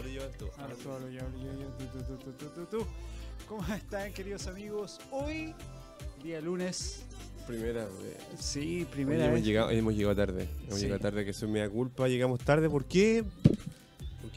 [0.00, 0.46] Ahora yo tú.
[0.56, 2.86] Ahora tú, ahora yo, ahora yo, yo, tú, tú, tú, tú, tú, tú.
[3.46, 4.98] ¿Cómo están, queridos amigos?
[5.10, 5.52] Hoy,
[6.22, 7.02] día lunes.
[7.46, 8.16] Primera vez.
[8.38, 9.44] Sí, primera hemos, vez.
[9.44, 10.48] llegado, hoy hemos llegado tarde.
[10.64, 10.84] Hemos Sí.
[10.84, 12.08] llegado tarde, que eso es mi culpa.
[12.08, 13.24] Llegamos tarde, ¿por qué?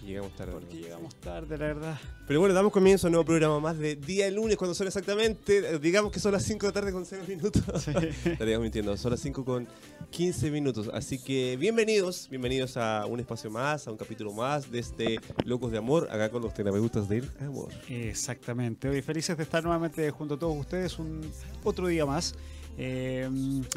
[0.04, 0.52] Porque llegamos tarde.
[0.52, 2.00] Porque llegamos tarde, la verdad.
[2.28, 5.60] Pero bueno, damos comienzo a un nuevo programa más de día lunes, cuando son exactamente,
[5.60, 7.64] eh, digamos que son las 5 de la tarde con 0 minutos.
[7.82, 7.92] Sí.
[8.30, 9.66] Estaríamos mintiendo, son las 5 con
[10.10, 10.90] 15 minutos.
[10.94, 15.72] Así que bienvenidos, bienvenidos a un espacio más, a un capítulo más de este Locos
[15.72, 17.70] de Amor, acá con los terapeutas del amor.
[17.88, 18.90] Exactamente.
[18.90, 21.22] Hoy felices de estar nuevamente junto a todos ustedes un
[21.64, 22.36] otro día más.
[22.78, 23.30] Eh,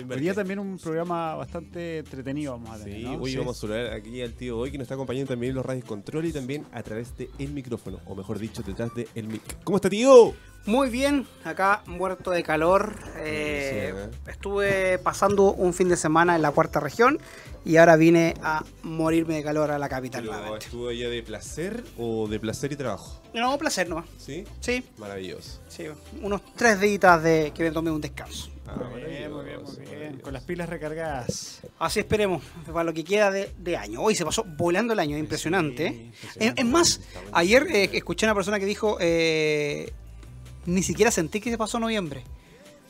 [0.08, 2.98] hoy día también un programa bastante entretenido vamos a tener.
[2.98, 3.14] Sí, ¿no?
[3.20, 3.36] hoy Sí.
[3.36, 5.84] vamos a saludar aquí al tío hoy que nos está acompañando también en los radios
[5.84, 9.42] control y también a través del el micrófono, o mejor dicho, detrás del el mic.
[9.64, 10.32] ¿Cómo está tío?
[10.64, 12.96] Muy bien, acá muerto de calor.
[13.18, 14.30] eh, Sí, ¿eh?
[14.32, 17.18] Estuve pasando un fin de semana en la cuarta región
[17.64, 20.56] y ahora vine a morirme de calor a la capital Pero.
[20.56, 23.20] ¿Estuvo ella de placer o de placer y trabajo?
[23.34, 24.06] No, placer nomás.
[24.18, 24.44] ¿Sí?
[24.60, 25.60] Sí, Maravilloso.
[25.68, 25.84] sí,
[26.22, 28.48] unos tres días de que me tomé un descanso.
[28.68, 30.18] Ah, Muy bien, muy bien, muy bien.
[30.20, 31.60] Con las pilas recargadas.
[31.78, 34.00] Así esperemos, para lo que queda de, de año.
[34.02, 35.86] Hoy se pasó volando el año, impresionante.
[35.86, 36.10] ¿eh?
[36.36, 37.00] Es, es más,
[37.32, 39.92] ayer eh, escuché a una persona que dijo, eh,
[40.66, 42.24] ni siquiera sentí que se pasó noviembre.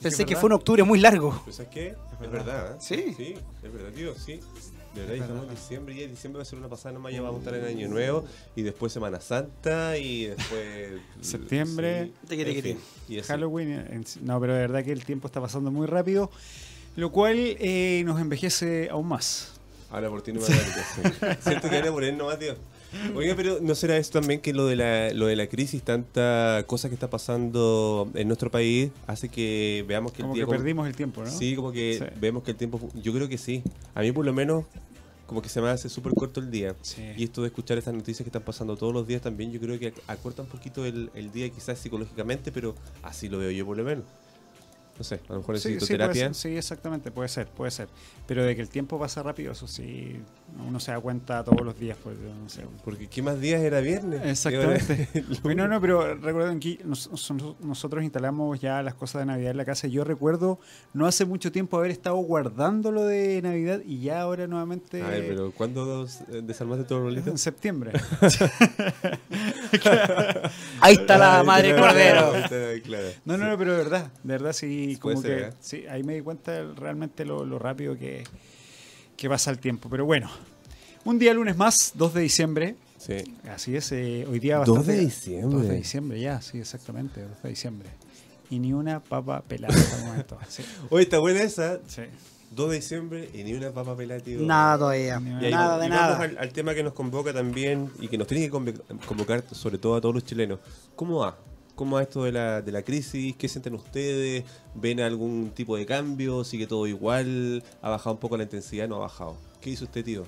[0.01, 1.41] Pensé que fue un octubre muy largo.
[1.45, 1.87] Pero ¿sabes qué?
[1.89, 2.45] Es verdad.
[2.45, 2.73] verdad.
[2.73, 2.79] ¿eh?
[2.81, 3.15] Sí.
[3.17, 4.41] Sí, es verdad, tío, sí.
[4.97, 7.37] De verdad, estamos en diciembre y diciembre va a ser una pasada nomás, ya vamos
[7.37, 11.01] a estar en Año Nuevo y después Semana Santa y después...
[11.21, 12.13] Septiembre.
[12.29, 13.21] sí, en fin, y.
[13.21, 13.71] Halloween.
[13.73, 16.31] en- No, pero de verdad que el tiempo está pasando muy rápido,
[16.97, 19.53] lo cual eh, nos envejece aún más.
[19.91, 20.47] Ahora por ti no me.
[21.41, 22.55] Siento que ahora por él nomás, tío.
[23.15, 26.65] Oiga, pero ¿no será esto también que lo de la, lo de la crisis, tanta
[26.67, 30.47] cosa que está pasando en nuestro país, hace que veamos que Como el que día...
[30.47, 31.31] como- perdimos el tiempo, ¿no?
[31.31, 32.05] Sí, como que Sí.
[32.21, 32.81] vemos que el tiempo...
[32.95, 33.63] Yo creo que sí.
[33.95, 34.65] A mí por lo menos
[35.27, 36.77] como que se me hace súper corto el día.
[36.83, 37.03] Sí.
[37.17, 39.77] Y esto de escuchar estas noticias que están pasando todos los días también, yo creo
[39.79, 43.67] que ac- acorta un poquito el, el día quizás psicológicamente, pero así lo veo yo
[43.67, 44.05] por lo menos.
[44.99, 46.25] No sé, a lo mejor Sí, necesito sí, puede terapia.
[46.27, 47.89] ser, sí, exactamente, puede ser, puede ser.
[48.27, 50.21] Pero de que el tiempo pasa rápido, eso sí,
[50.67, 52.63] uno se da cuenta todos los días, pues, no sé.
[52.85, 54.21] Porque ¿qué más días era viernes?
[54.25, 55.09] Exactamente.
[55.43, 59.57] Bueno, no, pero recuerden que nos- nos- nosotros instalamos ya las cosas de Navidad en
[59.59, 59.87] la casa.
[59.87, 60.59] Yo recuerdo
[60.95, 65.09] no hace mucho tiempo haber estado guardando lo de Navidad y ya ahora nuevamente A
[65.09, 67.41] ver, pero ¿cuándo eh, desarmaste todo los en bolitos?
[67.41, 67.93] septiembre.
[70.81, 72.33] Ahí está la Ah, madre cordero.
[73.25, 75.53] No, no, no, pero de verdad, de verdad sí, Como ser, que ¿eh?
[75.59, 78.23] sí, ahí me di cuenta realmente lo, lo rápido que,
[79.17, 79.89] que pasa el tiempo.
[79.91, 80.31] Pero bueno,
[81.05, 82.77] un día lunes más, 2 de diciembre.
[82.99, 83.37] Sí.
[83.51, 85.59] Así es, eh, hoy día 2 de bastante- diciembre.
[85.59, 87.89] 2 de diciembre, ya, sí, exactamente, 2 de diciembre.
[88.51, 90.39] Y ni una papa pelada hasta el momento.
[90.49, 91.81] Sí, Oye, está buena esa.
[91.89, 92.03] sí.
[92.53, 94.41] 2 de diciembre y ni una papa pelada, tío.
[94.41, 95.21] Nada todavía.
[95.41, 96.23] Y ahí Nada vamos- de y vamos nada.
[96.25, 98.51] Al, al tema que nos convoca también y que nos tiene que
[99.07, 100.61] convocar sobre todo a todos los chilenos.
[100.95, 101.37] ¿Cómo va?
[101.77, 103.37] ¿Cómo va esto de la, de la crisis?
[103.37, 104.45] ¿Qué sienten ustedes?
[104.75, 106.43] ¿Ven algún tipo de cambio?
[106.43, 107.63] ¿Sigue todo igual?
[107.83, 108.89] ¿Ha bajado un poco la intensidad?
[108.89, 109.37] ¿No ha bajado?
[109.61, 110.25] ¿Qué dice usted, tío?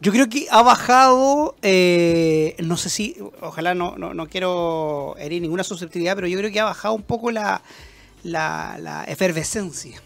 [0.00, 5.42] Yo creo que ha bajado, eh, no sé si, ojalá no, no, no quiero herir
[5.42, 7.60] ninguna susceptibilidad, pero yo creo que ha bajado un poco la,
[8.22, 10.00] la, la efervescencia.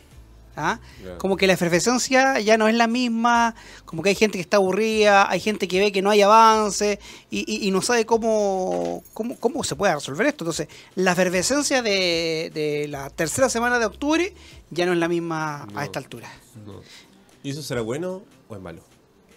[0.56, 0.78] ¿Ah?
[1.18, 3.54] Como que la efervescencia ya no es la misma,
[3.84, 6.98] como que hay gente que está aburrida, hay gente que ve que no hay avance
[7.30, 10.44] y, y- y no sabe cómo, cómo, cómo se puede resolver esto.
[10.44, 14.34] Entonces, la efervescencia de, de la tercera semana de octubre
[14.70, 15.78] ya no es la misma No.
[15.78, 16.30] a esta altura.
[16.66, 16.80] No.
[17.42, 18.82] ¿Y eso será bueno o es malo?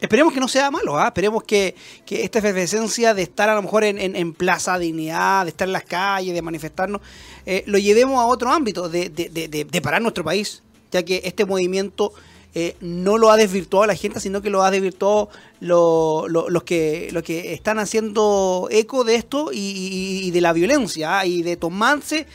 [0.02, 1.08] Esperemos que no sea malo, ¿ah?
[1.08, 1.74] esperemos que,
[2.06, 5.68] que esta efervescencia de estar a lo mejor en, en- en Plaza Dignidad, de estar
[5.68, 7.00] en las calles, de manifestarnos,
[7.46, 10.62] eh, lo llevemos a otro ámbito, de, de- de- de- de parar nuestro país,
[10.92, 12.14] ya que este movimiento
[12.58, 15.30] eh, no lo ha desvirtuado a la gente, sino que lo ha desvirtuado
[15.60, 20.40] lo- lo- los, que, los que están haciendo eco de esto y, y- y de
[20.42, 21.26] la violencia, ¿ah?
[21.26, 22.26] y de tomarse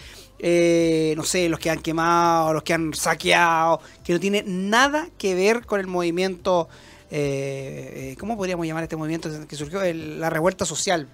[0.43, 5.09] eh, no sé, los que han quemado, los que han saqueado, que no tiene nada
[5.19, 6.66] que ver con el movimiento,
[7.10, 9.83] eh, eh, ¿cómo podríamos llamar este movimiento que surgió?
[9.83, 11.09] El- la revuelta social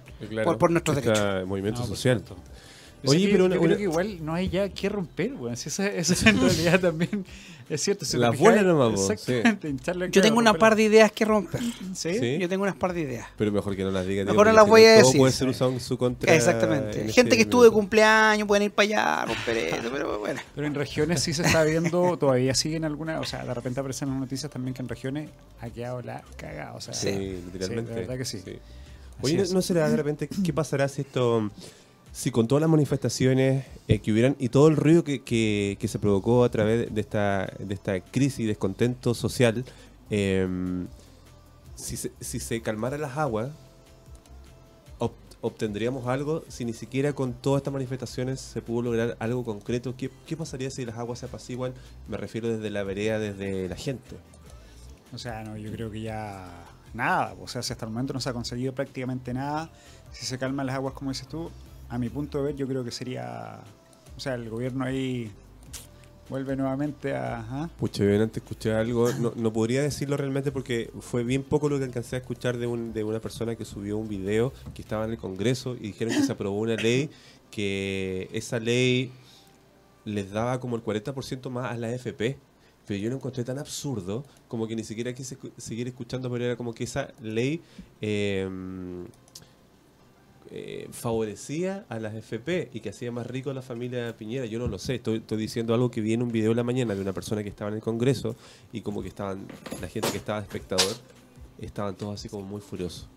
[0.45, 1.39] por, por nuestros Está derechos.
[1.41, 2.23] el movimiento No, por social.
[3.09, 5.57] Oye, pero yo una- creo una- que igual no hay ya que romper, weón.
[5.57, 7.25] Si esa, esa en realidad también
[7.69, 8.05] es cierto.
[8.05, 9.75] si La bola nomás, po, Exactamente.
[10.11, 11.61] Yo tengo una par de ideas que romper.
[11.93, 12.17] ¿Sí?
[12.19, 12.37] Sí.
[12.39, 13.27] Yo tengo unas par de ideas.
[13.37, 14.23] Pero mejor que no las diga.
[14.23, 15.19] Mejor no las voy a todo decir.
[15.19, 16.33] puede ser usado en su contra.
[16.33, 17.01] Exactamente.
[17.01, 20.39] en Gente este que estuvo de cumpleaños pueden ir para allá, romper eso, pero bueno.
[20.55, 24.09] Pero en regiones sí se está viendo, todavía siguen algunas, o sea, de repente aparecen
[24.09, 27.91] las noticias también que en regiones ha quedado la cagada, o sea, Sí, literalmente.
[27.91, 28.41] Sí, de verdad que sí.
[29.21, 31.49] Oye, ¿no, no será de repente qué pasará si esto,
[32.17, 35.99] si con todas las manifestaciones eh, que hubieran y todo el ruido que, que- se
[35.99, 39.63] provocó a través de esta, de esta crisis y descontento social,
[40.09, 40.47] eh,
[41.75, 43.51] si, se, si se calmaran las aguas,
[44.97, 45.11] ob-
[45.41, 49.95] obtendríamos algo si ni siquiera con todas estas manifestaciones se pudo lograr algo concreto?
[49.95, 51.73] ¿Qué, qué pasaría si las aguas se apaciguan?
[52.07, 54.15] Me refiero desde la vereda, desde la gente.
[55.13, 56.49] O sea, no, yo creo que ya
[56.95, 57.35] nada.
[57.39, 59.69] O sea, si hasta el momento no se ha conseguido prácticamente nada,
[60.11, 61.51] si se calman las aguas, como dices tú,
[61.89, 63.59] a mi punto de ver, yo creo que sería.
[64.15, 65.31] O sea, el gobierno ahí
[66.29, 67.39] vuelve nuevamente a.
[67.49, 67.69] ¿ah?
[67.77, 71.77] Pucha, yo antes escuché algo, no, no podría decirlo realmente porque fue bien poco lo
[71.77, 75.05] que alcancé a escuchar de, un, de una persona que subió un video que estaba
[75.05, 77.09] en el Congreso y dijeron que se aprobó una ley,
[77.51, 79.11] que esa ley
[80.05, 82.37] les daba como el 40% más a la FP.
[82.85, 86.55] Pero yo lo encontré tan absurdo como que ni siquiera quise seguir escuchando, pero era
[86.55, 87.61] como que esa ley
[87.99, 88.47] eh,
[90.49, 94.45] eh, favorecía a las FP y que hacía más rico a la familia Piñera.
[94.45, 96.63] Yo no lo sé, estoy, estoy diciendo algo que vi en un video de la
[96.63, 98.35] mañana de una persona que estaba en el Congreso
[98.71, 99.45] y como que estaban,
[99.81, 100.95] la gente que estaba de espectador,
[101.59, 103.07] estaban todos así como muy furiosos.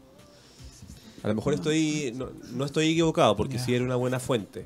[1.23, 4.65] A lo mejor estoy, no, no estoy equivocado porque sí era una buena fuente,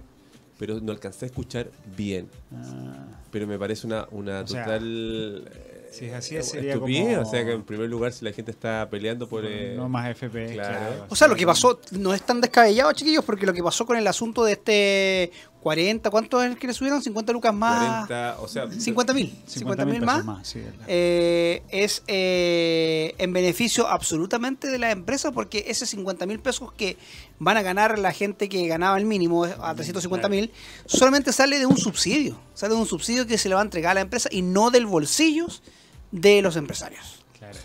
[0.59, 2.29] pero no alcancé a escuchar bien.
[2.53, 5.51] Ah, Pero me parece una, una O total...
[5.99, 8.89] si es así, sería como- O sea que en primer lugar si la gente está
[8.91, 9.45] peleando por...
[9.47, 10.55] eh, no más FP.
[10.55, 10.79] claro.
[10.79, 11.07] Claro.
[11.09, 13.97] O sea, lo que pasó no es tan descabellado, chiquillos, porque lo que pasó con
[13.97, 17.03] el asunto de este 40, ¿cuánto es el que le subieron?
[17.03, 18.07] 50 lucas más.
[18.07, 18.71] 40, o sea...
[18.71, 19.35] 50 mil.
[19.47, 20.47] 50 mil pesos más.
[20.47, 26.71] sí, eh, es eh, en beneficio absolutamente de la empresa porque ese 50 mil pesos
[26.73, 26.99] que
[27.39, 30.53] van a ganar la gente que ganaba el mínimo eh, a 350 mil
[30.85, 33.93] solamente sale de un subsidio, sale de un subsidio que se le va a entregar
[33.93, 35.47] a la empresa y no del bolsillo
[36.15, 37.25] de los empresarios.
[37.37, 37.59] Claro.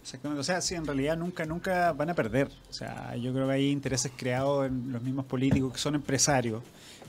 [0.00, 0.40] Exactamente.
[0.40, 2.48] O sea, sí, en realidad nunca, nunca van a perder.
[2.70, 6.62] O sea, yo creo que hay intereses creados en los mismos políticos que son empresarios.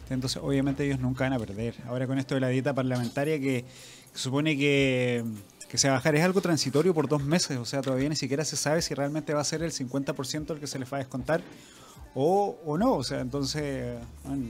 [0.09, 1.75] Entonces, obviamente ellos nunca van a perder.
[1.85, 3.65] Ahora con esto de la dieta parlamentaria que,
[4.11, 5.23] que supone que,
[5.69, 7.57] que se va a bajar es algo transitorio por dos meses.
[7.57, 10.59] O sea, todavía ni siquiera se sabe si realmente va a ser el 50% el
[10.59, 11.41] que se les va a descontar
[12.15, 12.93] o, o no.
[12.95, 14.43] O sea, entonces, bueno,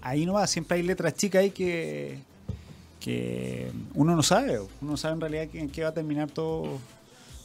[0.00, 0.46] ahí no va.
[0.46, 2.20] Siempre hay letras chicas ahí que,
[3.00, 4.60] que uno no sabe.
[4.60, 6.78] Uno no sabe en realidad en qué va a terminar todo,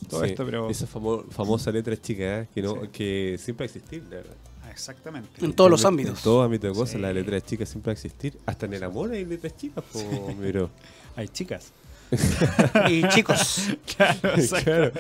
[0.10, 0.69] todo Sí, esto, pero...
[0.69, 2.48] Esa famo- famosa letra chica ¿eh?
[2.54, 2.88] que, no, Sí.
[2.92, 4.36] que siempre va a existir, la verdad.
[4.63, 5.44] Ah, Exactamente.
[5.46, 6.18] En todos los En- ámbitos.
[6.19, 7.00] En todos ámbitos de cosas, Sí.
[7.02, 8.38] la letra chica siempre va a existir.
[8.46, 10.00] Hasta en el amor hay letras chicas, po.
[11.18, 11.72] Hay chicas.
[12.90, 13.69] Y chicos,
[14.63, 14.92] claro.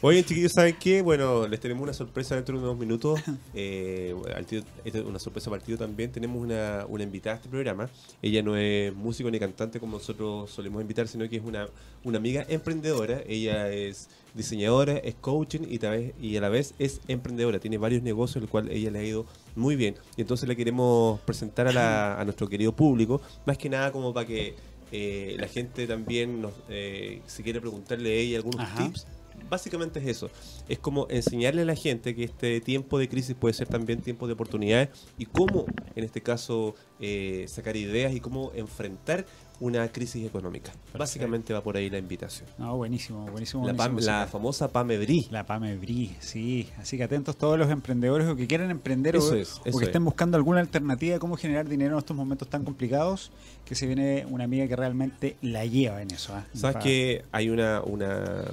[0.00, 1.02] Oye, chiquillos, ¿saben qué?
[1.02, 3.20] Bueno, les tenemos una sorpresa dentro de unos minutos.
[3.54, 6.12] Eh, al tío- esta es una sorpresa para el tío también.
[6.12, 7.88] Tenemos una, una invitada a este programa.
[8.22, 11.66] Ella no es músico ni cantante como nosotros solemos invitar, sino que es una,
[12.04, 13.20] una amiga emprendedora.
[13.26, 17.58] Ella es diseñadora, es coaching y, tal vez- y a la vez es emprendedora.
[17.58, 19.96] Tiene varios negocios, el cual ella le ha ido muy bien.
[20.16, 24.14] Y entonces le queremos presentar a, la- a nuestro querido público, más que nada como
[24.14, 24.54] para que
[24.92, 28.84] eh, la gente también, nos, eh, si quiere preguntarle a ella algunos Ajá.
[28.84, 29.06] tips,
[29.48, 30.30] básicamente es eso.
[30.68, 34.26] Es como enseñarle a la gente que este tiempo de crisis puede ser también tiempo
[34.26, 39.26] de oportunidades y cómo, en este caso, eh, sacar ideas y cómo enfrentar
[39.60, 40.70] una crisis económica.
[40.96, 42.48] Básicamente va por ahí la invitación.
[42.58, 43.66] No, buenísimo, buenísimo.
[43.66, 45.26] La, buenísimo, Pam- la famosa Pame Bri.
[45.30, 46.68] La PAME BRI, sí.
[46.78, 49.78] Así que atentos todos los emprendedores o que quieran emprender Eso o, es, o eso
[49.78, 50.04] que estén es.
[50.04, 53.32] buscando alguna alternativa de cómo generar dinero en estos momentos tan complicados,
[53.64, 56.34] que se viene una amiga que realmente la lleva en eso.
[56.36, 56.44] ¿ah?
[56.54, 58.44] ¿Sabes Pa- que hay una, una,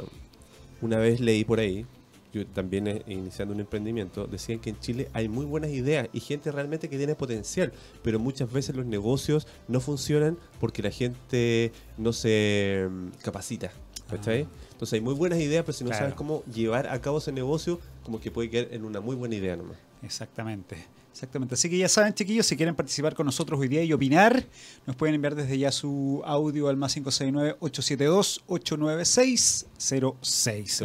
[0.82, 1.86] una vez leí por ahí,
[2.36, 6.20] yo también eh, iniciando un emprendimiento, decían que en Chile hay muy buenas ideas y
[6.20, 7.72] gente realmente que tiene potencial,
[8.04, 13.72] pero muchas veces los negocios no funcionan porque la gente no se mm, capacita.
[14.10, 14.48] ¿cachai?
[14.72, 16.04] Entonces hay muy buenas ideas, pero si no Claro.
[16.04, 19.34] sabes cómo llevar a cabo ese negocio, como que puede quedar en una muy buena
[19.36, 19.78] idea nomás.
[20.04, 20.76] Exactamente.
[21.16, 21.56] Exactamente.
[21.56, 24.44] Así que ya saben, chiquillos, si quieren participar con nosotros hoy día y opinar,
[24.86, 29.66] nos pueden enviar desde ya su audio al más 569-872-89606.
[29.78, 30.18] ¿Se lo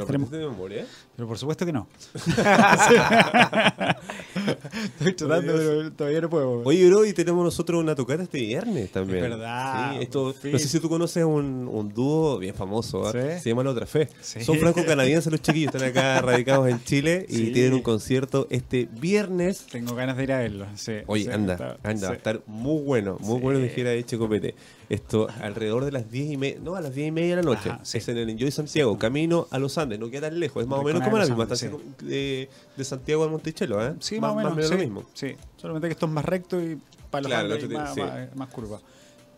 [0.07, 0.87] de memoria?
[1.17, 1.89] Pero por supuesto que no.
[4.99, 6.62] Estoy tratando, pero todavía no puedo.
[6.64, 9.25] Oye, bro, y tenemos nosotros una tocata este viernes también.
[9.25, 13.12] Es verdad, Sí, esto, no sé si tú conoces un, un dúo bien famoso, ¿ah?
[13.12, 13.40] Sí.
[13.42, 14.09] se llama La Otra Fe.
[14.21, 19.66] Son franco-canadienses los chiquillos, están acá radicados en Chile y tienen un concierto este viernes.
[19.71, 20.66] Tengo ganas de ir a verlo.
[21.07, 24.54] Oye, anda, está- anda, va a estar muy bueno, muy bueno, dijera Eche Copete.
[24.90, 27.49] Esto alrededor de las 10 y media, no, a las 10 y media de la
[27.49, 27.70] noche.
[27.70, 27.99] Ajá, sí.
[27.99, 30.80] Es en el Enjoy Santiago, camino a los Andes, no queda tan lejos, es más
[30.80, 33.94] o menos como la misma Andes, estación de, de Santiago al Monticello, ¿eh?
[34.00, 34.66] Sí, más, o menos.
[34.66, 35.04] sí, lo mismo.
[35.14, 36.76] Sí, solamente que esto es más recto y
[37.09, 38.80] para los Claro, Andes más- más curva.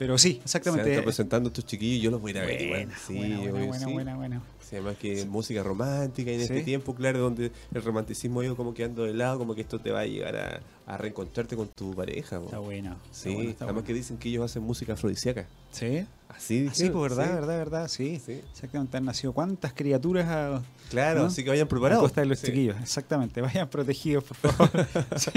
[0.03, 0.91] Pero sí, Se exactamente.
[0.91, 2.89] están presentando estos chiquillos, yo los voy a ir a ver igual.
[3.07, 3.93] Sí, buena, buena, buena, sí.
[3.93, 4.43] buena, buena.
[4.69, 8.57] Sí, además que música romántica y en este tiempo, claro, donde el romanticismo ha ido
[8.57, 11.69] como quedando de lado, como que esto te va a llegar a, a reencontrarte con
[11.69, 12.41] tu pareja.
[12.43, 12.93] Está bueno.
[12.93, 13.87] está Sí, bueno, está además bueno.
[13.87, 15.47] que dicen que ellos hacen música afrodisíaca.
[15.73, 16.05] Sí.
[16.29, 17.35] Así Ah, sí, dijeron, pues verdad, sí.
[17.35, 18.23] verdad, verdad, sí.
[18.51, 21.27] Exactamente, han nacido cuántas criaturas a- Claro, ¿no?
[21.27, 22.15] así que vayan preparados.
[22.15, 23.43] de los chiquillos, exactamente.
[23.43, 24.71] Vayan protegidos, por favor.
[25.17, 25.31] Sí,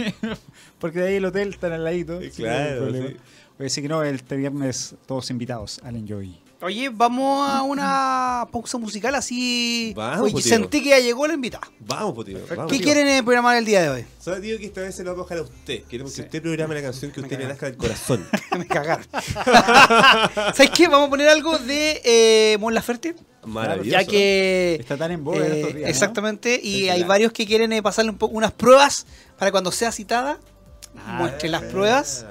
[0.79, 2.21] Porque de ahí el hotel está al ladito.
[2.21, 3.09] Sí, sí, no
[3.59, 6.41] Oye, sí que no, este viernes todos invitados al Enjoy.
[6.61, 9.93] Oye, vamos a una pausa musical así.
[9.95, 11.69] Vamos, Oye, sentí que ya llegó la invitada.
[11.79, 12.15] Vamos.
[12.15, 12.25] Vamos,
[12.71, 12.85] ¿Qué tío.
[12.85, 14.05] quieren eh, programar el día de hoy?
[14.19, 15.83] Solo digo que esta vez se lo vamos a dejar a usted.
[15.83, 18.25] Queremos que usted programe la canción que Me usted le nazca del corazón.
[18.57, 19.05] Me cagaron.
[20.53, 20.87] ¿Sabes qué?
[20.87, 23.15] Vamos a poner algo de eh, Mon Laferte.
[23.45, 23.89] Maravilloso.
[23.91, 24.77] Ya que.
[24.79, 25.89] Está tan en boga en eh, estos días, ¿no?
[25.89, 26.59] Exactamente.
[26.63, 27.09] Y hay claro.
[27.09, 29.05] varios que quieren eh, pasarle un unas pruebas
[29.37, 30.39] para cuando sea citada.
[30.97, 31.67] Ah, muestre las Ah.
[31.69, 32.25] pruebas.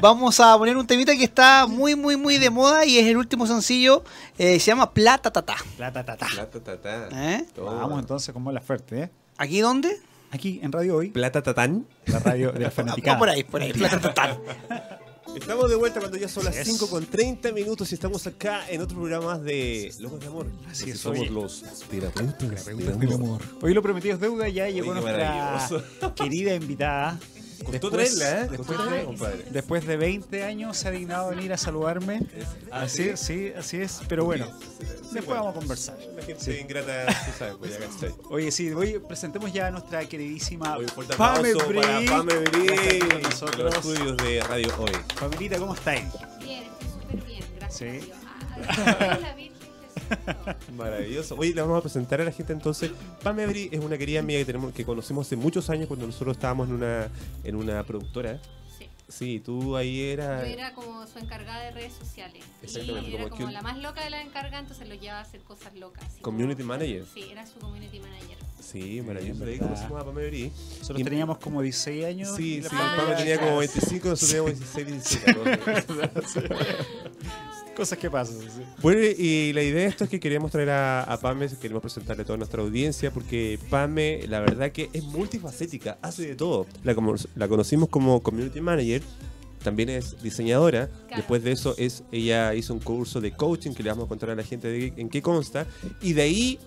[0.00, 3.16] Vamos a poner un temita que está muy, muy, muy de moda y es el
[3.16, 4.04] último sencillo.
[4.38, 5.56] eh, se llama Plata Tata.
[5.78, 6.26] La, ta, ta, ta.
[6.26, 7.08] Plata tatán.
[7.12, 7.46] ¿Eh?
[7.56, 9.10] Vamos entonces con la Fuerte, ¿eh?
[9.36, 9.98] ¿Aquí dónde?
[10.30, 11.86] Aquí en Radio Hoy, Plata tatán.
[12.06, 13.16] la radio de la fanaticada.
[13.16, 13.72] Ah, por ahí, por ahí.
[13.72, 14.38] Plata Tata.
[15.34, 16.76] Estamos de vuelta cuando ya son las Así es.
[16.78, 20.46] 5 con 30 minutos y estamos acá en otro programa más de Locos de Amor.
[20.70, 21.30] Así es, somos oye.
[21.30, 23.14] los terapeutas del Del amor.
[23.14, 23.42] amor.
[23.60, 25.66] Hoy lo prometido es deuda, ya llegó nuestra
[26.14, 27.18] querida invitada.
[27.64, 28.48] Costó Después- traerla, ¿eh?
[28.48, 29.44] después Costó de- traerla, compadre.
[29.50, 32.20] Después de 20 años se ha dignado venir a saludarme.
[32.70, 34.00] Así, es, sí, así es.
[34.08, 34.46] Pero bueno,
[34.78, 35.44] después bueno.
[35.44, 35.98] vamos a conversar.
[36.16, 36.58] La gente Sí.
[36.60, 38.14] ingrata, tú sabes, pues ya cachai.
[38.30, 42.04] Oye, sí, hoy presentemos ya a nuestra queridísima un Pame aplauso para.
[42.04, 43.74] Pame Bri, Ya está aquí con en los nosotros.
[43.76, 44.92] estudios de Radio Hoy.
[45.18, 46.04] Pamelita, ¿cómo estáis?
[46.40, 48.10] Bien, estoy súper bien, gracias Sí.
[50.76, 51.34] Maravilloso.
[51.36, 52.90] Hoy le vamos a presentar a la gente entonces.
[53.22, 56.36] Pame Bri es una querida amiga que tenemos que conocimos hace muchos años cuando nosotros
[56.36, 57.08] estábamos en una
[57.44, 58.38] en una productora.
[58.78, 58.88] Sí.
[59.08, 62.42] Sí, tú ahí Yo eras era como su encargada de redes sociales.
[62.62, 65.18] Exactamente, Y era como como que- la más loca de la encargada, entonces lo llevaba
[65.20, 66.04] a hacer cosas locas.
[66.22, 67.04] Community como- manager.
[67.12, 68.38] Sí, era su community manager.
[68.60, 69.44] Sí, maravilloso.
[69.44, 70.50] De ahí conocimos a Pame Bri.
[70.78, 72.34] Nosotros Y- teníamos como 16 años.
[72.34, 73.60] Sí, sí, Ah, Pame tenía como claro.
[73.60, 75.34] 25, nosotros teníamos 16, 17.
[77.76, 78.38] Cosas que pasan.
[78.40, 78.62] sí.
[78.82, 82.22] Bueno, y la idea de esto es que queríamos traer a, a Pame, queremos presentarle
[82.22, 86.66] a toda nuestra audiencia, porque Pame, la verdad que es multifacética, hace de todo.
[86.84, 89.02] La, como- la conocimos como community manager,
[89.62, 90.86] también es diseñadora.
[90.88, 91.16] Claro.
[91.16, 94.30] Después de eso, es ella hizo un curso de coaching que le vamos a contar
[94.30, 95.66] a la gente de, en qué consta.
[96.00, 96.58] Y de ahí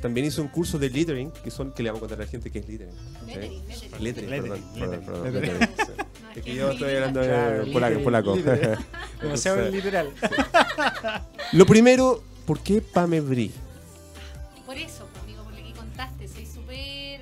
[0.00, 2.30] también hizo un curso de littering, que son que le vamos a contar a la
[2.30, 2.94] gente qué es littering.
[2.94, 3.26] ¿sí?
[3.26, 4.02] Lettering, lettering.
[4.02, 5.60] Lettering, perdón, Lettering, perdón, perdón, lettering.
[5.60, 6.06] lettering.
[6.28, 8.36] No, Es que que yo estoy hablando polaco.
[9.22, 10.12] Demasiado literal.
[11.52, 13.50] Lo primero, ¿por qué Pame Bri?
[14.66, 16.76] Por eso, pues, amigo, por lo que contaste, soy súper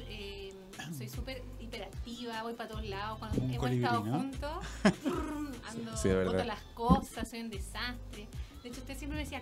[0.08, 0.52] eh,
[0.98, 4.18] soy súper hiperactiva, voy para todos lados, cuando Un hemos colibrí, estado ¿no?
[4.18, 4.50] juntos,
[5.68, 6.32] ando, Sí, verdad.
[6.32, 8.26] boto las cosas, soy un desastre.
[8.62, 9.40] De hecho, usted siempre me decía,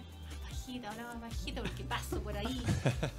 [0.67, 2.63] bajita, ahora más bajita, porque paso por ahí,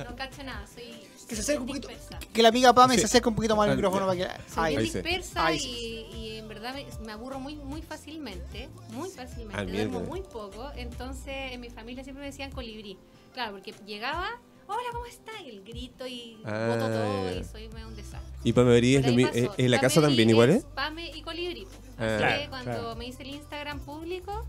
[0.07, 0.83] no cacho nada, soy
[1.27, 1.87] Que se acerque un poquito.
[1.87, 2.19] dispersa.
[2.33, 3.01] Que la amiga Pame Sí.
[3.01, 4.51] se acerque un poquito más al micrófono para que.
[4.51, 4.69] Soy Ahí.
[4.75, 4.93] bien Ahí sí.
[4.99, 6.17] dispersa Ahí y, sí.
[6.17, 10.09] y en verdad me, me aburro muy muy fácilmente, muy fácilmente, Al duermo miércoles.
[10.09, 12.97] muy poco, entonces en mi familia siempre me decían colibrí.
[13.33, 14.29] Claro, porque llegaba,
[14.67, 15.31] hola, ¿cómo está?
[15.43, 18.31] Y el grito y Ah, boto todo y soy un desastre.
[18.43, 20.67] Y Pame Bri es, es- es la casa Pame también y igual, es ¿eh?
[20.73, 21.67] Pame y colibrí.
[21.97, 22.05] Ah.
[22.05, 22.95] Así Claro, que cuando claro.
[22.95, 24.45] me hice el Instagram público,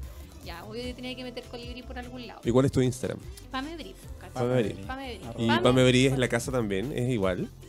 [0.46, 2.40] ya, obvio yo tenía que meter colibrí por algún lado.
[2.44, 3.18] ¿Y cuál es tu Instagram?
[3.50, 4.32] Pame Bri, ¿cachai?
[4.86, 7.50] Pame Y Pame- Pame Bri es la casa también, es igual.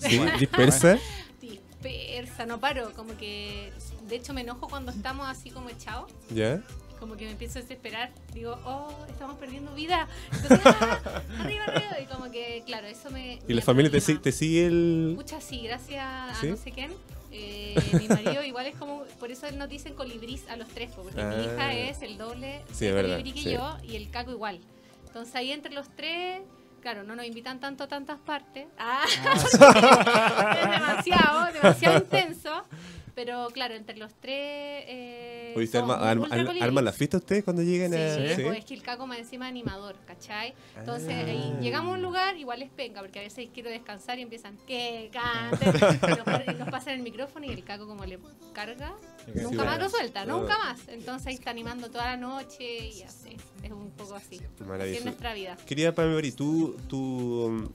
[0.00, 0.98] Sí, dispersa.
[1.40, 3.72] dispersa, no paro, como que
[4.08, 6.60] de hecho me enojo cuando estamos así como echados, ¿Ya?
[6.98, 11.22] como que me empiezo a desesperar, digo, oh, estamos perdiendo vida, entonces, ¡ah!
[11.40, 13.34] arriba, arriba, y como que, claro, eso me...
[13.46, 15.14] ¿Y la me familia te, te sigue el...?
[15.16, 16.48] Pucha, sí, gracias a ¿Sí?
[16.48, 16.92] no sé quién.
[17.34, 21.02] Eh, mi marido igual es como, por eso nos dicen colibrís a los tres, po,
[21.02, 21.42] porque mi Ah.
[21.54, 23.52] hija es el doble Sí, de verdad, colibrí que sí.
[23.54, 24.60] yo y el caco igual.
[25.06, 26.42] Entonces ahí entre los tres,
[26.82, 28.66] claro, no nos invitan tanto a tantas partes.
[28.78, 29.04] Ah,
[29.44, 32.64] es demasiado, demasiado intenso.
[33.14, 34.84] Pero claro, entre los tres...
[34.88, 36.62] Eh, Oye, ¿se somos arma, arma- ultra arma- colibrís.
[36.62, 38.14] arman la fiesta ustedes cuando lleguen a...?
[38.14, 38.42] Sí, ¿sí?
[38.42, 40.54] pues es que el caco más encima animador, ¿cachai?
[40.78, 41.26] Entonces Ah.
[41.26, 44.56] ahí llegamos a un lugar, igual es penca, porque a veces quiero descansar y empiezan,
[44.66, 45.72] que canten,
[46.54, 48.18] y nos, pasan el micrófono y el caco como le
[48.54, 48.94] carga,
[49.26, 49.64] Sí, nunca bueno.
[49.66, 50.40] más lo suelta, No.
[50.40, 50.80] nunca más.
[50.88, 54.36] Entonces ahí está animando toda la noche y así, es un poco así.
[54.36, 54.98] Así Maravilloso.
[55.00, 55.56] es nuestra vida.
[55.66, 57.70] Querida Pame Bri, tú, tú,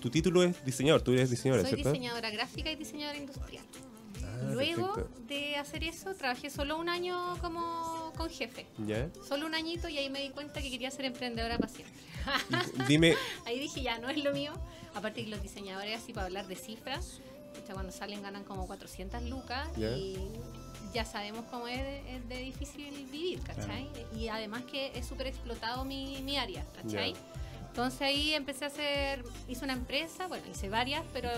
[0.00, 1.92] tu título es diseñador, tú eres diseñadora, Soy ¿cierto?
[1.92, 3.64] diseñadora gráfica y diseñadora industrial.
[4.40, 5.20] Ah, Luego perfecto.
[5.26, 8.66] de hacer eso, trabajé solo un año como con jefe.
[8.86, 9.08] ¿Ya?
[9.26, 11.96] Solo un añito y ahí me di cuenta que quería ser emprendedora para siempre.
[12.86, 13.14] Dime,
[13.46, 14.52] Ahí dije, ya no es lo mío.
[14.94, 17.20] Aparte que los diseñadores, así para hablar de cifras,
[17.72, 19.90] cuando salen ganan como 400 lucas Ya.
[19.90, 20.16] y
[20.94, 23.88] ya sabemos cómo es de, es de difícil vivir, ¿cachai?
[24.16, 27.14] Y además que es súper explotado mi, mi área, ¿cachai?
[27.68, 31.28] Entonces ahí empecé a hacer, hice una empresa, bueno, hice varias, pero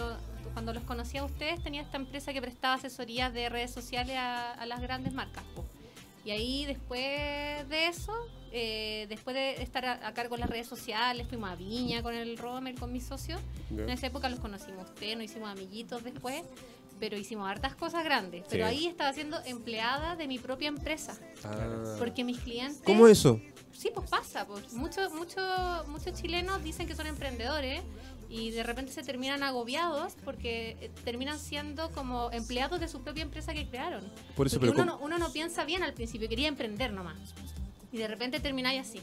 [0.53, 4.53] cuando los conocí a ustedes tenía esta empresa que prestaba asesorías de redes sociales a,
[4.53, 5.45] a las grandes marcas.
[5.55, 5.65] po.
[6.25, 7.01] Y ahí después
[7.69, 8.13] de eso,
[8.53, 12.15] eh, después de estar a, a cargo de las redes sociales, fuimos a Viña con
[12.15, 13.41] el Romer, con mis socios.
[13.71, 16.43] En esa época los conocimos usted, nos hicimos amiguitos después,
[16.99, 18.45] pero hicimos hartas cosas grandes.
[18.51, 18.71] Pero Sí.
[18.71, 21.19] ahí estaba siendo empleada de mi propia empresa.
[21.45, 21.95] Ah.
[21.99, 22.83] Porque mis clientes...
[22.85, 23.41] ¿Cómo es eso?
[23.73, 24.47] Sí, pues pasa.
[24.47, 24.75] Pues.
[24.75, 27.81] Muchos muchos muchos chilenos dicen que son emprendedores
[28.31, 33.23] y de repente se terminan agobiados porque eh, terminan siendo como empleados de su propia
[33.25, 34.11] empresa que crearon.
[34.37, 37.19] Por eso, pero uno, no, uno no piensa bien al principio, quería emprender nomás.
[37.93, 39.03] Y de repente termináis así.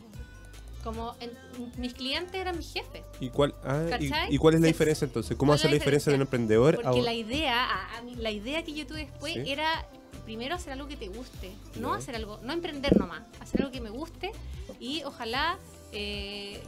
[0.84, 1.31] Como en-
[1.77, 3.01] mis clientes eran mis jefes.
[3.19, 5.36] ¿Y cuál, ah, y, y cuál es la diferencia entonces?
[5.36, 7.98] ¿Cómo ¿Cuál es hace la diferencia de un emprendedor a Porque un- la idea, a-
[7.98, 9.41] a mí- la idea que yo tuve después Sí.
[9.46, 9.86] era
[10.24, 11.98] primero hacer algo que te guste, no Ya.
[11.98, 14.31] hacer algo, no emprender nomás, hacer algo que me guste
[14.79, 15.57] y ojalá
[15.91, 16.62] eh,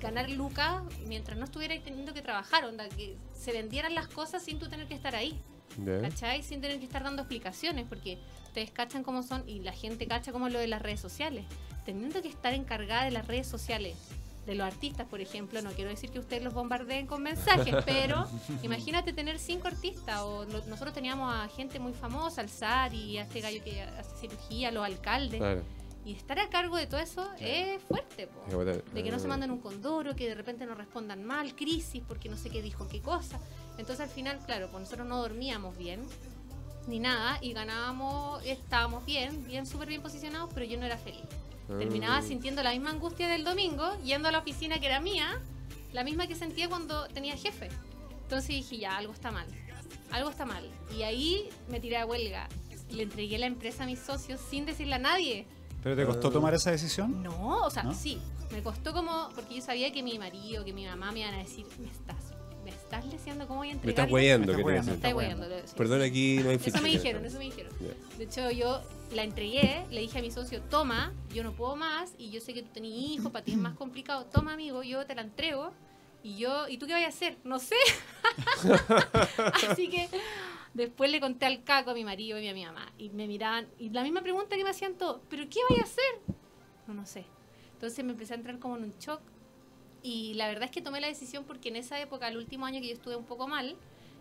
[0.00, 4.58] ganar lucas mientras no estuviera teniendo que trabajar, onda, que se vendieran las cosas sin
[4.58, 5.38] tú tener que estar ahí.
[6.02, 6.42] ¿cachai?
[6.44, 10.30] Sin tener que estar dando explicaciones, porque ustedes cachan cómo son y la gente cacha
[10.30, 11.44] cómo es lo de las redes sociales,
[11.84, 13.96] teniendo que estar encargada de las redes sociales
[14.46, 18.28] de los artistas, por ejemplo, no quiero decir que ustedes los bombardeen con mensajes, pero
[18.62, 23.18] imagínate tener cinco artistas, o no- nosotros teníamos a gente muy famosa, al SAR y
[23.18, 25.62] a este gallo que hace cirugía, los alcaldes, Claro.
[26.04, 28.40] Y estar a cargo de todo eso es fuerte, po.
[28.92, 32.28] De que no se mandan un condoro, que de repente no respondan mal, crisis, porque
[32.28, 33.40] no sé qué dijo, qué cosa.
[33.78, 36.02] Entonces al final, claro, pues nosotros no dormíamos bien,
[36.86, 41.22] ni nada, y ganábamos, estábamos bien, bien, súper bien posicionados, pero yo no era feliz.
[41.66, 42.22] Terminaba Ah.
[42.22, 45.40] sintiendo la misma angustia del domingo, yendo a la oficina que era mía,
[45.94, 47.70] la misma que sentía cuando tenía jefe.
[48.24, 49.46] Entonces dije, ya, algo está mal,
[50.10, 50.68] algo está mal.
[50.94, 52.48] Y ahí me tiré a huelga.
[52.90, 55.46] Le entregué la empresa a mis socios sin decirle a nadie.
[55.84, 57.22] ¿Pero te costó tomar esa decisión?
[57.22, 57.94] No, o sea, ¿No?
[57.94, 58.18] sí.
[58.50, 61.38] Me costó como, porque yo sabía que mi marido, que mi mamá me iban a
[61.38, 62.16] decir, me estás,
[62.64, 63.98] me estás leseando, ¿cómo voy a Me entregar?
[63.98, 64.52] Me estás hueando.
[64.52, 64.64] decir.
[64.66, 65.46] Me estás Está hueando.
[65.76, 67.72] Perdón, aquí no hay Eso me dijeron, eso me dijeron.
[68.16, 68.80] De hecho, yo
[69.12, 72.54] la entregué, le dije a mi socio, toma, yo no puedo más, y yo sé
[72.54, 75.72] que tú tenés hijos, para ti es más complicado, toma amigo, yo te la entrego,
[76.22, 77.36] y yo, ¿y tú qué vas a hacer?
[77.44, 77.76] No sé.
[79.70, 80.08] Así que
[80.74, 83.66] después le conté al caco a mi marido y a mi mamá, y me miraban,
[83.78, 86.36] y la misma pregunta que me hacían todos, ¿pero qué vais a hacer?
[86.86, 87.24] No, no sé.
[87.72, 89.20] Entonces me empecé a entrar como en un shock,
[90.02, 92.80] y la verdad es que tomé la decisión porque en esa época, el último año
[92.80, 93.74] que yo estuve un poco mal,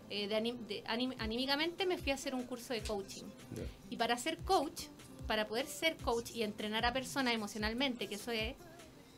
[0.09, 3.25] eh, de anim- de anim- anímicamente me fui a hacer un curso de coaching.
[3.55, 3.63] Ya.
[3.89, 4.83] Y para ser coach,
[5.27, 8.55] para poder ser coach y entrenar a personas emocionalmente, que eso es,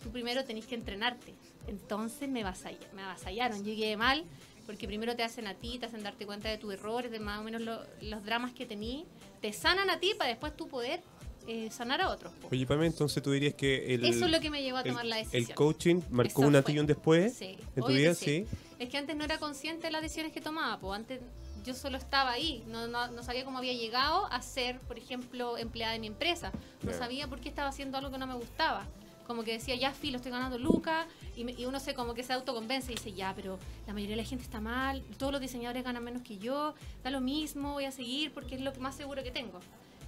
[0.02, 1.34] tú primero tenés que entrenarte.
[1.68, 4.24] Entonces me, avasall- me avasallaron, llegué mal,
[4.66, 7.40] porque primero te hacen a ti, te hacen darte cuenta de tus errores, de más
[7.40, 9.06] o menos lo- los dramas que tení,
[9.42, 11.02] te sanan a ti para después tú poder
[11.48, 12.34] eh, sanar a otros.
[12.42, 12.48] po.
[12.52, 14.88] Oye, Pame, entonces tú dirías que el, Eso es lo que me llevó a el-
[14.90, 15.56] tomar la el decisión.
[15.56, 18.48] coaching marcó Eso un antes y un después Sí, en tu vida, sí.
[18.50, 18.58] sí.
[18.80, 21.22] Es que antes no era consciente de las decisiones que tomaba, pues antes
[21.64, 25.56] yo solo estaba ahí, no, no, no sabía cómo había llegado a ser, por ejemplo,
[25.60, 26.52] empleada de mi empresa,
[26.82, 28.86] no sabía por qué estaba haciendo algo que no me gustaba.
[29.26, 32.34] Como que decía, ya, filo, estoy ganando lucas, y, y uno se como que se
[32.34, 35.84] autoconvence y dice, ya, pero la mayoría de la gente está mal, todos los diseñadores
[35.84, 38.96] ganan menos que yo, da lo mismo, voy a seguir porque es lo que más
[38.96, 39.60] seguro que tengo.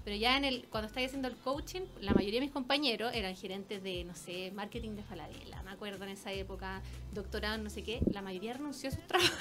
[0.08, 3.36] Pero ya en el, cuando estaba haciendo el coaching, la mayoría de mis compañeros eran
[3.36, 6.82] gerentes de, no sé, marketing de Falabella, me acuerdo en esa época,
[7.13, 9.38] doctorado en no sé qué, la mayoría renunció a sus trabajos.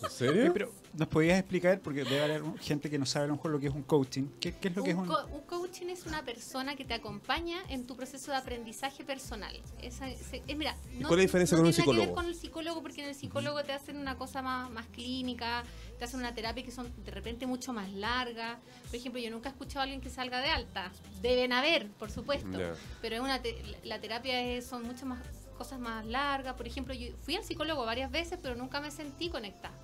[0.00, 0.52] ¿En Oye, serio?
[0.52, 1.78] pero ¿nos podías explicar?
[1.80, 4.24] Porque debe haber gente que no sabe a lo mejor lo que es un coaching.
[4.40, 5.06] ¿Qué, qué es lo que es Un, un...?
[5.08, 9.54] co- un coaching es una persona que te acompaña en tu proceso de aprendizaje personal.
[9.80, 12.14] Esa- se- es, mira, ¿Y cuál es la diferencia con un que ver psicólogo?
[12.14, 15.62] con el psicólogo porque en el psicólogo te hacen una cosa más, más clínica,
[15.98, 18.58] te hacen una terapia que son de repente mucho más largas.
[18.86, 20.90] Por ejemplo, yo nunca he escuchado a alguien que salga de alta.
[21.20, 22.56] Deben haber, por supuesto.
[23.02, 25.18] Pero es una te- la terapia es- son muchas más
[25.56, 26.54] cosas más largas.
[26.54, 29.74] Por ejemplo, yo fui al psicólogo varias veces, pero nunca me sentí conectada.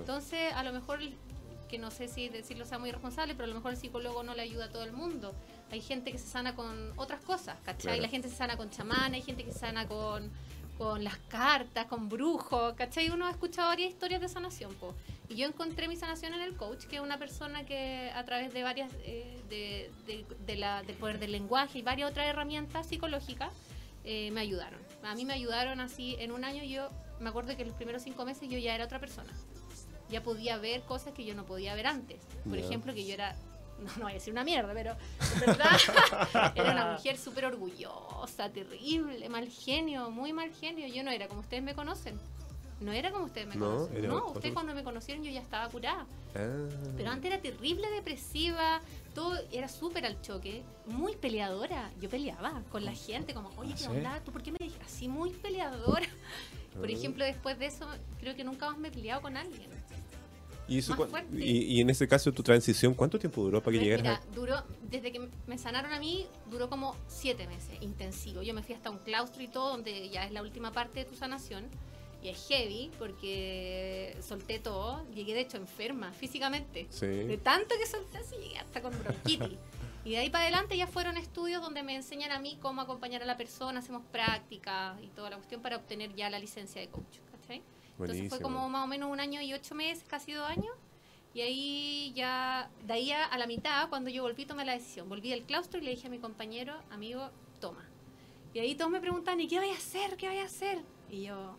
[0.00, 1.00] Entonces, a lo mejor,
[1.68, 4.34] que no sé si decirlo sea muy responsable, pero a lo mejor el psicólogo no
[4.34, 5.34] le ayuda a todo el mundo.
[5.72, 7.82] Hay gente que se sana con otras cosas, ¿cachai?
[7.82, 8.02] Claro.
[8.02, 10.30] La gente se sana con chamán, hay gente que se sana con,
[10.78, 13.10] con las cartas, con brujos, ¿cachai?
[13.10, 14.94] Uno ha escuchado varias historias de sanación, po.
[15.28, 18.52] Y yo encontré mi sanación en el coach, que es una persona que a través
[18.52, 22.86] de varias, eh, de, de- de la, del poder del lenguaje y varias otras herramientas
[22.88, 23.50] psicológicas,
[24.04, 24.80] eh, me ayudaron.
[25.04, 28.02] A mí me ayudaron así, en un año yo, me acuerdo que en los primeros
[28.02, 29.32] cinco meses yo ya era otra persona.
[30.10, 32.20] Ya podía ver cosas que yo no podía ver antes.
[32.44, 33.34] Por ejemplo, que yo era,
[33.78, 34.92] no, no voy a decir una mierda, pero
[35.34, 40.86] en verdad era una mujer súper orgullosa, terrible, mal genio, muy mal genio.
[40.88, 42.18] Yo no era como ustedes me conocen.
[42.80, 43.96] No era como ustedes me No, conocen.
[43.96, 44.32] era No, otro.
[44.32, 46.06] ustedes cuando me conocieron yo ya estaba curada.
[46.34, 46.68] Ah.
[46.96, 48.80] Pero antes era terrible, depresiva,
[49.14, 51.90] todo era súper al choque, muy peleadora.
[52.00, 54.20] Yo peleaba con la gente, como, oye, ¿Ah, ¿qué onda?
[54.24, 56.06] ¿Tú por qué me dijiste así muy peleadora?
[56.74, 56.92] Por Ah.
[56.92, 57.86] ejemplo, después de eso,
[58.18, 59.70] creo que nunca más me he peleado con alguien.
[60.66, 61.36] ¿Y, eso más fuerte.
[61.36, 64.34] y, y en ese caso, tu transición, ¿cuánto tiempo duró para que Pues llegaras mira,
[64.34, 68.42] duró, desde que me sanaron a mí, duró como siete meses, intensivo.
[68.42, 71.04] Yo me fui hasta un claustro y todo, donde ya es la última parte de
[71.04, 71.66] tu sanación.
[72.22, 75.04] Y es heavy, porque solté todo.
[75.14, 76.86] Llegué, de hecho, enferma físicamente.
[76.88, 77.06] Sí.
[77.06, 79.58] De tanto que solté así, llegué hasta con bronquitis.
[80.04, 83.22] Y de ahí para adelante ya fueron estudios donde me enseñan a mí cómo acompañar
[83.22, 86.88] a la persona, hacemos prácticas y toda la cuestión para obtener ya la licencia de
[86.88, 87.20] coach.
[87.98, 88.18] ¿Cachai?
[88.20, 88.40] Entonces fue Buenísimo.
[88.42, 90.74] como más o menos un año y ocho meses, casi dos años.
[91.32, 95.08] Y ahí ya, de ahí a, la mitad, cuando yo volví, tomé la decisión.
[95.08, 97.28] Volví del claustro y le dije a mi compañero, amigo,
[97.60, 97.84] toma.
[98.52, 100.16] Y ahí todos me preguntan, ¿y qué voy a hacer?
[100.16, 100.78] ¿Qué voy a hacer?
[101.10, 101.56] Y yo,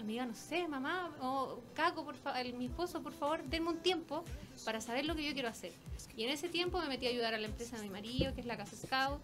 [0.00, 3.78] amiga, no sé, mamá, o Caco, por fa- el- mi esposo, por favor, denme un
[3.78, 4.24] tiempo
[4.64, 5.72] para saber lo que yo quiero hacer.
[6.16, 8.40] Y en ese tiempo me metí a ayudar a la empresa de mi marido, que
[8.40, 9.20] es la Casa Scout.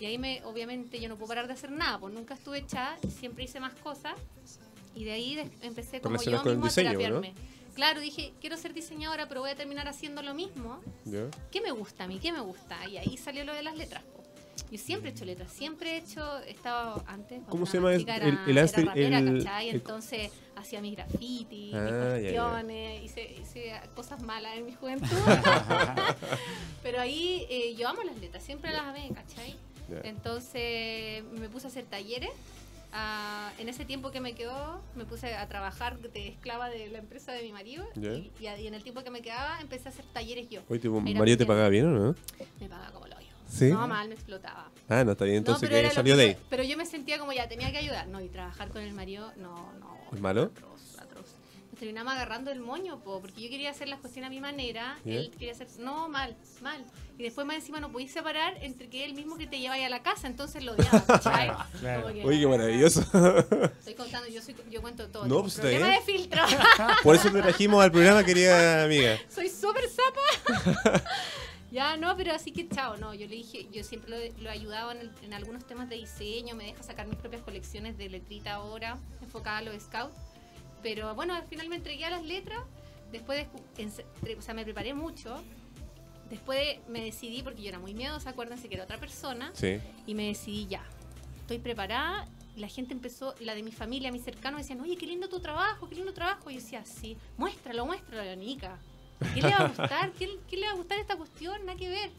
[0.00, 2.96] Y ahí me, obviamente, yo no puedo parar de hacer nada, pues nunca estuve echada,
[3.18, 4.14] siempre hice más cosas.
[4.98, 6.98] Y de ahí empecé como yo mismo a diseño, ¿no?
[6.98, 7.34] terapiarme.
[7.74, 10.80] Claro, dije, quiero ser diseñadora, pero voy a terminar haciendo lo mismo.
[11.52, 12.18] ¿Qué me gusta a mí?
[12.18, 12.76] ¿Qué me gusta?
[12.88, 14.02] Y ahí salió lo de las letras.
[14.02, 14.24] po.
[14.72, 17.40] Yo siempre he hecho letras, siempre he hecho, estaba antes.
[17.48, 19.68] ¿Cómo se era llama el- el- era- el era rapera, el- ¿cachai?
[19.68, 22.42] el- Entonces hacía mis grafitis, Ah, mis ya.
[22.42, 25.06] cuestiones, hice, hice cosas malas en mi juventud.
[26.82, 29.54] Pero ahí eh, yo amo las letras, siempre las amé, ¿cachai?
[30.02, 32.30] Entonces me puse a hacer talleres.
[32.92, 36.98] Ah, en ese tiempo que me quedó, me puse a trabajar de esclava de la
[36.98, 37.86] empresa de mi marido.
[37.94, 38.12] Ya.
[38.12, 40.62] Y, y en el tiempo que me quedaba, empecé a hacer talleres yo.
[40.68, 42.14] Oye, ¿tu marido te pagaba bien o no?
[42.60, 43.26] Me pagaba como lo yo.
[43.48, 43.70] ¿Sí?
[43.70, 44.70] No, mal, me explotaba.
[44.88, 45.38] Ah, no, está bien.
[45.38, 46.36] Entonces, no, pero ¿qué era lo salió que de ahí?
[46.50, 48.08] Pero yo me sentía como ya, tenía que ayudar.
[48.08, 49.98] No, y trabajar con el marido, no, no.
[50.12, 50.50] ¿Es malo?
[50.60, 50.67] Nos
[51.78, 55.14] terminamos agarrando el moño, po, porque yo quería hacer las cuestiones a mi manera, ¿Ya?
[55.14, 55.68] él quería hacer...
[55.78, 56.84] No, mal, mal.
[57.18, 59.88] Y después más encima no podéis separar entre que él mismo que te lleva a
[59.88, 61.66] la casa, entonces lo odiaba.
[61.78, 62.12] Claro.
[62.12, 63.00] Que- Oye, qué maravilloso.
[63.78, 65.26] Estoy contando, yo, soy, yo cuento todo.
[65.26, 65.98] No, pues, está problema bien.
[66.00, 66.42] de filtro.
[67.02, 69.16] Por eso te trajimos al programa, querida amiga.
[69.28, 71.02] Soy súper zapa.
[71.70, 73.14] ya, no, pero así que chao, no.
[73.14, 75.96] Yo le dije, yo siempre lo, lo he ayudado en, el- en algunos temas de
[75.96, 80.14] diseño, me deja sacar mis propias colecciones de letrita ahora, enfocada a los scouts.
[80.82, 82.60] Pero bueno, al final me entregué a las letras,
[83.12, 85.42] después, de, o sea, me preparé mucho.
[86.30, 89.78] Después me decidí, porque yo era muy miedosa, acuérdense que era otra persona, Sí.
[90.06, 90.84] y me decidí ya,
[91.40, 92.26] estoy preparada.
[92.54, 95.88] La gente empezó, la de mi familia, mis cercanos, decían, oye, qué lindo tu trabajo,
[95.88, 96.50] qué lindo trabajo.
[96.50, 98.78] Y yo decía, sí, muéstralo, muéstralo, Nica.
[99.32, 100.12] ¿Qué le va a gustar?
[100.12, 101.64] ¿Qué, qué le va a gustar esta cuestión?
[101.64, 102.10] Nada que ver.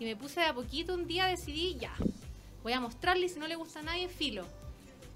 [0.00, 1.94] Y me puse de a poquito un día, decidí, ya,
[2.62, 4.46] voy a mostrarle y si no le gusta a nadie, filo.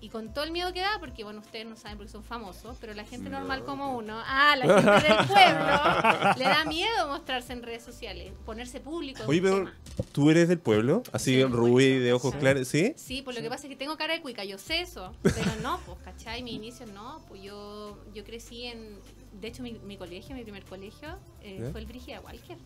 [0.00, 2.76] Y con todo el miedo que da, porque bueno, ustedes no saben porque son famosos,
[2.80, 7.52] pero la gente normal como uno, ah, la gente del pueblo, le da miedo mostrarse
[7.52, 9.24] en redes sociales, ponerse público.
[9.26, 9.74] Oye, pero tema.
[10.12, 12.38] tú eres del pueblo, así Sí, rubí, de ojos Sí.
[12.38, 12.92] claros, ¿sí?
[12.96, 15.36] Sí, pues lo que pasa es que tengo cara de cuica, yo sé eso, pero
[15.62, 16.44] no, pues, ¿cachai?
[16.44, 19.00] Mi inicio no, pues yo, yo crecí en,
[19.40, 22.56] de hecho mi, mi colegio, mi primer colegio, eh, fue el Brígida Walker.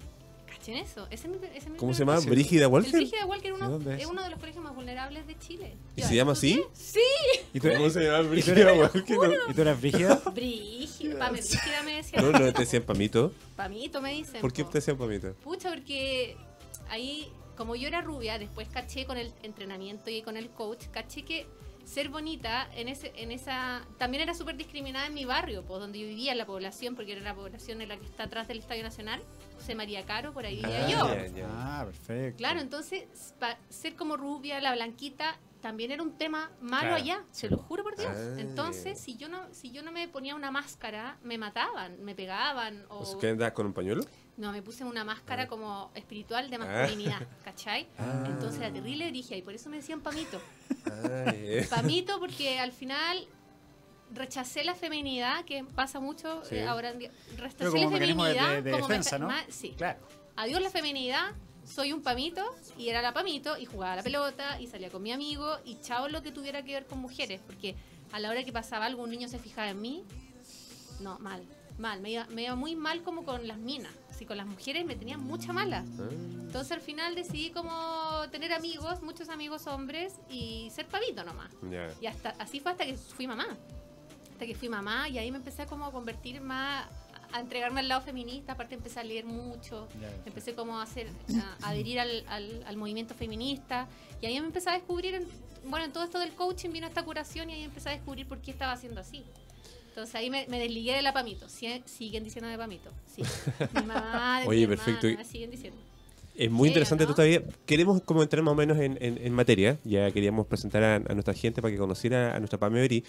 [0.62, 1.08] ¿Cachen eso?
[1.10, 2.20] Ese es mi, ese es mi ¿Cómo se llama?
[2.20, 2.92] ¿Brígida El Walker?
[2.92, 4.00] Brígida Walker uno- ¿De dónde es?
[4.02, 5.76] es uno de los colegios más vulnerables de Chile.
[5.96, 6.62] ¿Y Yo se llama así?
[6.72, 7.00] Sí,
[7.52, 9.02] ¿Y tú, ¿Cómo se llama Brígida Walker?
[9.48, 10.22] ¿Y tú eras brígida?
[10.32, 12.20] Brígida, Brígida me decía.
[12.22, 13.32] no, no te decían pamito.
[13.56, 14.40] Pamito me dicen.
[14.40, 14.70] ¿Por qué po.
[14.70, 15.34] te decían pamito?
[15.42, 16.36] Pucha, porque
[16.90, 21.22] ahí, como yo era rubia, después caché con el entrenamiento y con el coach, caché
[21.24, 21.46] que
[21.84, 25.98] ser bonita en ese en esa también era súper discriminada en mi barrio, pues donde
[26.00, 28.58] yo vivía, en la población, porque era la población en la que está atrás del
[28.58, 29.22] Estadio Nacional,
[29.56, 31.14] José María Caro, por ahí vivía Ah, yo.
[31.14, 31.46] ya, ya.
[31.48, 32.38] Ah, perfecto.
[32.38, 37.24] Claro, entonces pa- ser como rubia, la blanquita, también era un tema malo Claro, allá,
[37.30, 38.10] se lo juro por Dios.
[38.16, 42.14] Ah, entonces, si yo no si yo no me ponía una máscara, me mataban, me
[42.16, 44.02] pegaban o ¿O sea, que andas con un pañuelo?
[44.36, 46.58] No, me puse una máscara como espiritual de Ah.
[46.60, 47.86] masculinidad, ¿cachai?
[47.98, 48.24] Ah.
[48.26, 50.40] Entonces era terrible brigia y por eso me decían Pamito.
[50.86, 51.68] Ah, ya.
[51.70, 53.26] Pamito porque al final
[54.14, 56.56] rechacé la feminidad, que pasa mucho Sí.
[56.56, 57.10] eh, ahora en día.
[57.36, 59.30] Rechacé como la de, feminidad de- de como defensa, ¿no?
[59.48, 59.74] sí.
[59.76, 60.00] Claro.
[60.36, 61.32] Adiós la feminidad,
[61.64, 62.42] soy un Pamito
[62.78, 65.78] y era la Pamito y jugaba a la pelota y salía con mi amigo y
[65.80, 67.74] chao lo que tuviera que ver con mujeres, porque
[68.12, 70.04] a la hora que pasaba algo un niño se fijaba en mí,
[71.00, 71.42] no, mal,
[71.78, 74.84] mal, me iba, me iba muy mal como con las minas, así con las mujeres
[74.86, 75.84] me tenía mucha mala.
[75.98, 77.72] Entonces al final decidí como
[78.30, 81.50] tener amigos, muchos amigos hombres y ser pavito nomás.
[81.70, 81.88] Ya.
[82.00, 83.46] Y hasta así fue hasta que fui mamá.
[84.32, 86.86] Hasta que fui mamá y ahí me empecé a como a convertir más
[87.32, 91.08] a entregarme al lado feminista, aparte empecé a leer mucho, Ya, empecé como a hacer
[91.62, 93.88] a adherir al, al- al movimiento feminista
[94.20, 95.26] y ahí me empecé a descubrir en-
[95.64, 98.42] bueno, en todo esto del coaching vino esta curación y ahí empecé a descubrir por
[98.42, 99.24] qué estaba haciendo así.
[99.92, 101.46] Entonces ahí me, me desligué de la Pamito.
[101.48, 102.90] Sie- siguen diciendo de Pamito.
[103.14, 103.22] Sí.
[103.74, 105.06] Mi mamá, de Oye, mi perfecto.
[105.06, 105.78] hermana, siguen diciendo.
[106.34, 107.08] Es muy Sí, interesante ¿no?
[107.10, 107.42] tu todavía.
[107.66, 109.78] Queremos como entrar más o menos en, en- en materia.
[109.84, 113.04] Ya queríamos presentar a, a nuestra gente para que conociera a nuestra Pame Ori.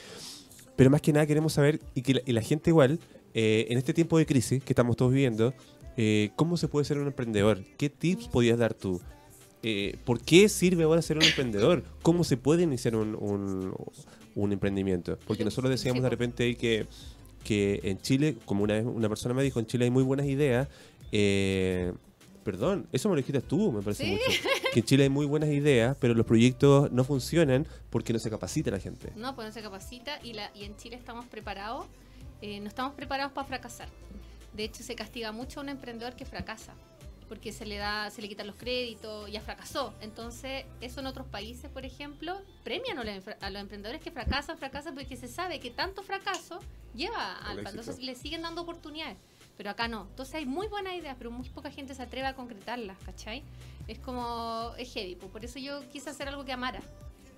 [0.75, 2.99] Pero más que nada queremos saber, y que la, y la gente igual,
[3.33, 5.53] eh, en este tiempo de crisis que estamos todos viviendo,
[5.95, 7.63] eh, ¿cómo se puede ser un emprendedor?
[7.77, 8.99] ¿Qué tips podías dar tú?
[9.61, 11.83] Eh, ¿Por qué sirve ahora ser un emprendedor?
[12.01, 13.73] ¿Cómo se puede iniciar un, un-
[14.35, 15.17] un emprendimiento?
[15.27, 16.87] Porque nosotros decíamos de repente ahí que,
[17.43, 20.25] que en Chile, como una vez una persona me dijo, en Chile hay muy buenas
[20.27, 20.67] ideas.
[21.11, 21.93] eh,
[22.43, 24.11] perdón, eso me lo dijiste tú, me parece Sí.
[24.11, 24.25] mucho.
[24.73, 28.29] Que en Chile hay muy buenas ideas, pero los proyectos no funcionan porque no se
[28.31, 29.13] capacita la gente.
[29.15, 31.85] No, pues no se capacita y, la, y en Chile estamos preparados,
[32.41, 33.87] eh, no estamos preparados para fracasar.
[34.53, 36.73] De hecho, se castiga mucho a un emprendedor que fracasa,
[37.33, 39.91] porque se le da, se le quitan los créditos, ya fracasó.
[40.01, 43.03] Entonces, eso en otros países, por ejemplo, premian a
[43.49, 46.59] los, emprendedores que fracasan, fracasan, porque se sabe que tanto fracaso
[46.93, 47.57] lleva al.
[47.57, 49.17] Entonces, le siguen dando oportunidades.
[49.57, 50.05] Pero acá no.
[50.11, 53.41] Entonces hay muy buenas ideas, pero muy poca gente se atreve a concretarlas, ¿cachai?
[53.87, 55.15] Es como, es heavy.
[55.15, 56.81] pues, Por eso yo quise hacer algo que amara.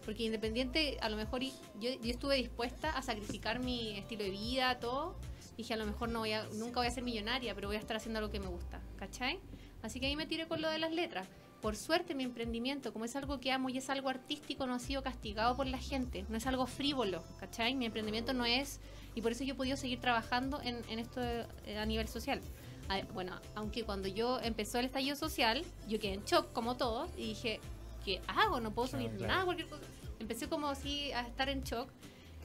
[0.03, 4.77] Porque independiente, a lo mejor yo, yo estuve dispuesta a sacrificar mi estilo de vida,
[4.77, 5.15] todo.
[5.55, 7.79] Dije, a lo mejor no voy a, nunca voy a ser millonaria, pero voy a
[7.79, 9.39] estar haciendo lo que me gusta, ¿cachai?
[9.85, 11.27] Así que ahí me tiré con lo de las letras.
[11.61, 14.79] Por suerte mi emprendimiento, como es algo que amo y es algo artístico, no ha
[14.79, 17.75] sido castigado por la gente, no es algo frívolo, ¿cachai?
[17.75, 18.79] Mi emprendimiento no es,
[19.15, 22.41] y por eso yo he podido seguir trabajando en, en esto eh, a nivel social.
[22.89, 27.09] Ah, Bueno, aunque cuando yo empezó el estallido social, yo quedé en shock como todos
[27.17, 27.59] y dije,
[28.03, 28.59] ¿qué hago?
[28.59, 29.33] No puedo subir Claro, claro.
[29.33, 29.83] nada, cualquier cosa.
[30.19, 31.89] Empecé como así a estar en shock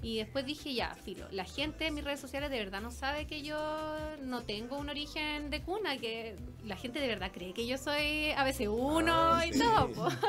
[0.02, 3.26] y después dije, ya, filo, la gente en mis redes sociales de verdad no sabe
[3.26, 3.56] que yo
[4.22, 8.30] no tengo un origen de cuna, que la gente de verdad cree que yo soy
[8.36, 9.58] ABC1 Ah, y sí.
[9.60, 9.88] todo.
[9.92, 10.08] po.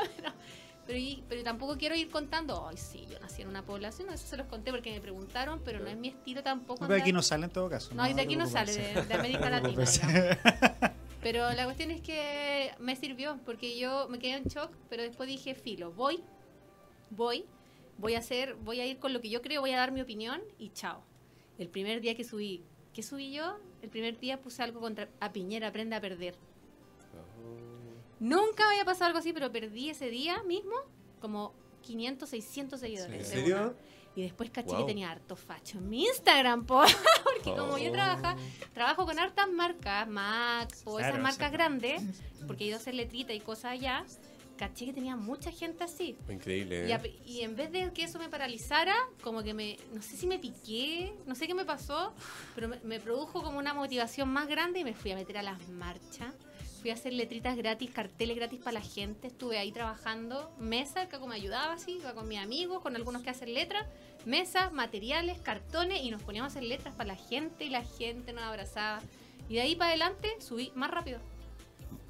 [0.84, 4.36] Pero, pero, tampoco quiero ir contando, ay, sí, yo nací en una población, eso se
[4.36, 6.80] los conté porque me preguntaron, pero no es mi estilo tampoco.
[6.88, 7.94] Pero aquí andar- no sale en todo caso.
[7.94, 9.84] no, y de aquí no sale, de, de América Latina.
[11.22, 15.28] Pero la cuestión es que me sirvió, porque yo me quedé en shock, pero después
[15.28, 16.20] dije, filo, voy,
[17.10, 17.44] voy,
[17.98, 20.00] voy a hacer, voy a ir con lo que yo creo, voy a dar mi
[20.00, 21.02] opinión y chao.
[21.58, 23.56] El primer día que subí, ¿qué subí yo?
[23.82, 26.34] El primer día puse algo contra a Piñera, aprende a perder.
[28.20, 30.74] Nunca había pasado algo así, pero perdí ese día mismo
[31.20, 31.52] como
[31.82, 33.16] 500, 600 seguidores.
[33.16, 33.74] ¿En serio?
[34.14, 34.78] Y después caché Wow.
[34.80, 36.82] que tenía harto facho en mi Instagram, po,
[37.24, 37.92] porque como yo Oh.
[37.92, 38.36] trabaja,
[38.74, 41.52] trabajo con hartas marcas, Mac o esas Claro, marcas sí.
[41.56, 42.02] grandes,
[42.46, 44.04] porque he ido a hacer letrita y cosas allá,
[44.56, 46.16] caché que tenía mucha gente así.
[46.28, 46.86] Increíble.
[46.88, 46.94] Y, ¿eh?
[46.94, 50.26] a- y en vez de que eso me paralizara, como que me, no sé si
[50.26, 52.12] me piqué, no sé qué me pasó,
[52.54, 55.42] pero me, me produjo como una motivación más grande y me fui a meter a
[55.42, 56.32] las marchas.
[56.80, 59.28] Fui a hacer letritas gratis, carteles gratis para la gente.
[59.28, 63.22] Estuve ahí trabajando, mesa, que como me ayudaba así, iba con mis amigos, con algunos
[63.22, 63.86] que hacen letras,
[64.26, 68.32] mesas, materiales, cartones y nos poníamos a hacer letras para la gente y la gente
[68.32, 69.00] nos abrazaba.
[69.48, 71.20] Y de ahí para adelante subí más rápido.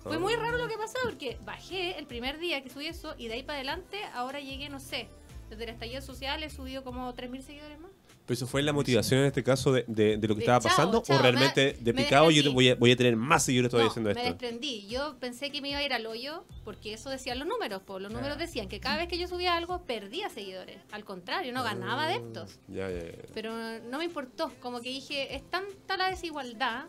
[0.02, 3.28] Fue muy raro lo que pasó porque bajé el primer día que subí eso y
[3.28, 5.08] de ahí para adelante ahora llegué, no sé,
[5.50, 7.90] desde el estallido social he subido como 3.000 seguidores más.
[8.24, 10.60] ¿Pero eso fue la motivación en este caso de, de- de lo que De estaba
[10.60, 11.02] chao, pasando?
[11.02, 13.70] chao, ¿O realmente me- de me picado yo voy a, voy a tener más seguidores
[13.72, 14.32] todavía no, haciendo me esto?
[14.32, 14.86] desprendí.
[14.86, 17.82] Yo pensé que me iba a ir al hoyo porque eso decían los números.
[17.84, 18.46] Pues los números Claro.
[18.46, 20.78] decían que cada vez que yo subía algo perdía seguidores.
[20.92, 22.60] Al contrario, no ganaba adeptos.
[22.68, 23.12] Ya, ya, ya.
[23.34, 23.52] Pero
[23.90, 24.52] no me importó.
[24.60, 26.84] Como que dije, es tanta la desigualdad,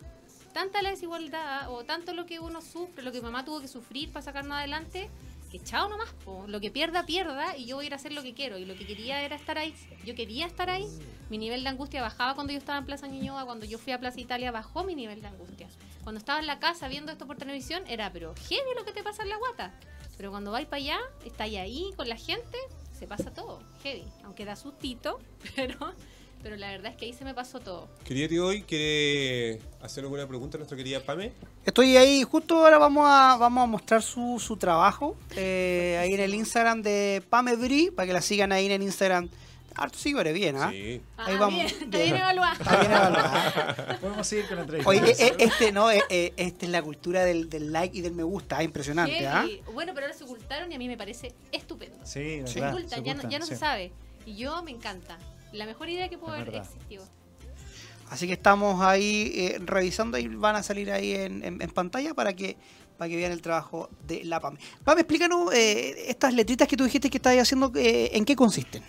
[0.53, 4.11] tanta la desigualdad, o tanto lo que uno sufre, lo que mamá tuvo que sufrir
[4.11, 5.09] para sacarnos adelante,
[5.51, 6.45] que chao nomás, po.
[6.47, 8.57] lo que pierda, pierda, y yo voy a ir a hacer lo que quiero.
[8.57, 9.75] Y lo que quería era estar ahí.
[10.03, 10.87] Yo quería estar ahí.
[11.29, 13.99] Mi nivel de angustia bajaba cuando yo estaba en Plaza Ñuñoa, cuando yo fui a
[13.99, 15.67] Plaza Italia bajó mi nivel de angustia.
[16.03, 19.03] Cuando estaba en la casa viendo esto por televisión, era, pero heavy lo que te
[19.03, 19.73] pasa en la guata.
[20.17, 22.57] Pero cuando vais para allá, estáis ahí con la gente,
[22.91, 24.05] se pasa todo, heavy.
[24.23, 25.19] Aunque da sustito,
[25.55, 25.93] pero,
[26.43, 27.87] pero la verdad es que ahí se me pasó todo.
[28.03, 31.31] Quería tío hoy, ¿quiere hacer alguna pregunta a nuestra querida Pame?
[31.65, 36.19] Estoy ahí, justo ahora vamos a, vamos a mostrar su, su trabajo eh, ahí en
[36.19, 39.29] el Instagram de Pame Bri, para que la sigan ahí en el Instagram.
[39.75, 40.69] Harto seguidores, bien, ¿ah?
[40.69, 41.01] Sí.
[41.17, 41.55] Ahí Ah, vamos.
[41.63, 42.53] bien, está bien evaluada.
[42.59, 43.97] Está bien evaluada.
[44.01, 44.89] Podemos seguir con la entrevista.
[44.91, 48.01] Oye, eh, eh, este no, eh, eh, este es la cultura del, del like y
[48.01, 49.41] del me gusta, ah, impresionante, ¿ah?
[49.47, 49.63] Heavy.
[49.73, 51.97] Bueno, pero ahora se ocultaron y a mí me parece estupendo.
[52.05, 53.59] Sí, de Se verdad, ocultan, se ya, no, ocultan, ya no se sí.
[53.59, 53.91] sabe.
[54.27, 55.17] Y yo me encanta.
[55.53, 57.05] La mejor idea que pudo haber existido.
[58.09, 62.13] Así que estamos ahí eh, revisando y van a salir ahí en, en- en pantalla
[62.13, 62.57] para que
[62.97, 64.59] para que vean el trabajo de la PAME.
[64.83, 68.83] PAME, explícanos eh, estas letritas que tú dijiste que estabas haciendo, eh, ¿en qué consisten?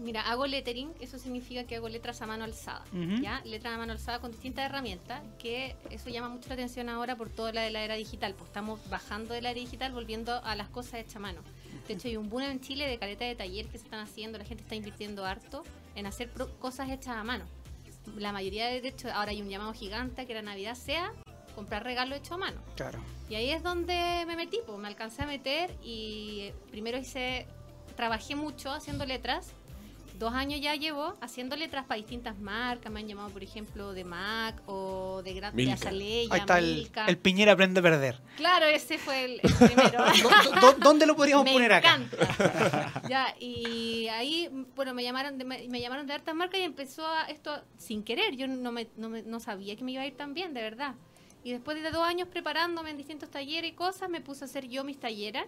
[0.00, 2.84] Mira, hago lettering, eso significa que hago letras a mano alzada.
[3.22, 3.40] ¿ya?
[3.44, 7.30] Letras a mano alzada con distintas herramientas, que eso llama mucho la atención ahora por
[7.30, 10.56] toda la de la era digital, pues estamos bajando de la era digital, volviendo a
[10.56, 11.40] las cosas hechas a mano.
[11.86, 14.36] De hecho, hay un boom en Chile de caleta de taller que se están haciendo,
[14.38, 15.62] la gente está invirtiendo harto
[15.98, 17.44] en hacer pro- cosas hechas a mano.
[18.16, 21.12] La mayoría, de hecho, ahora hay un llamado gigante que la Navidad sea
[21.54, 22.60] comprar regalo hecho a mano.
[22.76, 23.00] Claro.
[23.28, 27.46] Y ahí es donde me metí, pues me alcancé a meter y eh, primero hice,
[27.96, 29.52] trabajé mucho haciendo letras.
[30.18, 32.90] Dos años ya llevo haciendo letras para distintas marcas.
[32.92, 35.74] Me han llamado, por ejemplo, de Mac o de, Gran de Milka.
[35.74, 37.06] Azaleya, Ahí está el, Milka.
[37.06, 38.20] el Piñera aprende a perder.
[38.36, 40.04] Claro, ese fue el, el primero.
[40.04, 41.94] ¿Dó- dó- ¿Dónde lo podríamos me poner acá?
[41.96, 43.02] encanta.
[43.08, 47.22] ya, y ahí, bueno, me llamaron de, me, llamaron de hartas marcas y empezó a,
[47.24, 48.34] esto sin querer.
[48.36, 50.62] Yo no, me, no, me- no sabía que me iba a ir tan bien, de
[50.62, 50.94] verdad.
[51.44, 54.66] Y después de dos años preparándome en distintos talleres y cosas, me puse a hacer
[54.68, 55.44] yo mis talleres.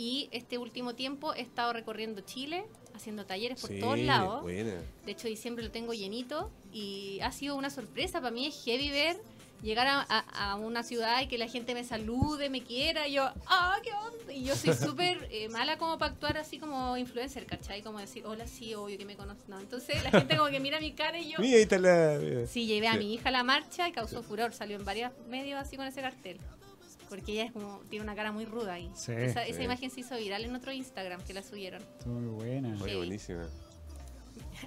[0.00, 4.40] Y este último tiempo he estado recorriendo Chile, haciendo talleres por Sí, todos lados.
[4.40, 4.72] buena.
[5.04, 8.18] De hecho, diciembre lo tengo llenito y ha sido una sorpresa.
[8.22, 9.18] Para mí es heavy ver
[9.62, 13.08] llegar a, a- a una ciudad y que la gente me salude, me quiera.
[13.08, 14.32] Y yo, ¡ah, qué onda!
[14.32, 17.82] Y yo soy súper eh, mala como para actuar así como influencer, ¿cachai?
[17.82, 19.46] Como decir, hola, sí, obvio que me conoces.
[19.50, 21.38] No, entonces la gente como que mira mi cara y yo...
[21.40, 22.18] Mira, ahí está la.
[22.22, 22.46] mira.
[22.46, 23.00] Sí, llevé a Sí.
[23.00, 24.54] mi hija a la marcha y causó furor.
[24.54, 26.38] Salió en varios medios así con ese cartel.
[27.10, 28.90] Porque ella es como, tiene una cara muy ruda ahí.
[28.94, 29.50] Sí, esa, sí.
[29.50, 31.82] esa imagen se hizo viral en otro Instagram que la subieron.
[31.82, 32.74] Estuvo muy buena.
[32.80, 32.96] Oye, Sí.
[32.96, 33.46] buenísima.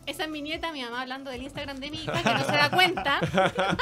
[0.05, 2.51] Esa es mi nieta, mi mamá hablando del Instagram de mi hija, que no se
[2.51, 3.19] da cuenta.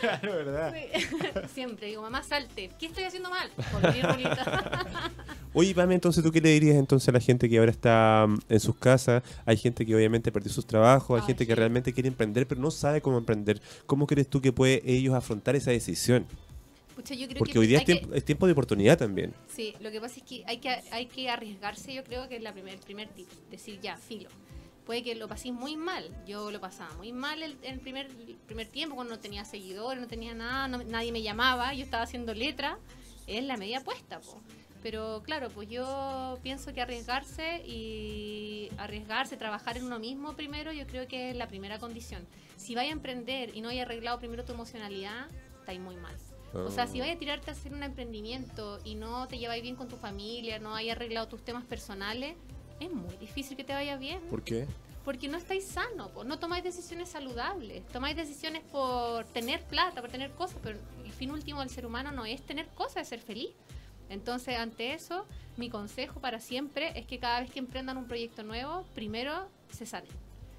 [0.00, 0.74] Claro, ¿verdad?
[1.54, 2.70] Siempre digo, mamá, salte.
[2.78, 3.50] ¿Qué estoy haciendo mal?
[5.52, 8.38] Oye, Pame, entonces, ¿tú qué le dirías entonces a la gente que ahora está mm,
[8.48, 9.22] en sus casas?
[9.44, 11.56] Hay gente que obviamente perdió sus trabajos, hay Ay, gente que sí.
[11.58, 13.60] realmente quiere emprender, pero no sabe cómo emprender.
[13.86, 16.26] ¿Cómo crees tú que puede ellos afrontar esa decisión?
[16.94, 19.32] Pucha, yo creo Porque que hoy día es tiempo, es tiempo de oportunidad también.
[19.48, 22.42] sí, lo que pasa es que hay que, hay que arriesgarse, yo creo que es
[22.42, 23.28] la primer, el primer tip.
[23.50, 24.28] Decir, ya, filo.
[24.90, 26.10] Puede que lo paséis muy mal.
[26.26, 30.00] Yo lo pasaba muy mal el, el primer, el primer tiempo, cuando no tenía seguidores,
[30.02, 32.76] no tenía nada, no- nadie me llamaba, yo estaba haciendo letra.
[33.28, 34.40] Es la media puesta, po.
[34.82, 40.84] Pero claro, pues yo pienso que arriesgarse y arriesgarse, trabajar en uno mismo primero, yo
[40.88, 42.26] creo que es la primera condición.
[42.56, 45.28] Si vais a emprender y no hay arreglado primero tu emocionalidad,
[45.60, 46.16] estáis muy mal.
[46.52, 47.04] O sea, si Ah.
[47.04, 50.58] vais a tirarte a hacer un emprendimiento y no te lleváis bien con tu familia,
[50.58, 52.34] no hay arreglado tus temas personales,
[52.80, 54.20] es muy difícil que te vaya bien.
[54.30, 54.66] ¿Por qué?
[55.04, 60.10] Porque no estáis sanos, pues, no tomáis decisiones saludables, tomáis decisiones por tener plata, por
[60.10, 63.20] tener cosas, pero el fin último del ser humano no es tener cosas, es ser
[63.20, 63.50] feliz.
[64.10, 65.24] Entonces, ante eso,
[65.56, 69.86] mi consejo para siempre es que cada vez que emprendan un proyecto nuevo, primero se
[69.86, 70.10] sanen.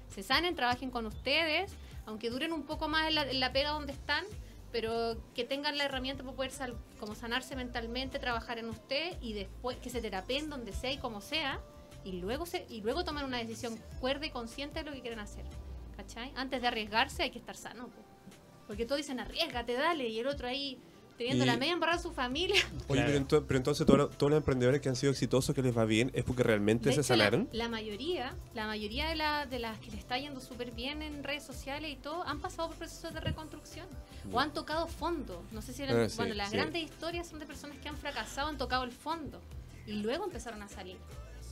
[0.08, 1.70] Se sanen, trabajen con ustedes,
[2.06, 4.24] aunque duren un poco más en la, en la pega donde están,
[4.72, 9.34] pero que tengan la herramienta para poder sal- como sanarse mentalmente, trabajar en usted y
[9.34, 11.60] después que se terapeen donde sea y como sea,
[12.04, 15.20] y luego, se, y luego toman una decisión cuerda y consciente de lo que quieren
[15.20, 15.44] hacer.
[15.96, 16.32] ¿Cachai?
[16.36, 17.86] Antes de arriesgarse hay que estar sano.
[17.88, 18.02] po.
[18.66, 20.78] Porque todos dicen arriesgate, dale, y el otro ahí
[21.18, 22.56] teniendo Y- la media embarrada su familia.
[22.88, 23.06] Oye, Claro.
[23.12, 25.76] pero, ento- pero entonces todos los, todos los emprendedores que han sido exitosos, que les
[25.76, 27.48] va bien, es porque realmente De se hecho, la- sanaron.
[27.52, 31.22] La, mayoría, la mayoría de, la- de las que le está yendo súper bien en
[31.22, 33.86] redes sociales y todo, han pasado por procesos de reconstrucción
[34.32, 35.44] o han tocado fondo.
[35.52, 36.56] No sé si eran, Ah, sí, bueno, las sí.
[36.56, 39.40] grandes historias son de personas que han fracasado, han tocado el fondo
[39.86, 40.96] y luego empezaron a salir.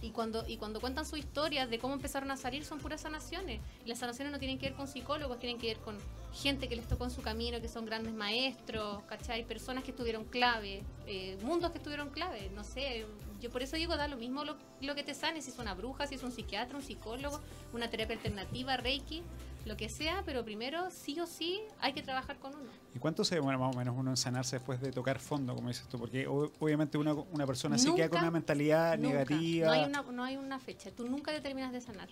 [0.03, 3.61] Y cuando, y cuando cuentan sus historias de cómo empezaron a salir son puras sanaciones.
[3.85, 5.99] Y las sanaciones no tienen que ver con psicólogos, tienen que ver con
[6.33, 9.45] gente que les tocó en su camino, que son grandes maestros, ¿cachai?
[9.45, 13.07] Personas que estuvieron clave, eh, mundos que estuvieron clave, no sé.
[13.41, 15.75] Yo por eso digo, da lo mismo lo, lo que te sane, si es una
[15.75, 17.41] bruja, si es un psiquiatra, un psicólogo,
[17.73, 19.23] una terapia alternativa, reiki,
[19.67, 22.71] lo que sea, pero primero sí o sí hay que trabajar con uno.
[22.95, 25.69] ¿Y cuánto se demora más o menos uno en sanarse después de tocar fondo, como
[25.69, 25.99] dices tú?
[25.99, 29.13] Porque obviamente una, una persona así queda con Nunca, una mentalidad Nunca.
[29.19, 29.67] negativa.
[29.67, 30.91] No hay, una, no hay una fecha.
[30.91, 32.09] Tú nunca te terminas de sanar.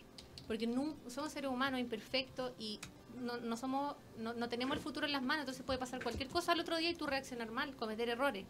[0.46, 2.78] Porque nun- somos seres humanos imperfectos y
[3.20, 5.40] no, no somos no, no tenemos el futuro en las manos.
[5.42, 8.44] Entonces puede pasar cualquier cosa al otro día y tú reaccionar mal, cometer errores.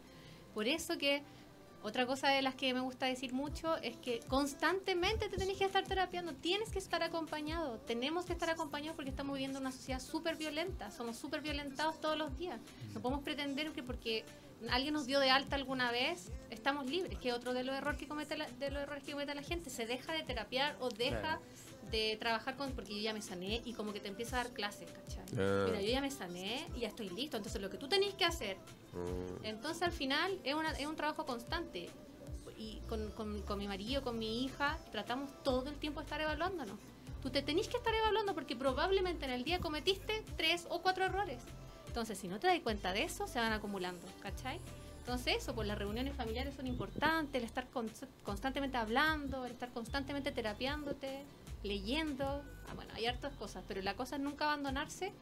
[0.55, 1.23] Por eso que
[1.83, 5.65] otra cosa de las que me gusta decir mucho es que constantemente te tenés que
[5.65, 10.01] estar terapiando, tienes que estar acompañado, tenemos que estar acompañados porque estamos viviendo una sociedad
[10.01, 12.61] súper violenta, somos súper violentados todos los días.
[12.95, 14.25] No podemos pretender que porque
[14.71, 18.09] alguien nos dio de alta alguna vez, estamos libres, que otro de los errores que
[18.09, 21.41] comete la, de los errores que comete la gente, se deja de terapiar o deja.
[21.91, 24.53] De trabajar con porque yo ya me sané y como que te empieza a dar
[24.53, 25.25] clases, ¿cachai?
[25.39, 25.65] Ah.
[25.67, 28.25] Mira, yo ya me sané y ya estoy listo, entonces lo que tú tenés que
[28.25, 28.57] hacer
[28.93, 29.45] Mm.
[29.45, 31.91] entonces al final es, una- es un trabajo constante.
[32.57, 36.21] Y con, con- con mi marido, con mi hija, tratamos todo el tiempo de estar
[36.21, 36.77] evaluándonos.
[37.23, 41.05] Tú te tenés que estar evaluando porque probablemente en el día cometiste tres o cuatro
[41.05, 41.41] errores.
[41.87, 44.59] Entonces, si no te das cuenta de eso, se van acumulando, ¿cachai?
[45.01, 47.91] Entonces eso, pues las reuniones familiares son importantes, el estar con-
[48.25, 51.23] constantemente hablando, el estar constantemente terapiándote,
[51.63, 52.43] leyendo.
[52.69, 55.13] Ah, bueno, hay hartas cosas, pero la cosa es nunca abandonarse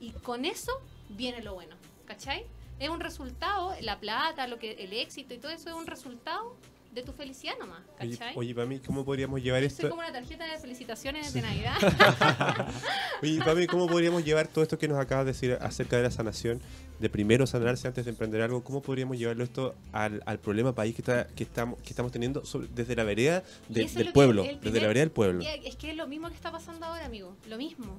[0.00, 0.72] y con eso
[1.10, 1.76] viene lo bueno,
[2.06, 2.46] ¿cachai?
[2.78, 6.56] Es un resultado, la plata, lo que, el éxito y todo eso es un resultado
[6.94, 8.32] de tu felicidad nomás, ¿cachai?
[8.36, 9.88] oye, para mí, ¿cómo podríamos llevar Soy esto?
[9.90, 11.74] como una tarjeta de felicitaciones de Navidad.
[13.22, 16.02] Oye, para mí, ¿cómo podríamos llevar todo esto que nos acabas de decir acerca de
[16.04, 16.60] la sanación?
[17.00, 20.94] De primero sanarse antes de emprender algo, ¿cómo podríamos llevarlo esto al, al problema país
[20.94, 24.44] que, está, que, estamos, que estamos teniendo sobre- desde la vereda de- del pueblo?
[24.44, 25.42] Desde la vereda del pueblo.
[25.64, 27.36] Es que es lo mismo que está pasando ahora, amigo.
[27.48, 27.98] Lo mismo.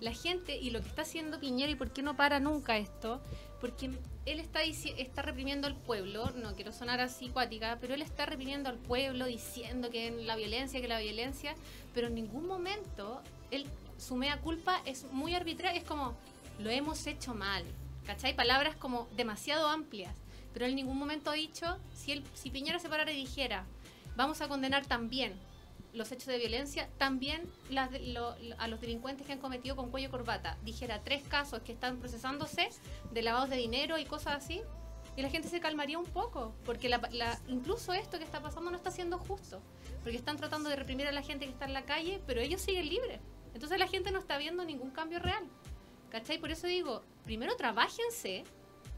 [0.00, 3.20] La gente y lo que está haciendo Piñera y por qué no para nunca esto,
[3.60, 3.90] porque
[4.26, 8.68] él está, está reprimiendo al pueblo, no quiero sonar así cuática, pero él está reprimiendo
[8.68, 11.54] al pueblo diciendo que la violencia, que la violencia,
[11.94, 13.66] pero en ningún momento él,
[13.98, 16.14] su mea culpa es muy arbitraria, es como,
[16.58, 17.64] lo hemos hecho mal,
[18.04, 18.34] ¿cachai?
[18.34, 20.14] Palabras como demasiado amplias,
[20.52, 23.64] pero en ningún momento ha dicho, si, él, si Piñera se parara y dijera,
[24.16, 25.34] vamos a condenar también
[25.96, 27.42] los hechos de violencia, también
[28.58, 30.58] a los delincuentes que han cometido con cuello corbata.
[30.62, 32.68] Dijera tres casos que están procesándose
[33.10, 34.60] de lavados de dinero y cosas así,
[35.16, 38.70] y la gente se calmaría un poco, porque la- la- incluso esto que está pasando
[38.70, 39.62] no está siendo justo,
[40.02, 42.60] porque están tratando de reprimir a la gente que está en la calle, pero ellos
[42.60, 43.20] siguen libres.
[43.54, 45.44] Entonces la gente no está viendo ningún cambio real.
[46.10, 46.38] ¿Cachai?
[46.38, 48.44] Por eso digo, primero trabajense,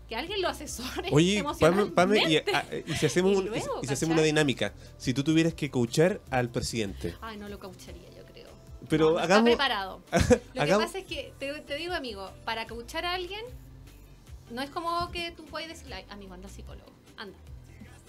[0.09, 1.09] que alguien lo asesore.
[1.13, 2.53] Oye, Pame, Pame, y, emocionalmente.
[2.55, 5.23] ah, y si hacemos, Y un- y- luego, y si hacemos una dinámica, si tú
[5.23, 8.49] tuvieras que coachar al presidente, Ay, no lo caucharía, yo creo.
[8.89, 9.51] pero No, no hagamos...
[9.51, 10.03] Está preparado.
[10.55, 13.45] Lo hagamos- que pasa es que, te, te digo, amigo, para cauchar a alguien,
[14.51, 17.37] no es como que tú puedes decirle, "Ay, amigo, anda psicólogo, anda.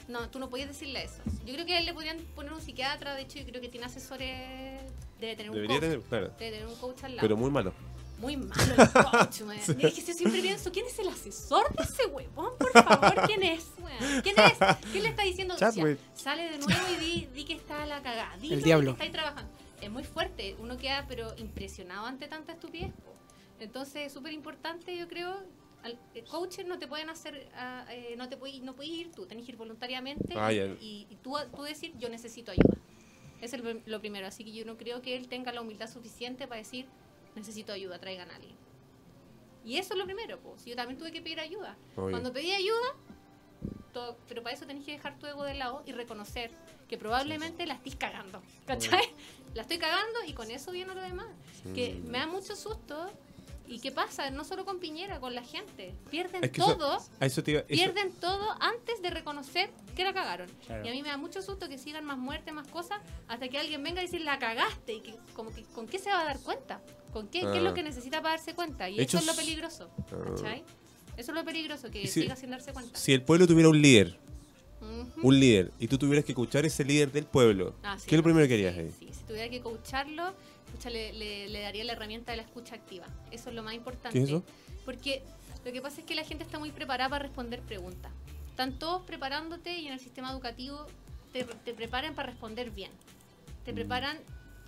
[0.07, 1.21] No, tú no puedes decirle eso.
[1.45, 3.67] Yo creo que a él le podrían poner un psiquiatra, de hecho, yo creo que
[3.69, 4.81] tiene asesores,
[5.19, 5.79] debe tener un coach.
[5.81, 7.21] tener, claro, Debe tener un coach al lado.
[7.27, 7.73] pero muy malo.
[8.19, 9.59] Muy malo el coach, weón.
[9.77, 12.51] Mira, es que yo siempre pienso, ¿quién es el asesor de ese huevón?
[12.59, 14.21] Por favor, ¿quién es, weón?
[14.21, 14.77] ¿Quién es?
[14.91, 15.55] ¿Quién le está diciendo?
[15.55, 18.35] Decía, sale de nuevo y di, di que está la cagada.
[18.37, 18.85] Di El lo diablo.
[18.91, 19.51] que estáis trabajando.
[19.81, 20.55] Es muy fuerte.
[20.59, 22.91] Uno queda, pero impresionado ante tanta estupidez.
[23.59, 25.37] Entonces, es súper importante, yo creo.
[25.83, 29.11] Al, eh, coaches no te pueden hacer, ah, eh, no te puedes, no puedes ir
[29.13, 32.75] tú, tenés que ir voluntariamente Ah, y, y- y tú, tú decir, yo necesito ayuda.
[33.39, 34.27] Es el- lo primero.
[34.27, 36.85] Así que yo no creo que él tenga la humildad suficiente para decir,
[37.35, 38.55] necesito ayuda, traigan a alguien.
[39.65, 40.65] Y eso es lo primero, pues.
[40.65, 41.75] Yo también tuve que pedir ayuda.
[41.95, 42.11] Obvio.
[42.11, 42.95] Cuando pedí ayuda,
[43.93, 46.51] todo- pero para eso tenés que dejar tu ego de lado y reconocer
[46.87, 48.41] que probablemente la estés cagando.
[48.65, 49.01] ¿Cachai?
[49.55, 51.25] La estoy cagando y con eso viene lo demás.
[51.73, 52.07] Que Mm.
[52.07, 53.09] me da mucho susto.
[53.65, 54.29] ¿Y qué pasa?
[54.31, 55.95] No solo con Piñera, con la gente.
[56.11, 56.99] Pierden Es que eso- todo.
[57.19, 60.49] Eso te iba- eso- Pierden todo antes de reconocer que la cagaron.
[60.67, 60.85] Claro.
[60.85, 63.57] Y a mí me da mucho susto que sigan más muertes, más cosas, hasta que
[63.57, 64.93] alguien venga y decir la cagaste.
[64.93, 66.79] Y que, como que, ¿Con qué se va a dar cuenta?
[67.11, 67.61] ¿Con qué, qué es Ah.
[67.61, 68.89] lo que necesita para darse cuenta?
[68.89, 69.89] Y Hechos- eso es lo peligroso.
[69.97, 70.15] Ah.
[70.35, 70.63] ¿Cachai?
[71.17, 72.97] Eso es lo peligroso, que si- siga sin darse cuenta.
[72.97, 74.17] Si el pueblo tuviera un líder,
[75.21, 78.19] un líder, y tú tuvieras que escuchar ese líder del pueblo, Ah, sí, ¿qué es
[78.19, 78.91] lo primero que harías ahí?
[78.97, 79.09] sí.
[79.11, 80.03] Si tuviera que pucha,
[80.89, 83.05] le, le- le daría la herramienta de la escucha activa.
[83.31, 84.17] Eso es lo más importante.
[84.17, 84.43] ¿Qué es eso?
[84.85, 85.23] Porque
[85.65, 88.11] lo que pasa es que la gente está muy preparada para responder preguntas.
[88.49, 90.85] Están todos preparándote y en el sistema educativo
[91.33, 92.91] te, te preparan para responder bien.
[93.65, 93.75] Te Mm.
[93.75, 94.17] preparan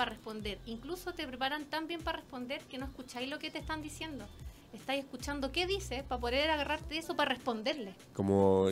[0.01, 0.57] para responder.
[0.65, 4.25] Incluso te preparan tan bien para responder que no escucháis lo que te están diciendo.
[4.73, 7.93] Estáis escuchando qué dice para poder agarrarte eso para responderle.
[8.15, 8.65] Como,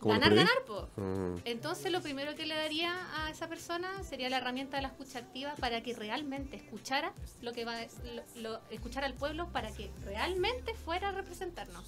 [0.00, 0.88] ganar, ganar, po.
[0.96, 1.38] Mm.
[1.46, 5.18] Entonces lo primero que le daría a esa persona sería la herramienta de la escucha
[5.18, 7.12] activa para que realmente escuchara
[7.42, 8.22] lo que va a- lo,
[8.52, 11.86] lo- escuchara al pueblo para que realmente fuera a representarnos.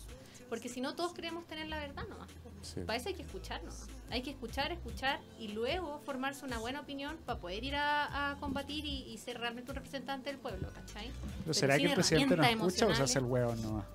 [0.51, 2.29] Porque si no todos queremos tener la verdad nomás.
[2.61, 2.81] Sí.
[2.81, 3.87] Para eso hay que escuchar nomás.
[4.11, 8.37] Hay que escuchar, escuchar y luego formarse una buena opinión para poder ir a, a
[8.37, 11.11] combatir y, y ser realmente un representante del pueblo, ¿cachai?
[11.45, 13.87] ¿Pero será que el presidente no escucha o se hace el huevo nomás?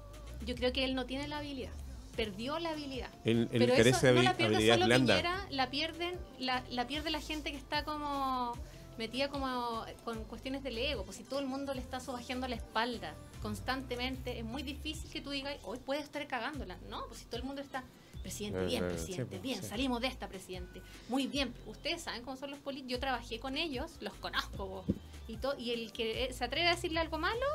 [0.45, 1.74] Yo creo que él no tiene la habilidad.
[2.16, 3.10] Perdió la habilidad.
[3.26, 4.95] Él, él Pero eso de no la pierde habilidad solo.
[4.95, 8.53] Piñera, la pierden, la, la pierde la gente que está como
[8.97, 12.56] metida como con cuestiones del ego, pues si todo el mundo le está sobajeando la
[12.56, 13.14] espalda
[13.45, 17.05] constantemente, es muy difícil que tú digas, hoy puede estar cagándola, ¿no?
[17.05, 17.83] Pues si todo el mundo está,
[18.23, 19.69] presidente, bien, Ajá, presidente, sí, pues, bien, sí.
[19.69, 23.55] salimos de esta, presidente, muy bien, ustedes saben cómo son los políticos, yo trabajé con
[23.55, 24.85] ellos, los conozco, vos.
[25.27, 27.45] y, to- y el que se atreve a decirle algo malo,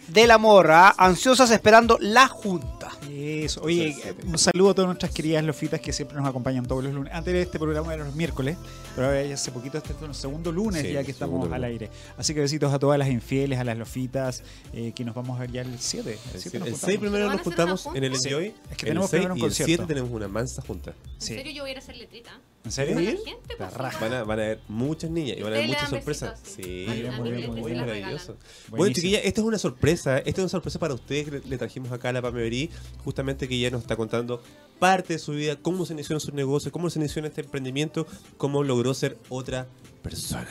[0.08, 0.94] del amor, ¿ah?
[0.96, 2.73] ansiosas esperando la junta.
[3.10, 3.60] Eso.
[3.62, 3.94] Oye,
[4.26, 7.12] un saludo a todas nuestras queridas lofitas que siempre nos acompañan todos los lunes.
[7.12, 8.56] Antes de este programa era los miércoles,
[8.94, 11.64] pero ahora ya hace poquito este es el segundo lunes Sí, ya que estamos al
[11.64, 11.90] aire.
[12.16, 14.42] Así que besitos a todas las infieles, a las lofitas,
[14.72, 16.18] eh, que nos vamos a ver ya el 7.
[16.34, 16.80] El, siete nos el juntamos.
[16.80, 18.14] 6 primero ¿Pero van nos juntamos en el?
[18.14, 18.46] Enjoy.
[18.70, 19.86] Es que el tenemos 6 primero un y el 7 concierto.
[19.86, 20.90] tenemos una mansa junta.
[20.90, 21.34] En Sí.
[21.34, 22.40] serio, yo voy a ir a hacer letrita.
[22.64, 22.98] ¿En serio?
[22.98, 23.04] ¿Sí?
[23.26, 23.74] gente, pues.
[24.00, 26.40] Van a, van a haber muchas niñas y van a haber muchas sorpresas.
[26.42, 26.86] Sí,
[27.18, 28.36] muy, muy las maravilloso.
[28.68, 30.16] Bueno, chiquilla, esta es una sorpresa.
[30.18, 32.70] Esta es una sorpresa para ustedes que le, le trajimos acá a la Pame Berí,
[33.04, 34.42] justamente que ella nos está contando
[34.78, 37.42] parte de su vida, cómo se inició en su negocio, cómo se inició en este
[37.42, 38.06] emprendimiento,
[38.38, 39.66] cómo logró ser otra
[40.02, 40.48] persona.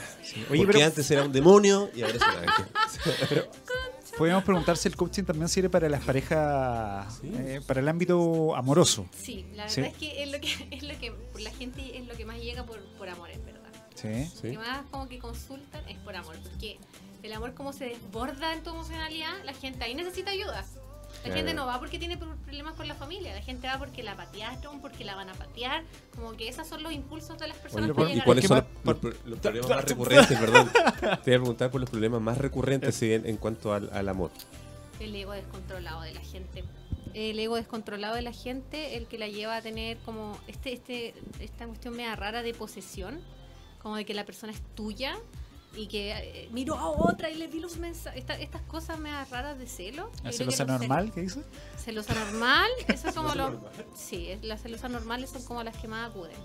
[0.51, 3.45] Oye, Porque pero- antes era un demonio y ahora es un ángel.
[4.17, 7.31] Podríamos preguntar si el coaching también sirve para las parejas, Sí.
[7.35, 9.07] eh, para el ámbito amoroso.
[9.11, 9.81] Sí, la verdad Sí.
[9.81, 12.37] es que es lo que es lo que por la gente es lo que más
[12.39, 13.61] llega por, por amor, en verdad.
[13.95, 14.25] Sí.
[14.39, 14.51] Sí.
[14.53, 16.77] Lo que más como que consultan es por amor, porque
[17.23, 20.63] el amor como se desborda en tu emocionalidad, la gente ahí necesita ayuda.
[21.23, 21.35] La Claro.
[21.37, 24.15] gente no va porque tiene pro- problemas con la familia, la gente va porque la
[24.17, 25.83] patearon, porque la van a patear,
[26.15, 28.65] como que esos son los impulsos de las personas Oye, para ¿Y cuáles ¿Qué son
[28.83, 30.69] los, los- los problemas más recurrentes, perdón?
[31.01, 34.31] Te voy a preguntar por los problemas más recurrentes en cuanto al, al amor.
[34.99, 36.63] el ego descontrolado de la gente.
[37.13, 41.13] El ego descontrolado de la gente, el que la lleva a tener como este, este,
[41.39, 43.19] esta cuestión media rara de posesión,
[43.81, 45.17] como de que la persona es tuya
[45.75, 49.25] y que eh, miro a otra y le di los mensajes, esta- estas cosas media
[49.25, 50.11] raras de celo.
[50.23, 51.11] ¿La celosa normal?
[51.13, 51.39] ¿Qué dice?
[51.39, 53.59] cel- Celosa normal, eso es como lo...
[53.95, 56.37] Sí, las celosas normales son como las que más acuden.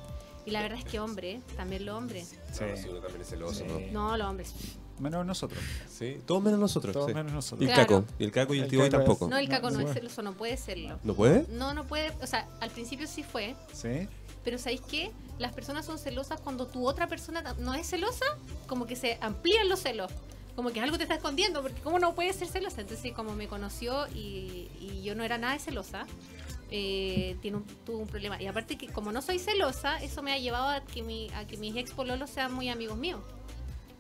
[0.47, 2.37] Y la verdad es que hombre, también los hombres.
[2.53, 2.65] Sí.
[2.91, 3.87] No, también es celoso, Sí.
[3.93, 4.09] ¿no?
[4.11, 4.55] No, los hombres.
[5.01, 5.61] Menos nosotros.
[5.89, 6.93] Sí, todos menos nosotros.
[6.93, 7.15] Todos sí.
[7.15, 7.69] menos Y nosotros.
[7.69, 8.03] el Claro.
[8.03, 8.15] caco.
[8.19, 9.29] Y el caco y el El tío Caco es- tampoco.
[9.29, 10.99] No, el caco no es celoso, no puede serlo.
[11.05, 11.47] ¿No puede?
[11.51, 14.09] No, no puede, o sea, al principio sí fue, Sí.
[14.45, 15.11] Pero ¿sabéis qué?
[15.39, 18.25] Las personas son celosas cuando tu otra persona ta- no es celosa,
[18.67, 20.11] como que se amplían los celos.
[20.57, 22.81] Como que algo te está escondiendo, porque ¿cómo no puedes ser celosa?
[22.81, 26.07] Entonces, como me conoció y, y yo no era nada de celosa,
[26.71, 28.41] eh, tiene un, tuvo un problema.
[28.41, 31.47] Y aparte que como no soy celosa, eso me ha llevado a que, mi, a
[31.47, 33.21] que mis ex pololos sean muy amigos míos.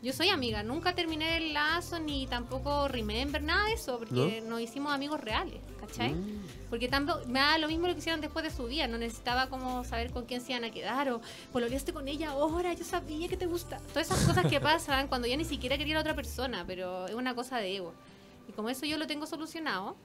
[0.00, 4.60] Yo soy amiga, nunca terminé el lazo ni tampoco remember, nada de eso, porque nos
[4.60, 6.14] hicimos amigos reales, ¿cachai?
[6.14, 6.46] Mm.
[6.70, 8.86] Porque tampoco, me da lo mismo lo que hicieron después de su vida.
[8.86, 11.20] No necesitaba como saber con quién se iban a quedar o
[11.52, 13.78] pololeaste con ella ahora, yo sabía que te gusta.
[13.92, 17.14] Todas esas cosas que pasan cuando ya ni siquiera quería a otra persona, pero es
[17.14, 17.92] una cosa de ego.
[18.48, 19.96] Y como eso yo lo tengo solucionado,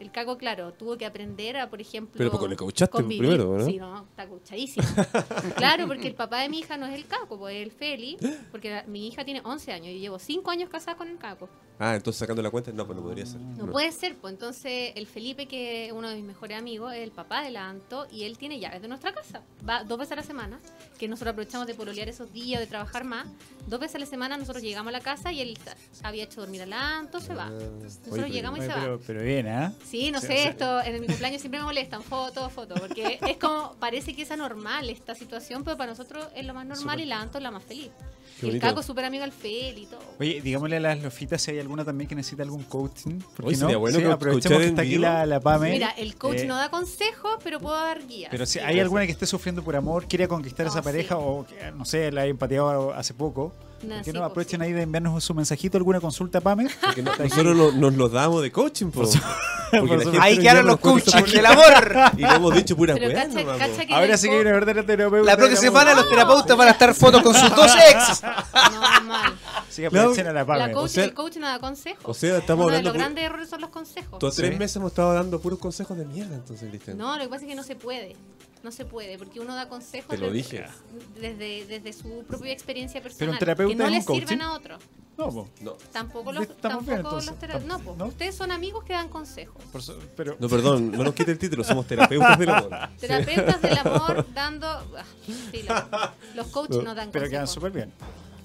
[0.00, 2.14] el caco, claro, tuvo que aprender a, por ejemplo.
[2.16, 2.56] Pero porque le
[2.88, 3.18] convivir.
[3.18, 3.64] primero, ¿no?
[3.64, 4.86] Sí, no, está coachadísimo.
[5.56, 8.16] claro, porque el papá de mi hija no es el caco, pues es el Feli.
[8.50, 11.50] Porque mi hija tiene 11 años y llevo 5 años casada con el caco.
[11.82, 13.40] Ah, entonces sacando la cuenta, no, pues no podría ser.
[13.40, 16.98] No, puede ser, pues entonces el Felipe, que es uno de mis mejores amigos, es
[17.00, 19.40] el papá de la Anto y él tiene llaves de nuestra casa.
[19.66, 20.60] Va dos veces a la semana,
[20.98, 23.26] que nosotros aprovechamos de pololear esos días, de trabajar más.
[23.66, 25.58] Dos veces a la semana nosotros llegamos a la casa y él
[26.02, 27.46] había hecho dormir a la Anto, se va.
[27.46, 28.98] Ah, Nosotros oye, pero- llegamos y Oye, se va.
[29.06, 29.72] pero, bien, ¿ah?
[29.82, 32.78] Sí, no Sí, sé, o sea- esto en mi cumpleaños siempre me molestan, fotos, fotos,
[32.78, 36.66] porque es como, parece que es anormal esta situación, pero para nosotros es lo más
[36.66, 37.90] normal y la Anto es la más feliz.
[38.42, 38.58] El.
[38.58, 40.00] Caco es súper amigo al Feli y todo.
[40.18, 43.20] Oye, digámosle a las lofitas si hay alguna también que necesita algún coaching.
[43.36, 43.66] ¿Por Oye, qué no?
[43.66, 45.70] sería bueno Sí, co- aprovechemos que está aquí la, la PAME.
[45.70, 48.28] Mira, el coach Eh, no da consejos, pero puedo dar guías.
[48.32, 50.82] Pero si Sí, hay alguna que esté sufriendo por amor, quiere conquistar a No, esa
[50.82, 51.20] pareja sí.
[51.24, 53.52] o, que, no sé, la haya empateado hace poco.
[53.82, 54.66] No, ¿Por qué sí, no pues, aprovechen sí.
[54.66, 56.68] ahí de enviarnos su mensajito, alguna consulta, PAME?
[56.80, 59.02] Porque no- nosotros lo- nos los damos de coaching, po.
[60.20, 61.64] Ahí nos quedaron los coaches del amor.
[62.16, 65.24] Y le hemos dicho pura weá que Ahora el sí que co- viene verdadera terapeuta.
[65.30, 68.22] La próxima semana los terapeutas van a estar fotos con sus dos ex.
[68.22, 69.32] No, mal.
[69.70, 70.58] Sí, aprovechen a la PAME.
[70.58, 72.02] La coach, O sea- el coach no da consejos.
[72.04, 74.18] O sea, estamos Uno hablando los grandes errores son los consejos.
[74.18, 76.98] Todos tres meses hemos estado dando puros consejos de mierda, entonces, Cristian.
[76.98, 78.16] No, lo que pasa es que no se puede.
[78.62, 80.64] No se puede, porque uno da consejos Te lo desde- dije.
[81.20, 83.18] Desde, desde su propia experiencia personal.
[83.20, 84.42] Pero un terapeuta que no es un le sirven coaching.
[84.42, 84.82] a otros.
[85.16, 85.48] No, po.
[85.60, 85.72] No.
[85.92, 87.30] Tampoco los, bien, tampoco entonces.
[87.30, 87.94] los tera- No, po.
[87.96, 88.06] ¿No?
[88.06, 89.62] ustedes son amigos que dan consejos.
[89.72, 92.70] Por su- pero, No, perdón, no nos quite el título, somos terapeutas del amor.
[93.00, 94.66] Terapeutas del amor dando.
[94.66, 95.04] ah,
[95.52, 97.50] sí, lo- los coaches no dan pero quedan consejos.
[97.54, 97.92] súper bien.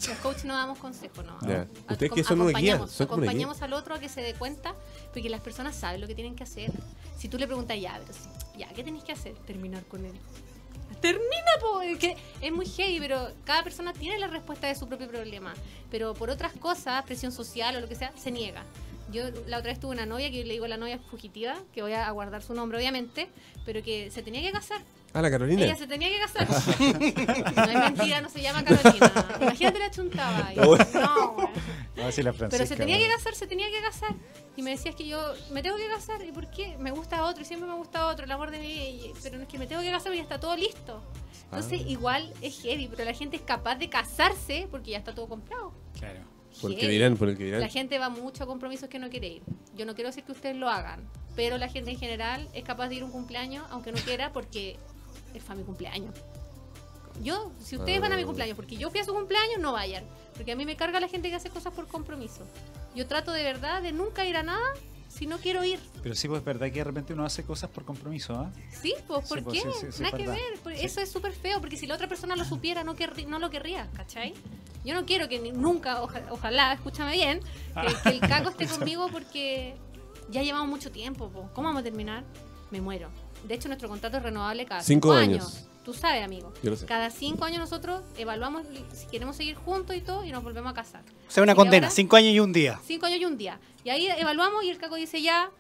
[0.07, 1.38] Los coaches no damos consejos, no.
[1.47, 1.68] Ya.
[1.88, 3.41] A- Ustedes que son una guía, acompañamos, son como una guía.
[3.45, 4.76] acompañamos al otro a que se dé cuenta,
[5.13, 6.72] porque las personas saben lo que tienen que hacer.
[7.18, 8.28] Si tú le preguntas, ya, pero sí,
[8.58, 9.34] ya, ¿qué tenés que hacer?
[9.45, 10.14] Terminar con él.
[11.01, 15.53] Termina, po, es muy heavy, pero cada persona tiene la respuesta de su propio problema.
[15.91, 18.64] Pero por otras cosas, presión social o lo que sea, se niega.
[19.12, 21.82] Yo la otra vez tuve una novia que yo le digo la novia fugitiva, que
[21.82, 23.30] voy a guardar su nombre obviamente,
[23.66, 24.82] pero que se tenía que casar.
[25.16, 25.63] Ah, la Carolina.
[25.63, 26.47] Ella se tenía que casar.
[26.80, 29.38] no es mentira, no se llama Carolina.
[29.41, 30.51] Imagínate la chuntaba.
[30.55, 31.38] No.
[31.95, 34.13] No, sí, la Pero se tenía que casar, se tenía que casar.
[34.57, 36.22] Y me decías que yo me tengo que casar.
[36.26, 36.78] ¿Y por qué?
[36.78, 38.84] Me gusta otro y siempre me gusta otro, el amor de mi vida.
[38.84, 41.01] y- Pero no es que me tengo que casar porque ya está todo listo.
[41.45, 41.89] Entonces, Ah.
[41.89, 45.72] igual es heavy, pero la gente es capaz de casarse porque ya está todo comprado.
[45.97, 46.20] Claro.
[46.61, 47.61] Por el que dirán, por el que dirán.
[47.61, 49.43] La gente va mucho a compromisos que no quiere ir.
[49.76, 52.88] Yo no quiero decir que ustedes lo hagan, pero la gente en general es capaz
[52.89, 54.78] de ir a un cumpleaños aunque no quiera porque
[55.38, 56.14] es para mi cumpleaños.
[57.22, 58.26] Yo, si ustedes van a mi Ah.
[58.26, 60.04] cumpleaños porque yo fui a su cumpleaños, no vayan.
[60.36, 62.46] Porque a mí me carga la gente que hace cosas por compromiso.
[62.94, 64.66] Yo trato de verdad de nunca ir a nada
[65.08, 65.80] si no quiero ir.
[66.04, 68.52] Pero sí, pues es verdad que de repente uno hace cosas por compromiso, ¿ah?
[68.82, 69.72] Sí, pues, ¿por Sí, pues, qué?
[69.72, 70.42] sí, sí, Nada que verdad.
[70.66, 70.76] ver.
[70.84, 72.96] Eso es súper feo, porque si la otra persona lo supiera, no,
[73.30, 74.34] no lo querría, ¿cachai?
[74.84, 77.40] Yo no quiero que ni- nunca, oja- ojalá, escúchame bien,
[77.82, 79.78] que, que el caco esté conmigo porque
[80.30, 81.30] ya llevamos mucho tiempo.
[81.30, 81.50] po.
[81.54, 82.26] ¿Cómo vamos a terminar?
[82.72, 83.10] Me muero.
[83.48, 85.46] De hecho, nuestro contrato es renovable cada Cinco cinco, años.
[85.58, 85.68] años.
[85.84, 86.52] Tú sabes, amigo.
[86.64, 86.86] Yo lo sé.
[86.88, 90.74] Cada cinco años nosotros evaluamos si queremos seguir juntos y todo y nos volvemos a
[90.74, 91.04] casar.
[91.28, 92.80] O sea, una condena, ahora- cinco años y un día.
[92.86, 93.60] Cinco años y un día.
[93.84, 95.52] Y ahí evaluamos y el caco dice ya,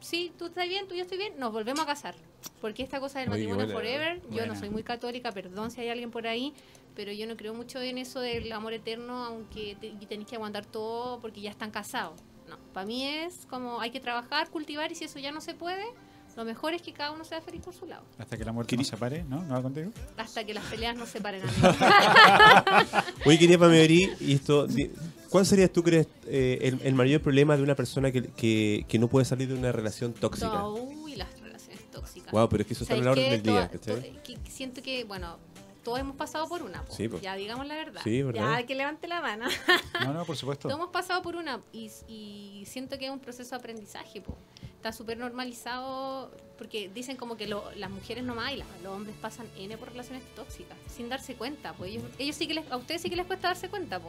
[0.00, 2.14] sí, tú estás bien, tú y yo estoy bien, nos volvemos a casar.
[2.62, 3.74] Porque esta cosa del Oye, matrimonio buena.
[3.78, 4.54] forever, yo Buena.
[4.54, 6.54] no soy muy católica, perdón si hay alguien por ahí,
[6.94, 10.36] pero yo no creo mucho en eso del amor eterno, aunque te, y tenéis que
[10.36, 12.18] aguantar todo porque ya están casados.
[12.48, 15.52] No, para mí es como hay que trabajar, cultivar y si eso ya no se
[15.54, 15.84] puede,
[16.36, 18.02] lo mejor es que cada uno sea feliz por su lado.
[18.18, 19.42] Hasta que la muerte nos separe, ¿no?
[19.42, 19.90] ¿No va contigo?
[20.16, 21.46] Hasta que las peleas no se paren a
[22.92, 23.00] mí.
[23.24, 24.66] Oye, quería para Mary, y esto,
[25.30, 28.98] ¿cuál sería, tú crees, eh, el, el mayor problema de una persona que, que, que
[28.98, 30.48] no puede salir de una relación tóxica?
[30.48, 32.32] No, uy, las relaciones tóxicas.
[32.32, 33.70] Wow, pero es que eso está en la ¿Sabes orden del día,
[34.22, 35.38] que siento que, bueno,
[35.82, 36.82] todos hemos pasado por una.
[36.82, 36.92] po.
[36.92, 37.20] Sí, po.
[37.20, 38.00] Ya digamos la verdad.
[38.02, 38.58] Sí, ¿verdad?
[38.58, 39.46] Ya que levante la mano.
[40.04, 40.68] No, no, por supuesto.
[40.68, 44.20] todos hemos pasado por una y, y siento que es un proceso de aprendizaje.
[44.20, 44.36] Po.
[44.86, 48.52] Está súper normalizado porque dicen como que lo- las mujeres no la-
[48.84, 51.72] los hombres pasan N por relaciones tóxicas sin darse cuenta.
[51.72, 54.00] Pues ellos, ellos sí que les, a ustedes sí que les cuesta darse cuenta.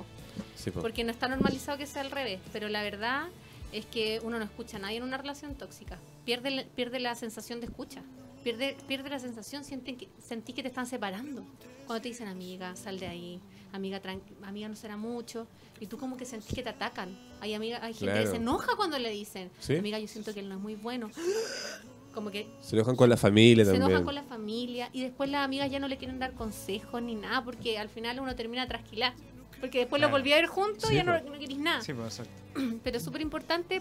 [0.55, 0.81] Sí, po.
[0.81, 2.39] Porque no está normalizado que sea al revés.
[2.53, 3.25] Pero la verdad
[3.71, 5.97] es que uno no escucha a nadie en una relación tóxica.
[6.25, 8.03] Pierde, la- pierde la sensación de escucha.
[8.43, 11.43] Pierde, pierde la sensación, sienten que, sentí que te están separando.
[11.87, 13.39] Cuando te dicen, amiga, sal de ahí.
[13.73, 14.01] Amiga,
[14.43, 15.47] amiga, no será mucho.
[15.79, 17.17] Y tú como que sentís que te atacan.
[17.41, 19.75] Hay, amiga, hay gente que se enoja cuando le dicen, ¿Sí?
[19.75, 21.09] amiga, yo siento que él no es muy bueno.
[22.13, 23.89] Como que Se enojan con la familia se también.
[23.91, 27.13] enojan con la familia y después las amigas ya no le quieren dar consejos ni
[27.13, 29.13] nada porque al final uno termina trasquilar.
[29.59, 31.29] Porque después lo volví a ver juntos Sí, y ya no, po.
[31.29, 32.41] no querís nada Sí, pues exacto.
[32.83, 33.79] pero es súper importante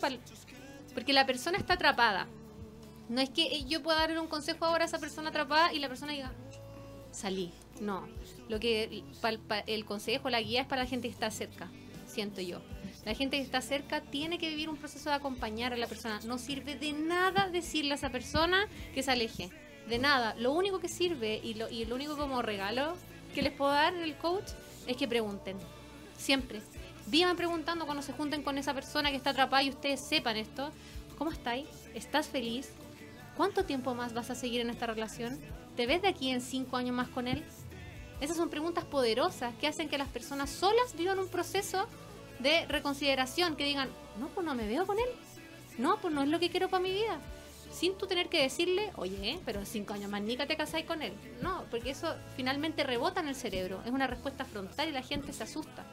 [0.93, 2.27] porque la persona está atrapada.
[3.09, 5.89] No es que yo pueda darle un consejo ahora a esa persona atrapada y la
[5.89, 6.31] persona diga,
[7.13, 7.53] salí.
[7.81, 8.07] No.
[8.49, 9.03] Lo que
[9.67, 11.69] el consejo, la guía es para la gente que está cerca,
[12.07, 12.61] siento yo.
[13.05, 16.21] La gente que está cerca tiene que vivir un proceso de acompañar a la persona.
[16.25, 19.51] No sirve de nada decirle a esa persona que se aleje.
[19.89, 20.35] De nada.
[20.35, 22.97] Lo único que sirve y lo, y lo único como regalo
[23.33, 24.51] que les puedo dar el coach
[24.89, 25.57] es que pregunten.
[26.19, 26.61] Siempre.
[27.07, 30.73] Vivan preguntando cuando se junten con esa persona que está atrapada y ustedes sepan esto.
[31.17, 31.69] ¿Cómo estáis?
[31.95, 32.71] ¿Estás feliz?
[33.37, 35.39] ¿Cuánto tiempo más vas a seguir en esta relación?
[35.77, 37.45] ¿Te ves de aquí en cinco años más con él?
[38.21, 41.87] Esas son preguntas poderosas que hacen que las personas solas vivan un proceso
[42.39, 43.89] de reconsideración, que digan,
[44.19, 45.09] no, pues no me veo con él.
[45.79, 47.21] No, pues no es lo que quiero para mi vida.
[47.71, 51.03] Sin tú tener que decirle, oye, pero en cinco años más nica te casáis con
[51.03, 51.13] él.
[51.43, 53.83] No, porque eso finalmente rebota en el cerebro.
[53.85, 55.85] Es una respuesta frontal y la gente se asusta.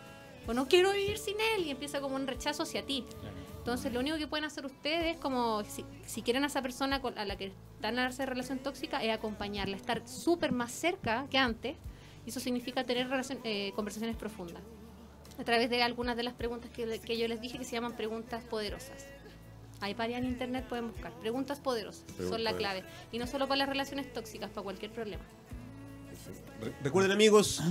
[0.47, 3.05] O no quiero vivir sin él y empieza como un rechazo hacia ti.
[3.57, 7.25] Entonces, lo único que pueden hacer ustedes, como si, si quieren a esa persona a
[7.25, 11.77] la que están en esa relación tóxica, es acompañarla, estar súper más cerca que antes.
[12.25, 14.61] Y eso significa tener relación- eh, conversaciones profundas.
[15.39, 17.95] A través de algunas de las preguntas que, que yo les dije que se llaman
[17.95, 19.05] preguntas poderosas.
[19.81, 21.11] Hay varias en internet, pueden buscar.
[21.19, 22.83] Preguntas poderosas son la clave.
[23.11, 25.23] Y no solo para las relaciones tóxicas, para cualquier problema.
[26.61, 27.61] Re- Recuerden amigos,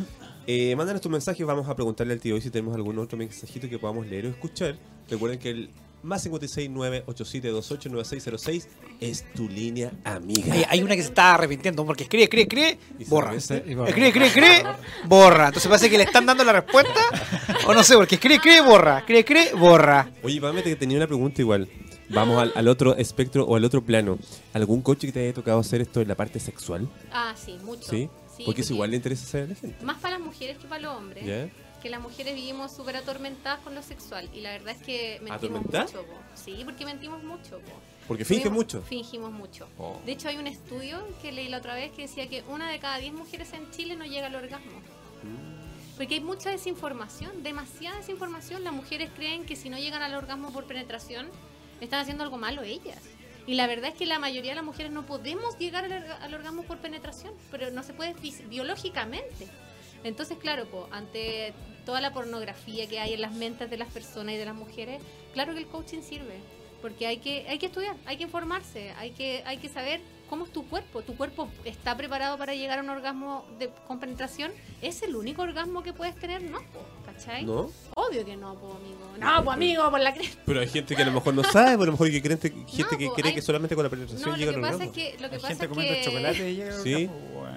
[0.46, 3.68] eh, mándanos tus mensajes, vamos a preguntarle al tío hoy si tenemos algún otro mensajito
[3.68, 4.76] que podamos leer o escuchar.
[5.08, 5.70] Recuerden que el
[6.02, 8.66] más 569-8728-9606
[9.00, 10.54] es tu línea amiga.
[10.54, 13.28] Hay, hay una que se está arrepintiendo porque escribe, escribe, escribe, Y borra.
[13.28, 13.62] regresa.
[13.66, 13.88] Y borra.
[13.88, 14.62] Escribe, escribe, escribe,
[15.06, 15.46] borra.
[15.48, 17.00] Entonces parece que le están dando la respuesta.
[17.66, 18.98] O no sé, porque escribe, escribe, borra.
[18.98, 20.10] Escribe, escribe, borra.
[20.22, 21.68] Oye, que tenía una pregunta igual.
[22.08, 24.18] Vamos al, al otro espectro o al otro plano.
[24.52, 26.88] ¿Algún coche que te haya tocado hacer esto en la parte sexual?
[27.10, 27.88] Ah, sí, mucho.
[27.88, 28.10] ¿Sí?
[28.36, 29.84] Sí, porque eso igual le interesa saber a la gente.
[29.84, 31.24] Más para las mujeres que para los hombres.
[31.24, 31.48] ¿Ya?
[31.82, 35.62] Que las mujeres vivimos súper atormentadas con lo sexual y la verdad es que mentimos
[35.64, 36.02] mucho.
[36.04, 36.14] po.
[36.34, 37.58] Sí, porque mentimos mucho.
[37.60, 37.72] po.
[38.08, 38.82] Porque finge Fuimos- mucho.
[38.82, 39.68] Fingimos mucho.
[39.78, 39.98] Oh.
[40.06, 42.78] De hecho, hay un estudio que leí la otra vez que decía que una de
[42.78, 44.78] cada diez mujeres en Chile no llega al orgasmo.
[45.22, 45.96] Mm.
[45.96, 48.64] Porque hay mucha desinformación, demasiada desinformación.
[48.64, 51.28] Las mujeres creen que si no llegan al orgasmo por penetración,
[51.80, 52.98] están haciendo algo malo ellas.
[53.46, 56.18] Y la verdad es que la mayoría de las mujeres no podemos llegar al, orga-
[56.20, 58.14] al orgasmo por penetración, pero no se puede
[58.48, 59.48] biológicamente.
[60.04, 64.34] Entonces, claro, po, ante toda la pornografía que hay en las mentes de las personas
[64.34, 65.00] y de las mujeres,
[65.32, 66.40] claro que el coaching sirve,
[66.80, 70.46] porque hay que hay que estudiar, hay que informarse, hay que hay que saber cómo
[70.46, 71.02] es tu cuerpo.
[71.02, 74.50] Tu cuerpo está preparado para llegar a un orgasmo de, con penetración.
[74.80, 76.42] ¿Es el único orgasmo que puedes tener?
[76.42, 76.58] No,
[77.14, 77.44] ¿cachai?
[77.44, 77.70] ¿No?
[77.94, 78.98] Obvio que no, pues amigo.
[79.18, 80.40] No, pues amigo, por la cresta.
[80.46, 82.22] Pero hay gente que a lo mejor no sabe, por a lo mejor hay que
[82.22, 84.62] creen- gente que po, cree hay- que solamente con la penetración No, llega lo que
[84.62, 87.10] pasa es que, lo que, Hay pasa gente es comiendo que chocolate y llega Sí.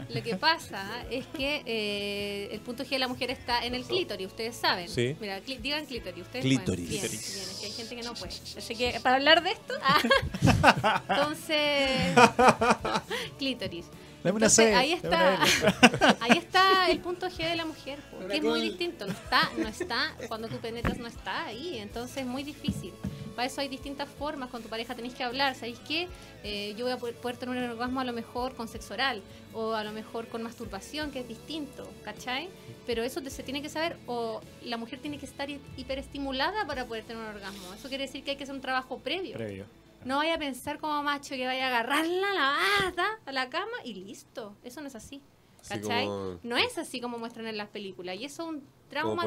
[0.07, 3.83] Lo que pasa es que eh, el punto G de la mujer está en el
[3.85, 4.87] clítoris, ustedes saben.
[4.87, 5.15] Sí.
[5.19, 6.85] Mira, cli- digan clítoris, ustedes Clítoris.
[6.85, 6.89] pueden.
[6.89, 7.33] Bien, Clítoris.
[7.33, 8.33] bien, es que hay gente que no puede.
[8.57, 12.15] Así que para hablar de esto, ah, entonces
[13.39, 13.85] clítoris.
[14.25, 15.39] Dame una Entonces, C, ahí está,
[16.19, 19.67] ahí está el punto G de la mujer, que es muy distinto, no está, no
[19.67, 22.91] está, cuando tú penetras no está ahí, entonces es muy difícil.
[23.35, 26.07] Para eso hay distintas formas, con tu pareja tenéis que hablar, ¿sabéis qué?
[26.43, 29.21] Eh, yo voy a poder, poder tener un orgasmo a lo mejor con sexo oral,
[29.53, 32.47] o a lo mejor con masturbación, que es distinto, ¿cachai?
[32.87, 36.65] Pero eso te- se tiene que saber, o la mujer tiene que estar hi- hiperestimulada
[36.65, 37.73] para poder tener un orgasmo.
[37.77, 39.33] Eso quiere decir que hay que hacer un trabajo previo.
[39.35, 39.65] Previo.
[40.05, 43.49] No vaya a pensar como macho que vaya a agarrarla a la bata, a la
[43.49, 44.55] cama y listo.
[44.63, 45.21] Eso no es así.
[45.67, 46.05] ¿Cachai?
[46.05, 48.15] como- No es así como muestran en las películas.
[48.17, 49.23] Y eso es un trauma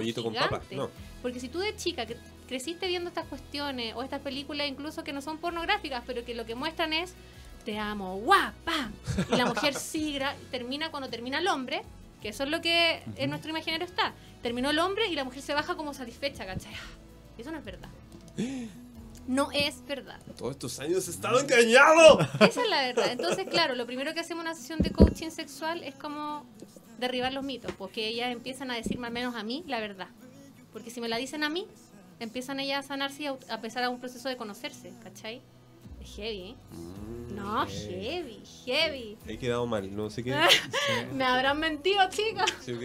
[0.48, 0.76] gigante.
[0.76, 0.90] no.
[1.20, 2.16] Porque si tú de chica que
[2.46, 6.46] creciste viendo estas cuestiones o estas películas incluso que no son pornográficas, pero que lo
[6.46, 7.12] que muestran es
[7.64, 8.90] te amo, guapa.
[9.32, 11.82] Y la mujer sí gra- termina cuando termina el hombre,
[12.22, 14.14] que eso es lo que en nuestro imaginario está.
[14.42, 16.72] Terminó el hombre y la mujer se baja como satisfecha, ¿cachai?
[17.36, 17.88] Y eso no es verdad.
[19.28, 20.18] No es verdad.
[20.38, 22.18] Todos estos años he estado engañado.
[22.40, 23.12] Esa es la verdad.
[23.12, 26.46] Entonces, claro, lo primero que hacemos en una sesión de coaching sexual es como
[26.98, 30.08] derribar los mitos, porque ellas empiezan a decirme al menos a mí la verdad.
[30.72, 31.66] Porque si me la dicen a mí,
[32.20, 35.42] empiezan ellas a sanarse y a, a empezar a un proceso de conocerse, ¿cachai?
[36.16, 36.54] Heavy, ¿eh?
[37.34, 39.16] No, heavy, heavy.
[39.26, 40.34] He quedado mal, no sé qué.
[41.12, 42.52] Me habrán mentido, chicas.
[42.60, 42.82] Sí, ok.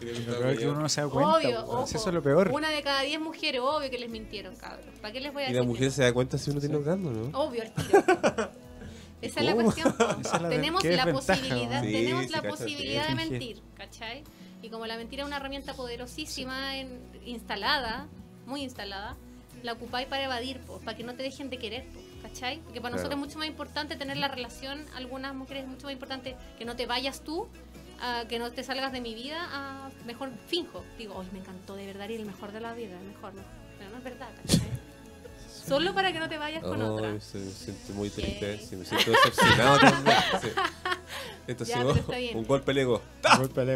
[0.00, 1.36] Lo peor es que uno no se da cuenta.
[1.36, 1.84] Obvio, ojo.
[1.84, 2.50] Eso es lo peor.
[2.52, 4.86] Una de cada diez mujeres, obvio que les mintieron, cabros.
[5.00, 5.60] ¿Para qué les voy a Y decir?
[5.60, 7.38] la mujer se da cuenta si uno tiene orgasmo, ¿no?
[7.38, 8.02] Obvio, el tiro.
[9.22, 9.94] Esa es la cuestión.
[10.24, 11.82] es la tenemos la desventaja, posibilidad.
[11.84, 14.24] Sí, tenemos sí, la posibilidad de mentir, ¿cachai?
[14.62, 18.08] Y como la mentira es una herramienta poderosísima en- instalada,
[18.46, 19.16] muy instalada,
[19.62, 22.58] la ocupáis para evadir, po, para que no te dejen de querer, po, ¿cachai?
[22.58, 25.92] Porque para nosotros es mucho más importante tener la relación, algunas mujeres es mucho más
[25.92, 27.48] importante que no te vayas tú,
[28.00, 30.84] a que no te salgas de mi vida, a mejor finjo.
[30.96, 33.42] Digo, hoy me encantó de verdad y el mejor de la vida, el mejor, ¿no?
[33.78, 34.89] Pero no es verdad, ¿cachai?
[35.66, 37.20] Solo para que no te vayas con otra.
[37.20, 40.16] Se me siento muy triste, sí, me siento decepcionado también.
[40.40, 40.48] Sí.
[41.66, 41.82] Ya,
[42.16, 42.36] bien.
[42.36, 43.02] un golpe al ego.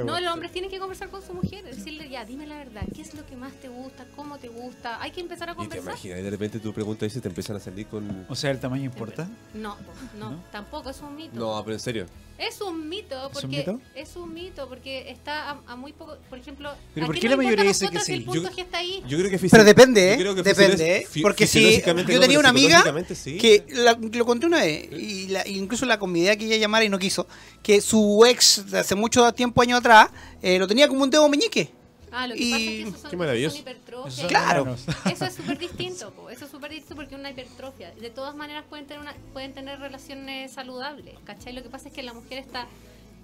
[0.05, 3.03] No, los hombres tienen que conversar con su mujer, decirle ya, dime la verdad, ¿qué
[3.03, 4.07] es lo que más te gusta?
[4.15, 5.03] ¿Cómo te gusta?
[5.03, 5.93] Hay que empezar a Y te conversar.
[5.93, 8.27] imaginas, y de repente tú preguntas y se te empiezan a salir con...
[8.29, 9.29] O sea, el tamaño importa.
[9.55, 9.77] No,
[10.19, 10.45] no, ¿No?
[10.53, 11.35] tampoco, es un mito.
[11.35, 12.07] No, pero en serio.
[12.37, 13.81] Es un mito, ¿Es un porque mito?
[13.95, 17.29] es un mito, porque está a, a muy poco, por ejemplo, Pero ¿a ¿por qué
[17.29, 18.15] la mayoría dice que sí?
[18.15, 19.03] el punto Yo- G está ahí?
[19.07, 20.17] Yo creo que Pero depende, yo ¿eh?
[20.19, 21.07] creo que Depende, ¿eh?
[21.23, 22.83] Porque si yo tenía una amiga
[23.15, 23.39] sí.
[23.39, 26.89] que la- lo conté una vez y, la- incluso la comunidad que ella llamara y
[26.89, 27.27] no quiso,
[27.63, 30.11] que su ex de hace mucho tiempo años atrás
[30.43, 31.71] eh, lo tenía como un dedo meñique.
[32.15, 33.57] Ah, lo que y- pasa es que esos son, Qué maravilloso.
[33.57, 34.19] son hipertrofias.
[34.19, 34.77] Esos son Claro.
[35.13, 36.31] Eso es súper distinto, po.
[36.31, 37.91] eso es súper distinto porque es una hipertrofia.
[37.93, 41.53] De todas maneras pueden tener una, pueden tener relaciones saludables, ¿cachai?
[41.53, 42.67] Lo que pasa es que la mujer está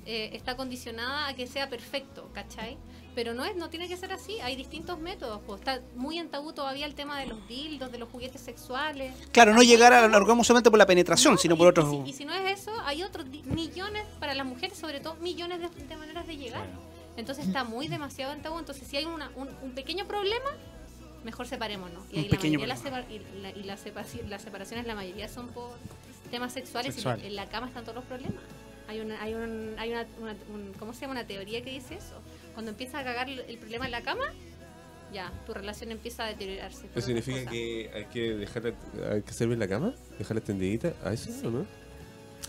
[0.07, 2.79] eh, está condicionada a que sea perfecto, ¿cachai?
[3.15, 5.57] Pero no es, no tiene que ser así, hay distintos métodos, po.
[5.57, 9.13] está muy en tabú todavía el tema de los dildos, de los juguetes sexuales.
[9.31, 11.91] Claro, no llegar al orgasmo solamente por la penetración, No, sino y- por y otros...
[11.91, 15.61] si- Y, si no es eso, hay otros millones, para las mujeres sobre todo, millones
[15.61, 16.67] de, de maneras de llegar.
[17.17, 18.59] Entonces está muy demasiado en tabú.
[18.59, 20.51] Entonces, si hay una, un, un pequeño problema,
[21.25, 22.05] mejor separémonos.
[22.13, 25.29] Y ahí la mayoría las separ- y, la- y las, sepaci- las separaciones, la mayoría
[25.29, 25.73] son por
[26.31, 26.95] temas sexuales.
[26.95, 27.21] Sexual.
[27.23, 28.43] Y en la cama están todos los problemas.
[28.89, 31.13] Hay una, hay un, hay una, una- un- ¿cómo se llama?
[31.13, 32.15] Una teoría que dice eso.
[32.55, 34.25] Cuando empieza a cagar el problema en la cama,
[35.13, 36.87] ya, tu relación empieza a deteriorarse.
[36.87, 38.75] por ¿Eso significa que hay que dejarla,
[39.13, 39.93] hay que servir la cama?
[40.19, 40.95] ¿Dejarla tendidita?
[41.05, 41.67] ¿A eso o no?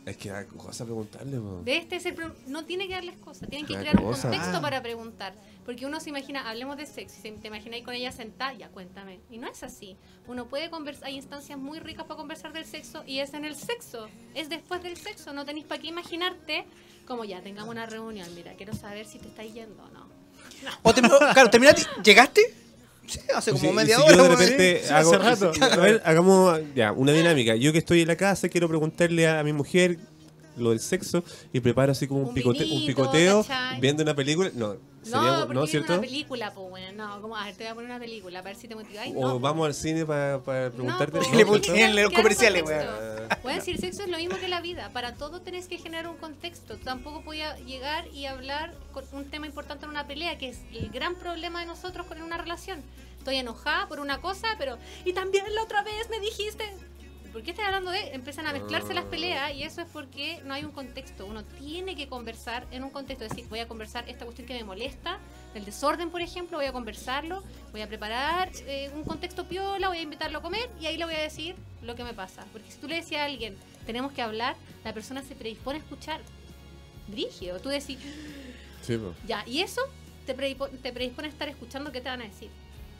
[0.09, 1.61] Es que da cosa preguntarle, po.
[1.63, 4.57] De este es el pro- no tiene que darles cosas, tienen que crear un contexto
[4.57, 4.61] Ah.
[4.61, 5.33] para preguntar.
[5.65, 8.69] Porque uno se imagina, hablemos de sexo, y se- te imaginas con ella sentada, ya
[8.69, 9.19] cuéntame.
[9.29, 9.95] Y no es así.
[10.27, 13.55] Uno puede conversar, hay instancias muy ricas para conversar del sexo y es en el
[13.55, 15.31] sexo, es después del sexo.
[15.33, 16.65] No tenéis para qué imaginarte
[17.05, 20.07] como ya, tengamos una reunión, mira, quiero saber si te estáis yendo o no.
[20.83, 21.83] O claro, terminaste.
[22.03, 22.53] ¿Llegaste?
[23.09, 24.15] Sí, hace como si- media si hora.
[24.15, 25.51] yo de repente Sí, sí, hago, hace rato.
[25.71, 27.55] a ver, hagamos ya una dinámica.
[27.55, 29.97] Yo que estoy en la casa quiero preguntarle a, a mi mujer
[30.59, 33.79] lo del sexo y preparo así como un, Un picote- un vinito, picoteo ¿cachai?
[33.79, 34.51] viendo una película.
[34.53, 35.93] No, sería, No, ¿no, cierto?
[35.93, 38.53] una película, pues bueno, no, como, a ver, te voy a poner una película, para
[38.53, 39.13] ver si te motiváis.
[39.15, 41.19] O no, vamos al cine para preguntarte.
[41.19, 41.41] que
[41.85, 42.87] en los un comerciales, weón.
[43.43, 44.89] Voy a decir, sexo es lo mismo que la vida.
[44.91, 46.77] Para todo tenés que generar un contexto.
[46.77, 50.59] Tampoco voy a llegar y hablar con un tema importante en una pelea, que es
[50.73, 52.81] el gran problema de nosotros con una relación.
[53.17, 54.77] Estoy enojada por una cosa, pero...
[55.05, 56.63] Y también la otra vez me dijiste...
[57.31, 58.13] ¿Por qué estás hablando de...?
[58.13, 61.25] Empiezan a mezclarse las peleas y eso es porque no hay un contexto.
[61.25, 63.25] Uno tiene que conversar en un contexto.
[63.25, 65.19] Es decir, voy a conversar esta cuestión que me molesta,
[65.53, 69.97] el desorden, por ejemplo, voy a conversarlo, voy a preparar eh, un contexto piola, voy
[69.99, 72.45] a invitarlo a comer y ahí le voy a decir lo que me pasa.
[72.51, 73.55] Porque si tú le decías a alguien,
[73.85, 76.21] tenemos que hablar, la persona se predispone a escuchar.
[77.07, 77.59] Brígido.
[77.59, 77.97] Tú decís,
[78.81, 79.81] Sí, ya, y eso
[80.25, 82.49] te, predispo- te predispone a estar escuchando qué te van a decir.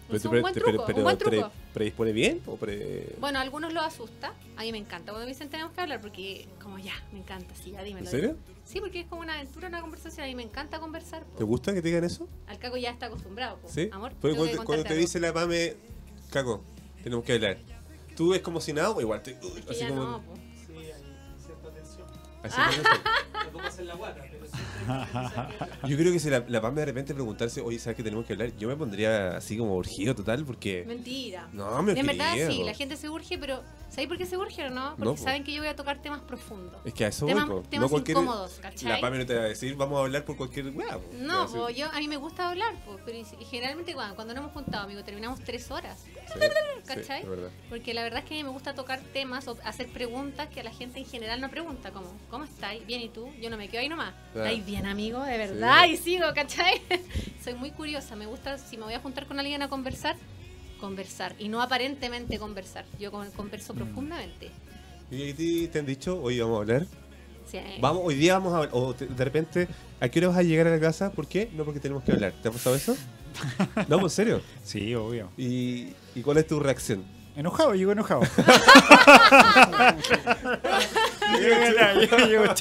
[0.10, 1.52] Pero Es un buen te- truco, pero- un pero buen truco.
[1.74, 2.42] ¿Predispone bien?
[2.48, 3.16] O pre...
[3.20, 4.34] Bueno, a algunos lo asusta.
[4.58, 5.12] A mí me encanta.
[5.12, 8.06] Cuando me dicen tenemos que hablar, porque como ya, me encanta, sí, ya dímelo.
[8.08, 8.36] ¿En serio?
[8.66, 10.26] Sí, porque es como una aventura, una conversación.
[10.26, 11.24] A mí me encanta conversar.
[11.24, 11.38] po.
[11.38, 12.28] ¿Te gusta que te digan eso?
[12.48, 13.58] Al caco ya está acostumbrado.
[13.58, 13.70] po.
[13.70, 13.90] ¿Sí?
[13.92, 15.02] Amor, que cuando, cuando te algo.
[15.02, 15.76] dice la Pame,
[16.32, 16.64] Caco,
[17.04, 17.58] tenemos que hablar.
[18.16, 19.32] ¿Tú ves como si nada o igual te...
[19.32, 20.04] Es que así ya como...
[20.04, 20.34] no, po.
[20.36, 20.94] Sí, hay
[21.46, 22.08] cierta tensión.
[22.44, 22.70] así Ah.
[22.76, 24.52] como- No como hacer la guata, pero sí.
[25.88, 28.34] Yo creo que si la, la Pame de repente preguntarse, oye, ¿sabes que tenemos que
[28.34, 28.56] hablar?
[28.58, 30.84] Yo me pondría así como urgido total porque...
[30.88, 31.48] Mentira.
[31.54, 34.66] No, me en verdad sí, la gente se urge, pero ¿sabéis por qué se urge
[34.66, 34.92] o no?
[34.92, 35.24] Porque No, po.
[35.24, 36.80] saben que yo voy a tocar temas profundos.
[36.86, 37.70] Es que a eso Temas- voy, po.
[37.70, 38.90] temas incómodos, ¿cachai?
[38.90, 40.98] La Pame no te va a decir, vamos a hablar por cualquier weá.
[40.98, 41.00] po.
[41.10, 43.26] Te va a No, decir, po, yo, a mí me gusta hablar, po, pero y-
[43.42, 46.04] y generalmente cuando, cuando nos hemos juntado, amigo, terminamos tres horas.
[46.06, 46.40] sí,
[46.86, 47.20] ¿cachai?
[47.22, 47.50] sí, es verdad.
[47.70, 50.60] Porque la verdad es que a mí me gusta tocar temas o hacer preguntas que
[50.62, 52.86] a la gente en general no pregunta, como, ¿cómo estáis?
[52.86, 53.30] Bien, ¿y tú?
[53.42, 54.14] Yo no me quedo ahí nomás.
[54.34, 54.48] Claro.
[54.48, 55.24] ¿Estáis bien, amigo?
[55.24, 55.92] De verdad, Sí.
[55.94, 56.82] y sigo, ¿cachai?
[57.44, 60.16] Soy muy curiosa, me gusta, si me voy a juntar con alguien a conversar,
[60.80, 62.86] conversar, y no aparentemente conversar.
[63.00, 64.52] Yo con- converso profundamente.
[65.12, 66.86] ¿Y a ti te han dicho, hoy vamos a hablar?
[67.50, 67.60] Sí.
[67.82, 68.70] Vamos, hoy día vamos a hablar.
[68.74, 69.68] O te- de repente,
[70.00, 71.12] ¿a qué hora vas a llegar a la casa?
[71.12, 71.50] ¿Por qué?
[71.54, 72.34] No, porque tenemos que hablar.
[72.42, 72.96] ¿Te ha pasado eso?
[73.88, 74.42] No, pues, en serio.
[74.64, 75.30] Sí, obvio.
[75.38, 77.04] ¿Y, y cuál es tu reacción?
[77.36, 78.22] Enojado, llego enojado.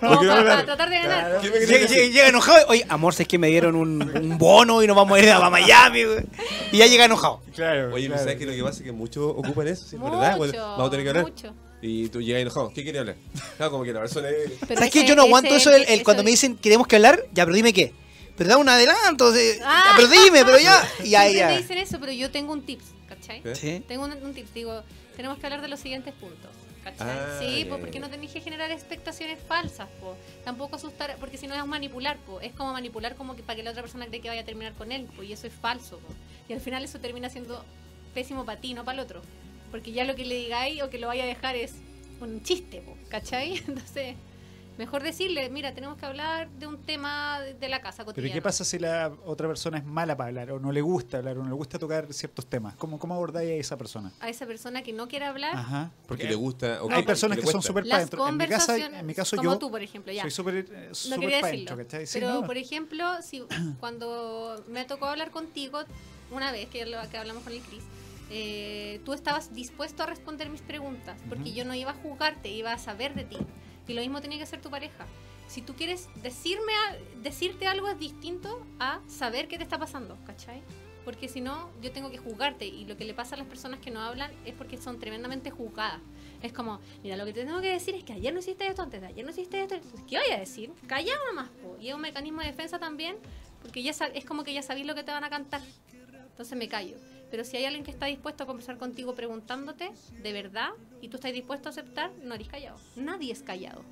[0.00, 1.40] Para, tratar de ganar.
[1.40, 1.96] ¿Qué me querés Llega, decir?
[1.98, 2.66] llega- llega enojado.
[2.68, 5.30] Oye, amor, si es que me dieron un, un bono y nos vamos a ir
[5.30, 6.04] a Miami.
[6.72, 7.40] Y ya llega enojado.
[7.54, 7.94] Claro.
[7.94, 8.22] Oye, claro.
[8.22, 9.84] ¿sabes que lo que pasa es que muchos ocupan eso?
[9.86, 10.36] ¿Sí, es verdad?
[10.36, 11.24] Bueno, vamos a tener que hablar.
[11.24, 11.54] mucho.
[11.80, 12.72] Y tú llegas enojado.
[12.74, 13.16] ¿Qué quieres hablar?
[13.56, 14.28] Claro, como que la persona
[14.66, 15.00] ¿Sabes qué?
[15.00, 17.22] ese- Yo no aguanto ese- eso, el, el eso- cuando me dicen queremos que hablar,
[17.32, 17.92] ya, pero dime qué.
[18.36, 19.32] Pero da un adelanto,
[19.64, 19.84] Ah.
[19.90, 20.82] ya, pero dime, pero ya.
[21.04, 21.46] Y ya, Siempre ya.
[21.48, 23.42] me dicen eso, pero yo tengo un tips, ¿cachai?
[23.54, 23.82] Sí.
[23.86, 24.82] Tengo un, un tips, digo,
[25.16, 26.50] tenemos que hablar de los siguientes puntos.
[26.92, 27.18] ¿Cachai?
[27.18, 30.16] Ah, sí, pues porque no tenéis que generar expectaciones falsas, po.
[30.44, 32.40] Tampoco asustar, porque si no es manipular, po.
[32.40, 34.74] Es como manipular como que para que la otra persona cree que vaya a terminar
[34.74, 35.22] con él, po.
[35.22, 36.12] Y eso es falso, po.
[36.48, 37.64] Y al final eso termina siendo
[38.14, 39.22] pésimo para ti, no para el otro.
[39.70, 41.74] Porque ya lo que le digáis o que lo vaya a dejar es
[42.20, 42.96] un chiste, po.
[43.08, 43.56] ¿Cachai?
[43.68, 44.16] Entonces,
[44.78, 48.34] mejor decirle, mira, tenemos que hablar de un tema de, la casa Pero cotidiana.
[48.34, 51.36] ¿qué pasa si la otra persona es mala para hablar o no le gusta hablar
[51.36, 52.76] o no le gusta tocar ciertos temas?
[52.76, 54.12] ¿Cómo, cómo abordáis a esa persona?
[54.20, 55.90] A esa persona que no quiere hablar, Ajá.
[56.06, 56.82] Porque le gusta...
[56.82, 58.28] o Hay que- personas le que son súper para las adentro.
[58.28, 60.22] En mi, casa, en mi caso como yo tú, por ejemplo, ya.
[60.22, 60.94] soy súper eh, No.
[60.94, 61.66] Sí,
[62.14, 62.46] pero, no.
[62.46, 63.42] por ejemplo, si
[63.80, 65.80] cuando me tocó hablar contigo,
[66.30, 67.82] una vez que, lo- que hablamos con el Chris,
[68.30, 71.54] eh, tú estabas dispuesto a responder mis preguntas, porque Ujú.
[71.54, 73.38] yo no iba a juzgarte, iba a saber de ti.
[73.88, 75.06] Y lo mismo tenía que hacer tu pareja.
[75.48, 80.16] Si tú quieres decirme a- decirte algo es distinto a saber qué te está pasando,
[80.26, 80.62] ¿cachai?
[81.04, 82.66] Porque si no, yo tengo que juzgarte.
[82.66, 85.50] Y lo que le pasa a las personas que no hablan es porque son tremendamente
[85.50, 86.00] juzgadas.
[86.42, 88.82] Es como, mira, lo que te tengo que decir es que ayer no hiciste esto,
[88.82, 89.76] antes de ayer no hiciste esto.
[90.06, 90.70] ¿Qué voy a decir?
[90.86, 91.78] Callado nomás, po.
[91.80, 93.16] Y es un mecanismo de defensa también,
[93.62, 95.62] porque ya es como que ya sabéis lo que te van a cantar.
[96.38, 96.94] Entonces me callo.
[97.32, 99.90] Pero si hay alguien que está dispuesto a conversar contigo preguntándote
[100.22, 100.70] de verdad
[101.02, 102.78] y tú estás dispuesto a aceptar, no eres callado.
[102.94, 103.82] Nadie es callado.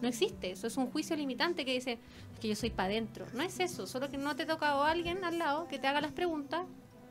[0.00, 1.98] No existe, eso es un juicio limitante que dice
[2.32, 3.26] es que yo soy para adentro.
[3.34, 6.00] No es eso, solo que no te toca a alguien al lado que te haga
[6.00, 6.64] las preguntas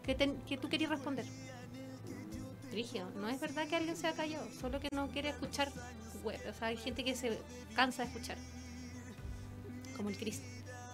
[0.03, 0.15] que,
[0.57, 1.25] tú querías responder.
[2.71, 5.73] Rígido, no es verdad que alguien sea callado, solo que no quiere escuchar.
[6.23, 7.37] güey, O sea, hay gente que se
[7.75, 8.37] cansa de escuchar.
[9.97, 10.41] Como el Chris.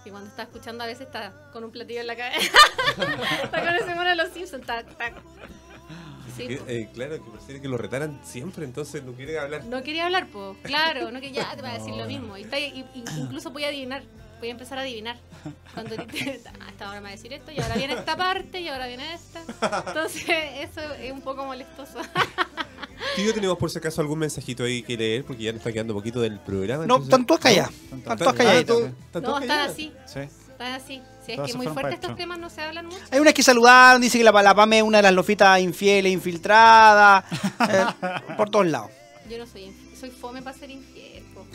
[0.03, 2.51] Que cuando está escuchando a veces está con un platillo en la cabeza.
[3.43, 4.65] está con ese mono de los Simpsons.
[4.65, 5.13] Tac, tac.
[6.35, 9.65] Sí, Que, eh, claro, que prefiere que lo retaran siempre, entonces no quiere hablar.
[9.65, 12.37] No quería hablar, pues, claro, no que ya te va a decir lo mismo.
[12.37, 14.01] Y, está- y- y- incluso voy a adivinar,
[14.39, 15.17] voy a empezar a adivinar.
[15.73, 18.61] Cuando te- ah, esta hora me va a decir esto, y ahora viene esta parte,
[18.61, 19.41] y ahora viene esta.
[19.87, 20.25] Entonces,
[20.59, 21.99] eso es un poco molestoso.
[23.15, 25.93] Tío, tenemos por si acaso algún mensajito ahí que leer, porque ya nos está quedando
[25.93, 26.85] poquito del programa.
[26.85, 27.73] No, están todos callados.
[27.73, 27.99] Están.
[28.07, 28.23] Ah, ¿están
[29.23, 29.71] No, están callados?
[29.71, 30.19] así, Sí.
[30.19, 31.01] están así.
[31.25, 32.97] Si es que muy fuerte estos temas no se hablan mucho.
[33.11, 36.11] Hay unas que saludaron, dice que la, la Pame es una de las lofitas infieles,
[36.11, 37.23] infiltradas,
[37.69, 37.85] eh,
[38.37, 38.89] por todos lados.
[39.29, 40.90] Yo no soy infiel, soy fome para ser infiel.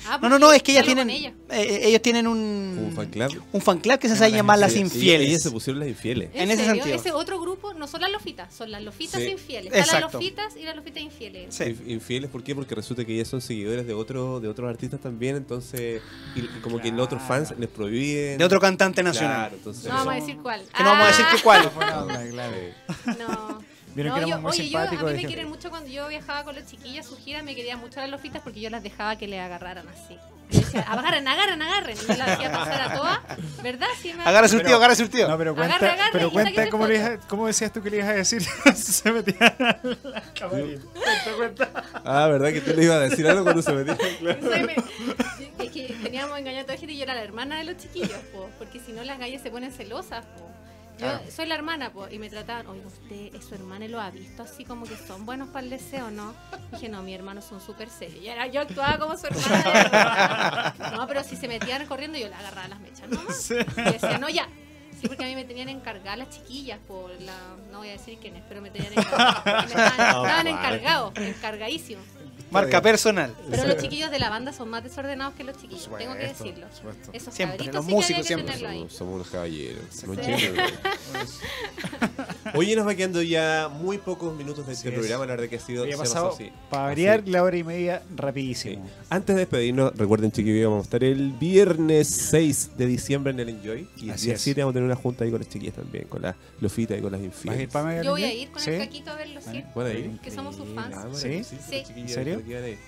[0.09, 1.33] Ah, No, no, porque no, es que ellas tienen, ella.
[1.51, 3.43] eh, ellos tienen un, Un fan club.
[3.53, 5.29] un fan club que se sabe llamar las Sí, infieles.
[5.29, 6.31] Ellas se pusieron las infieles.
[6.35, 6.83] en ese serio?
[6.83, 6.97] sentido.
[7.01, 9.29] Ese otro grupo no son las lofitas, son las lofitas Sí.
[9.29, 9.73] infieles.
[9.75, 11.55] Están las lofitas y las lofitas infieles.
[11.55, 11.65] Sí.
[11.65, 12.55] Inf- Infieles, ¿por qué?
[12.55, 16.01] Porque resulta que ellas son seguidores de otro, de otros artistas también, entonces,
[16.35, 18.39] y, y como que los otros fans les prohíben.
[18.39, 19.37] De otro cantante nacional.
[19.37, 19.85] Claro, entonces.
[19.85, 20.63] No vamos a decir cuál.
[20.77, 21.71] Que no vamos a decir que cuál.
[23.19, 23.76] No.
[23.97, 26.07] Vieron No, que yo, éramos muy oye, yo, a mí me quieren mucho cuando yo
[26.09, 29.17] viajaba con los chiquillos, su gira me querían mucho las lofitas porque yo las dejaba
[29.17, 30.19] que le agarraran así.
[30.51, 31.97] Yo decía, agarren, agarren, agarren.
[31.97, 33.19] Y yo las hacía pasar a todas,
[33.63, 33.87] ¿verdad?
[34.01, 35.27] Sí, me Agarra su Pero- tío, agarra su tío.
[35.29, 37.97] No, pero Agarre, cuenta, agarre pero y cuenta cómo, le cómo decías tú que le
[37.97, 38.43] ibas a decir.
[38.77, 40.23] se metían a la.
[40.49, 41.71] Cuenta, cuenta.
[42.05, 42.53] Ah, ¿verdad?
[42.53, 43.97] Que tú le ibas a decir algo cuando se metía.
[43.97, 44.41] Claro.
[44.67, 47.65] Me- Es que teníamos engañado a toda la gente y yo era la hermana de
[47.65, 50.25] los chiquillos, po, porque si no las gallas se ponen celosas.
[50.27, 50.51] Po.
[50.99, 54.01] Yo soy la hermana, po, y me trataban, oye, usted es su hermana y lo
[54.01, 56.35] ha visto así como que son buenos para el deseo, ¿no?
[56.73, 58.25] Dije, no, mi hermano son súper serios.
[58.53, 60.75] Yo actuaba como su hermana.
[60.97, 63.21] No, pero si se metían corriendo, yo le agarraba las mechas, ¿no?
[63.21, 64.49] Y decía, no, ya.
[65.01, 67.35] Sí, porque a mí me tenían encargadas las chiquillas por la.
[67.71, 69.45] No voy a decir quiénes, pero me tenían encargadas.
[69.45, 72.05] Me estaban, estaban encargados, encargadísimos.
[72.51, 73.35] Marca personal.
[73.51, 76.67] Pero los chiquillos de la banda son más desordenados que los chiquillos, tengo que decirlo.
[77.13, 78.59] Esos Siempre, los sí músicos que siempre.
[78.59, 79.83] Somos, somos unos caballeros.
[79.91, 80.07] Sí.
[82.55, 84.95] Oye, nos va quedando ya muy pocos minutos de este es.
[84.95, 85.27] programa.
[85.27, 85.85] La verdad que ha sido.
[85.85, 86.51] Se ha pasado, así.
[86.71, 88.15] para variar, la hora y media Sí.
[88.17, 88.87] rapidísimo.
[89.11, 93.49] Antes de despedirnos, recuerden chiquillos, vamos a estar el viernes 6 de diciembre en el
[93.51, 93.89] Enjoy.
[93.97, 94.41] Y el Así día es.
[94.43, 97.03] 7 vamos a tener una junta ahí con las chiquillas también, con las lofitas y
[97.03, 98.05] con las ¿Vas a ir, infieles.
[98.05, 98.71] Yo voy a ir con ¿Sí?
[98.71, 99.65] el caquito a verlo, sí.
[99.75, 100.11] ¿Van a ir?
[100.21, 100.95] Que somos sus fans.
[100.97, 101.45] Ah, ¿Sí?
[101.45, 101.83] sí, Sí.
[101.97, 102.36] ¿En serio?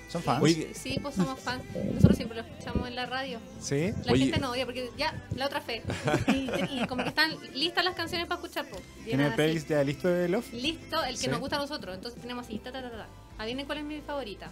[0.09, 0.43] ¿Son fans?
[0.43, 1.63] Oye, Sí, pues somos fans.
[1.95, 3.39] Nosotros siempre lo escuchamos en la radio.
[3.61, 3.93] ¿Sí?
[4.05, 4.25] La Oye.
[4.27, 5.83] gente no odia porque ya, la otra fe.
[6.29, 6.51] Y,
[6.83, 8.83] y como que están listas las canciones para escuchar, pues.
[9.05, 10.53] ¿Tiene playlist ya listo de Love?
[10.53, 11.29] Listo, el que Sí.
[11.29, 11.95] nos gusta a nosotros.
[11.95, 13.07] Entonces tenemos así, ta, ta, ta, ta.
[13.39, 14.51] Adivinen cuál es mi favorita.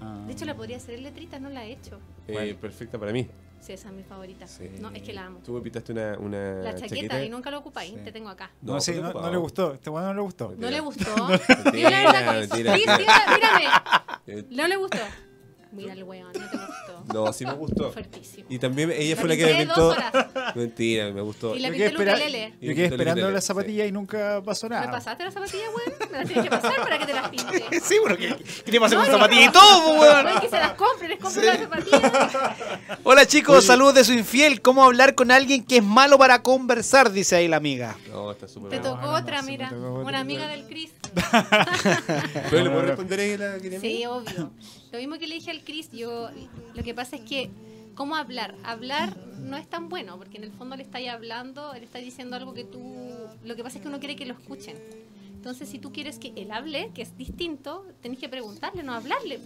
[0.00, 0.24] Ah.
[0.26, 2.00] De hecho, la podría hacer en letritas, no la he hecho.
[2.28, 2.56] eh, Bueno.
[2.60, 3.28] perfecta para mí.
[3.64, 4.46] Sí, esa es mi favorita.
[4.46, 4.68] Sí.
[4.78, 5.38] No, es que la amo.
[5.42, 8.00] Tú me pintaste una, una La chaqueta, y nunca lo ocupáis, Sí.
[8.04, 8.50] te tengo acá.
[8.60, 9.72] No, No, sí, no, no le gustó.
[9.72, 10.54] Este bueno no le gustó.
[10.58, 11.04] ¿No le gustó?
[11.72, 12.74] Digo la verdad, mentira.
[12.76, 14.46] Sí, sí, mírame.
[14.50, 14.98] No le gustó.
[15.74, 16.94] Mira el weón, no te gustó.
[17.12, 17.92] No, sí me gustó.
[17.92, 18.46] Fuertísimo.
[18.48, 19.94] Y también ella La fue la que me pintó.
[20.54, 21.54] Mentira, me gustó.
[21.54, 22.54] Y la Yo pinté quedé, espera- ukelele.
[22.60, 24.90] yo Y quedé esperando las zapatillas y nunca pasó ¿Me nada.
[24.90, 26.10] pasaste las zapatillas, weón?
[26.12, 27.64] Me las tienes que pasar para que te las pinte.
[27.82, 30.24] Sí, bueno, ¿qué, qué te pasa con zapatillas y todo, pues, weón?
[30.24, 32.12] No es que se las compre, les compro las zapatillas.
[33.02, 33.66] Hola chicos, Oye.
[33.66, 34.62] saludos de su infiel.
[34.62, 37.12] ¿Cómo hablar con alguien que es malo para conversar?
[37.12, 37.96] Dice ahí la amiga.
[38.10, 39.68] No, está súper Te tocó no, otra, sí me mira.
[39.68, 40.08] tocó otra.
[40.08, 40.90] Una amiga del Chris.
[42.50, 44.50] ¿Pero le puedo responder ahí la que Sí, obvio.
[44.94, 46.30] Lo mismo que le dije al Chris, yo
[46.72, 47.50] lo que pasa es que
[47.96, 51.82] cómo hablar, hablar no es tan bueno, porque en el fondo le estáis hablando, le
[51.82, 52.80] estáis diciendo algo que tú,
[53.42, 54.76] lo que pasa es que uno quiere que lo escuchen.
[55.34, 59.40] Entonces, si tú quieres que él hable, que es distinto, tenés que preguntarle, no hablarle.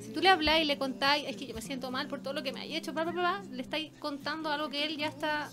[0.00, 2.32] Si tú le hablas y le contáis, es que yo me siento mal por todo
[2.32, 5.06] lo que me haya hecho, bla, bla, bla, le estáis contando algo que él ya
[5.06, 5.48] está,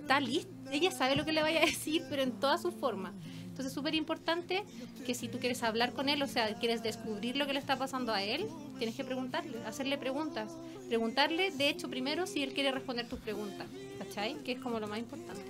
[0.00, 0.50] está listo.
[0.70, 3.12] Ella sabe lo que le vaya a decir, pero en toda su forma.
[3.52, 4.64] Entonces es súper importante
[5.04, 7.76] que si tú quieres hablar con él, o sea, quieres descubrir lo que le está
[7.76, 8.46] pasando a él,
[8.78, 10.52] tienes que preguntarle, hacerle preguntas.
[10.88, 13.66] Preguntarle, de hecho, primero si él quiere responder tus preguntas,
[13.98, 14.36] ¿cachai?
[14.42, 15.42] Que es como lo más importante.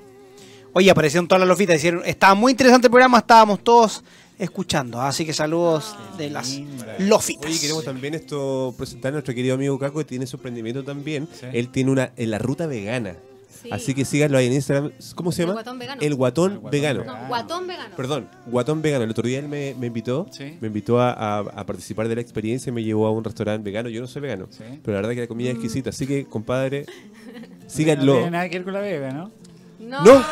[0.73, 1.77] Oye, aparecieron todas las lofitas.
[1.77, 4.03] Hicieron, estaba muy interesante el programa, estábamos todos
[4.37, 5.01] escuchando.
[5.01, 6.61] Así que saludos de las
[6.99, 7.49] lofitas.
[7.49, 11.29] Oye, queremos también esto presentar a nuestro querido amigo Caco, que tiene su emprendimiento también.
[11.33, 11.47] Sí.
[11.53, 13.15] Él tiene una en la ruta vegana.
[13.63, 13.69] Sí.
[13.71, 14.91] Así que síganlo ahí en Instagram.
[15.15, 15.55] ¿Cómo se El llama?
[15.63, 16.03] guatón vegano.
[16.03, 17.01] El guatón, El guatón vegano.
[17.01, 17.21] vegano.
[17.23, 17.97] No, guatón vegano.
[17.97, 19.05] Perdón, guatón vegano.
[19.05, 20.57] El otro día él me, me invitó, Sí.
[20.61, 23.65] me invitó a, a- a participar de la experiencia y me llevó a un restaurante
[23.65, 23.89] vegano.
[23.89, 24.65] Yo no soy vegano, Sí.
[24.83, 25.91] pero la verdad que la comida es exquisita.
[25.91, 26.87] Así que, compadre,
[27.63, 28.15] No síganlo.
[28.15, 29.31] tiene nada que ver con la vega, ¿no?
[29.79, 30.25] No, No.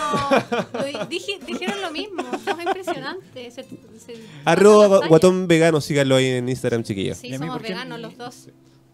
[0.75, 2.23] lo di- dije- dijeron lo mismo.
[3.35, 3.67] Se- se-
[4.45, 7.19] Arroba guatón vegano, síganlo ahí en Instagram, chiquillos.
[7.19, 8.49] Sí, ¿Y a mí somos veganos los dos.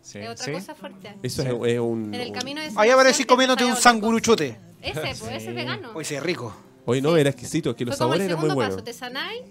[0.06, 0.52] Sí, Sí, Es otra sí.
[0.52, 1.14] cosa fuerte.
[1.20, 1.48] Eso Sí.
[1.48, 2.14] es, es un.
[2.14, 4.56] En el un- camino de Ahí aparecí te comiéndote un sanguruchote.
[4.80, 5.48] Ese, pues, ese Sí.
[5.48, 5.90] es vegano.
[5.94, 6.54] Hoy se rico.
[6.84, 7.20] Oye, no, Sí.
[7.20, 8.74] era exquisito, es que los Fue como el sabores eran muy segundo buenos.
[8.76, 9.42] paso, te sanáis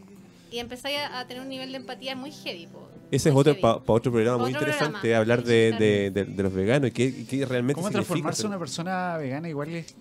[0.50, 2.68] y empezáis a, a tener un nivel de empatía muy heavy.
[2.68, 2.88] po.
[3.12, 6.26] Ese es otro para otro programa muy Otro interesante, programa, hablar sí, de, de, de-
[6.26, 9.76] de los veganos y qué, qué realmente ¿Cómo significa transformarse ser- una persona vegana igual
[9.76, 9.94] es-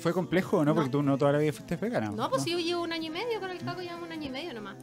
[0.00, 0.66] fue complejo o no?
[0.66, 0.74] No.
[0.74, 2.10] Porque tú no toda la vida fuiste vegana.
[2.10, 4.30] No, pues yo llevo un año y medio con el caco, llevamos un año y
[4.30, 4.76] medio nomás.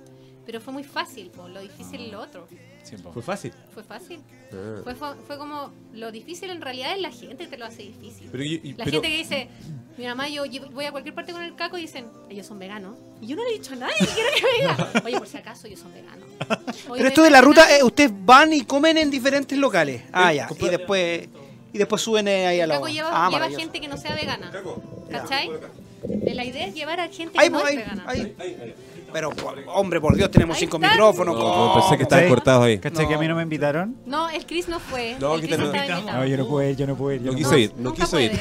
[0.46, 1.48] Pero fue muy fácil, po.
[1.48, 2.48] lo difícil es lo otro.
[2.84, 3.14] Sí, po.
[3.14, 3.54] Fue fácil.
[3.74, 4.20] Fue fácil.
[4.52, 4.82] Ah.
[4.84, 7.84] Fue, fue, fue como lo difícil en realidad es la gente que te lo hace
[7.84, 8.28] difícil.
[8.30, 9.48] Pero, y- y- La pero- gente que dice,
[9.98, 12.98] mi mamá, yo voy a cualquier parte con el caco y dicen, ellos son veganos.
[13.22, 15.28] Y yo no le he dicho a nadie que quiero que me diga, oye, por
[15.28, 16.28] si acaso, ellos son veganos.
[16.94, 20.02] Pero esto de la ruta, eh, ustedes van y comen en diferentes locales.
[20.12, 20.50] Ah, Eh, ya.
[20.60, 21.30] Y después,
[21.72, 22.76] y después suben eh, ahí a El la.
[22.76, 24.52] caco lleva, Ah, lleva gente que no sea vegana.
[25.10, 25.50] ¿Cachai?
[26.06, 28.04] Eh, La idea es llevar a gente que Ahí, no es ahí, vegana.
[28.08, 28.36] ahí.
[29.14, 29.30] Pero,
[29.68, 31.38] hombre, por Dios, tenemos cinco micrófonos.
[31.38, 32.80] No, pensé que estaban cortados ahí.
[32.80, 33.96] ¿Cachai que a mí no me invitaron?
[34.06, 35.16] No, el Chris no fue.
[35.20, 36.18] No, el Chris estaba no, invitado.
[36.20, 37.22] No, yo no pude ir, yo no pude ir.
[37.22, 38.32] No no quiso ir, no quiso ir.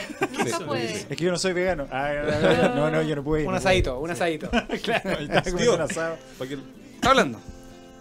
[1.10, 1.86] Es que yo no soy vegano.
[1.92, 3.48] Ah, no, no, yo no pude ir.
[3.48, 4.48] Un asadito, un asadito.
[4.82, 5.10] claro,
[5.56, 5.74] Tío.
[5.74, 6.16] un asado.
[6.40, 7.38] ¿Está hablando?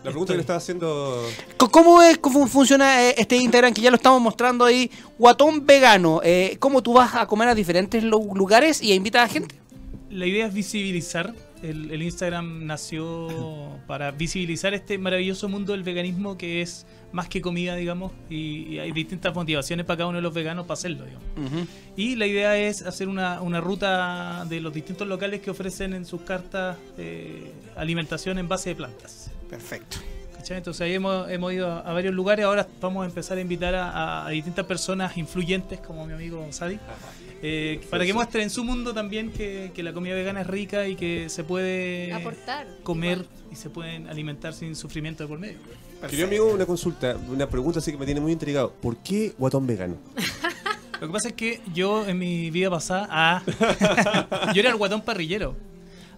[0.04, 1.24] La pregunta que le estaba haciendo.
[1.58, 4.90] ¿Cómo es cómo funciona eh, este Instagram que ya lo estamos mostrando ahí?
[5.20, 6.22] Guatón vegano.
[6.24, 9.56] Eh, ¿Cómo tú vas a comer a diferentes lu- lugares y invitas a gente?
[10.10, 11.34] La idea es visibilizar.
[11.64, 17.42] El, el Instagram nació para visibilizar este maravilloso mundo del veganismo que es más que
[17.42, 21.06] comida, digamos, y, y hay distintas motivaciones para cada uno de los veganos para hacerlo,
[21.06, 21.68] digamos.
[21.98, 26.06] Y la idea es hacer una, una ruta de los distintos locales que ofrecen en
[26.06, 29.30] sus cartas eh, alimentación en base de plantas.
[29.50, 29.98] Perfecto.
[30.38, 30.58] ¿cachai?
[30.58, 33.76] Entonces ahí hemos, hemos ido a, a varios lugares, ahora vamos a empezar a invitar
[33.76, 36.80] a, a- a distintas personas influyentes como mi amigo Sadi,
[37.42, 40.88] eh, para que muestren en su mundo también que, que la comida vegana es rica
[40.88, 42.68] y que se puede Aportar.
[42.84, 43.30] comer igual.
[43.52, 45.58] y se pueden alimentar sin sufrimiento de por medio.
[46.10, 48.72] Querido amigo, una consulta, una pregunta así que me tiene muy intrigado.
[48.82, 49.98] ¿Por qué guatón vegano?
[51.02, 53.44] Lo que pasa es que yo en mi vida pasada, ah,
[54.54, 55.56] yo era el guatón parrillero.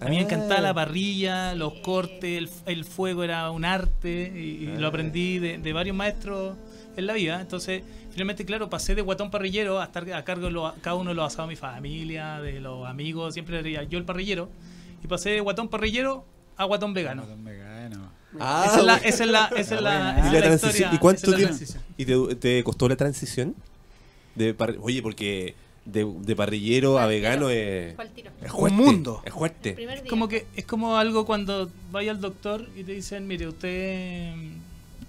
[0.02, 0.26] A mí me Ah.
[0.26, 5.40] encantaba la parrilla, los cortes, el, el fuego era un arte y, y lo aprendí
[5.40, 6.58] de, de varios maestros
[6.98, 7.40] en la vida.
[7.40, 11.10] Entonces, finalmente, claro, pasé de guatón parrillero a estar a cargo de lo- cada uno
[11.10, 14.50] de los asados de mi familia, de los amigos, siempre era yo el parrillero.
[15.04, 17.24] Y pasé de guatón parrillero a guatón vegano.
[17.24, 18.12] Guatón vegano.
[18.40, 20.46] Ah, esa, es la, esa es la, esa es la, esa ¿Y es la la
[20.46, 20.72] transición?
[20.74, 21.56] historia, ¿Y cuánto esa es la tiempo?
[21.58, 21.84] transición.
[21.98, 23.56] ¿Y te, te costó la transición?
[24.36, 25.54] De par- Oye, porque
[25.86, 27.60] de, de parrillero a vegano tiro.
[27.60, 27.96] es,
[28.42, 29.22] es Un mundo.
[29.26, 29.76] Es fuerte.
[30.04, 34.34] Es como que es como algo cuando vaya al doctor y te dicen, mire, usted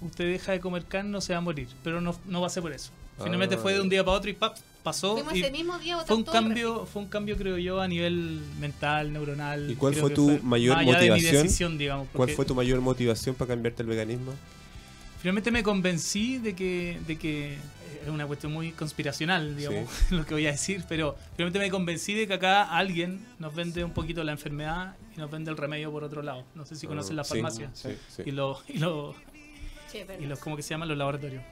[0.05, 2.51] usted deja de comer carne, no se va a morir, pero no, no va a
[2.51, 2.91] ser por eso.
[3.23, 3.59] Finalmente Ah.
[3.59, 4.57] fue de un día para otro y ¡pap!
[4.83, 5.15] pasó.
[5.15, 7.81] Fuimos y ese mismo día a fue un el cambio, fue un cambio creo yo
[7.81, 9.71] a nivel mental, neuronal.
[9.71, 11.43] ¿Y cuál fue tu mayor de mi motivación?
[11.45, 14.33] decisión, digamos, ¿Cuál fue tu mayor motivación para cambiarte al veganismo?
[15.21, 20.35] Finalmente me convencí de que, de que es una cuestión muy conspiracional, digamos, lo que
[20.35, 24.23] voy a decir, pero finalmente me convencí de que acá alguien nos vende un poquito
[24.23, 26.45] la enfermedad y nos vende el remedio por otro lado.
[26.55, 28.23] No sé si conocen Ah, las sí, farmacias sí, sí.
[28.27, 29.17] y los y los
[29.95, 31.43] Sí, y los cómo que se llaman los laboratorios.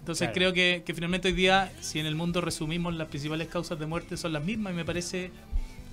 [0.00, 0.34] Entonces Claro.
[0.34, 3.86] creo que, que finalmente hoy día, si en el mundo resumimos las principales causas de
[3.86, 5.30] muerte son las mismas, y me parece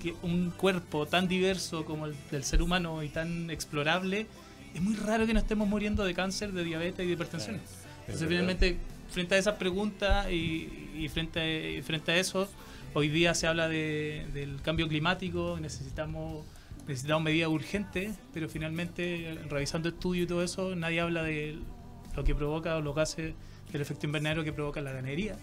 [0.02, 4.26] que un cuerpo tan diverso como el del ser humano y tan explorable,
[4.74, 7.56] es muy raro que no estemos muriendo de cáncer, de diabetes y de hipertensión.
[7.56, 8.28] Entonces verdad.
[8.28, 8.76] finalmente,
[9.10, 12.48] frente a esas preguntas y, y frente, a, y frente a eso,
[12.92, 16.44] hoy día se habla de- del cambio climático, necesitamos
[16.86, 21.56] necesitamos medidas urgentes, pero finalmente, revisando estudios y todo eso, nadie habla de
[22.16, 23.34] lo que provoca o los gases
[23.72, 25.36] del efecto invernadero que provoca la ganadería.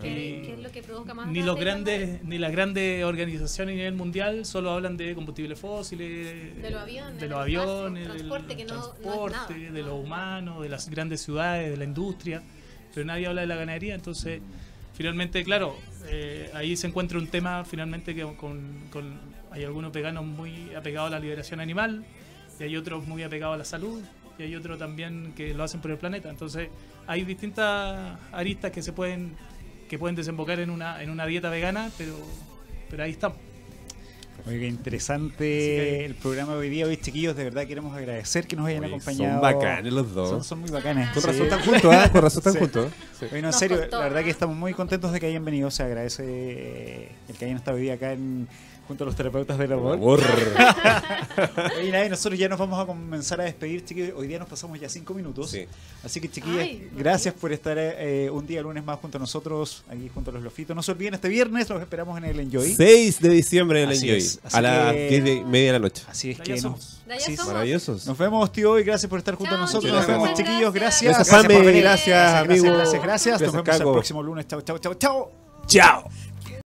[0.00, 3.94] ¿Qué, es lo que provoca más Ni los grandes, ni las grandes organizaciones a nivel
[3.94, 8.64] mundial solo hablan de combustibles fósiles, De los aviones, de los aviones, del transporte que
[8.66, 9.48] no- no nada.
[9.48, 12.40] de lo humano, de las grandes ciudades, de la industria,
[12.94, 14.40] pero nadie habla de la ganadería, entonces
[14.94, 15.76] finalmente, claro,
[16.06, 19.18] eh, ahí se encuentra un tema finalmente que con, con-
[19.50, 22.04] hay algunos veganos muy apegados a la liberación animal,
[22.60, 24.00] y hay otros muy apegados a la salud,
[24.40, 26.68] y hay otros también que lo hacen por el planeta, entonces
[27.06, 29.34] hay distintas aristas que se pueden
[29.88, 32.14] que pueden desembocar en una en una dieta vegana, pero
[32.88, 33.38] pero ahí estamos.
[34.46, 36.86] Oiga, interesante que- el programa de hoy día.
[36.86, 39.32] Hoy, chiquillos, de verdad queremos agradecer que nos hayan Oye, acompañado.
[39.34, 40.30] Son bacanes los dos.
[40.30, 41.10] Son, son muy bacanes.
[41.10, 41.28] Con sí.
[41.28, 42.08] razón están juntos, ¿ah?
[42.10, 42.58] Con razón están Sí.
[42.58, 42.92] juntos.
[43.18, 43.26] Sí.
[43.30, 44.24] Bueno, en serio, costó, la verdad ¿eh?
[44.24, 45.70] que estamos muy contentos de que hayan venido.
[45.70, 48.48] Se agradece eh, el que hayan estado hoy día acá en,
[48.90, 49.94] junto a los terapeutas del amor.
[49.94, 50.20] Amor.
[51.78, 54.14] Oye, nada, y nosotros ya nos vamos a comenzar a despedir, chiquillos.
[54.16, 55.48] Hoy día nos pasamos ya cinco minutos.
[55.48, 55.64] Sí.
[56.02, 59.84] Así que, chiquillas, Ay, gracias por estar eh, un día lunes más junto a nosotros,
[59.88, 60.74] aquí junto a los Lofitos.
[60.74, 62.74] No se olviden, este viernes los esperamos en el Enjoy.
[62.74, 64.18] 6 de diciembre en el Así Enjoy.
[64.18, 64.40] es.
[64.52, 66.02] A las que- 10 de media de la noche.
[66.08, 67.36] Así es que nos, sí.
[67.46, 68.06] Maravillosos.
[68.08, 69.84] nos vemos, tío, y gracias por estar junto a Chao, nosotros.
[69.92, 70.74] chicos, Nos vemos, chiquillos.
[70.74, 71.16] gracias.
[71.16, 71.28] Gracias.
[71.28, 71.82] Gracias, por venir.
[71.82, 73.40] Gracias, gracias, gracias, gracias.
[73.40, 74.48] Nos Gracias, vemos el próximo lunes.
[74.48, 75.30] Chao, chao, chao, chao.
[75.68, 76.29] Chao.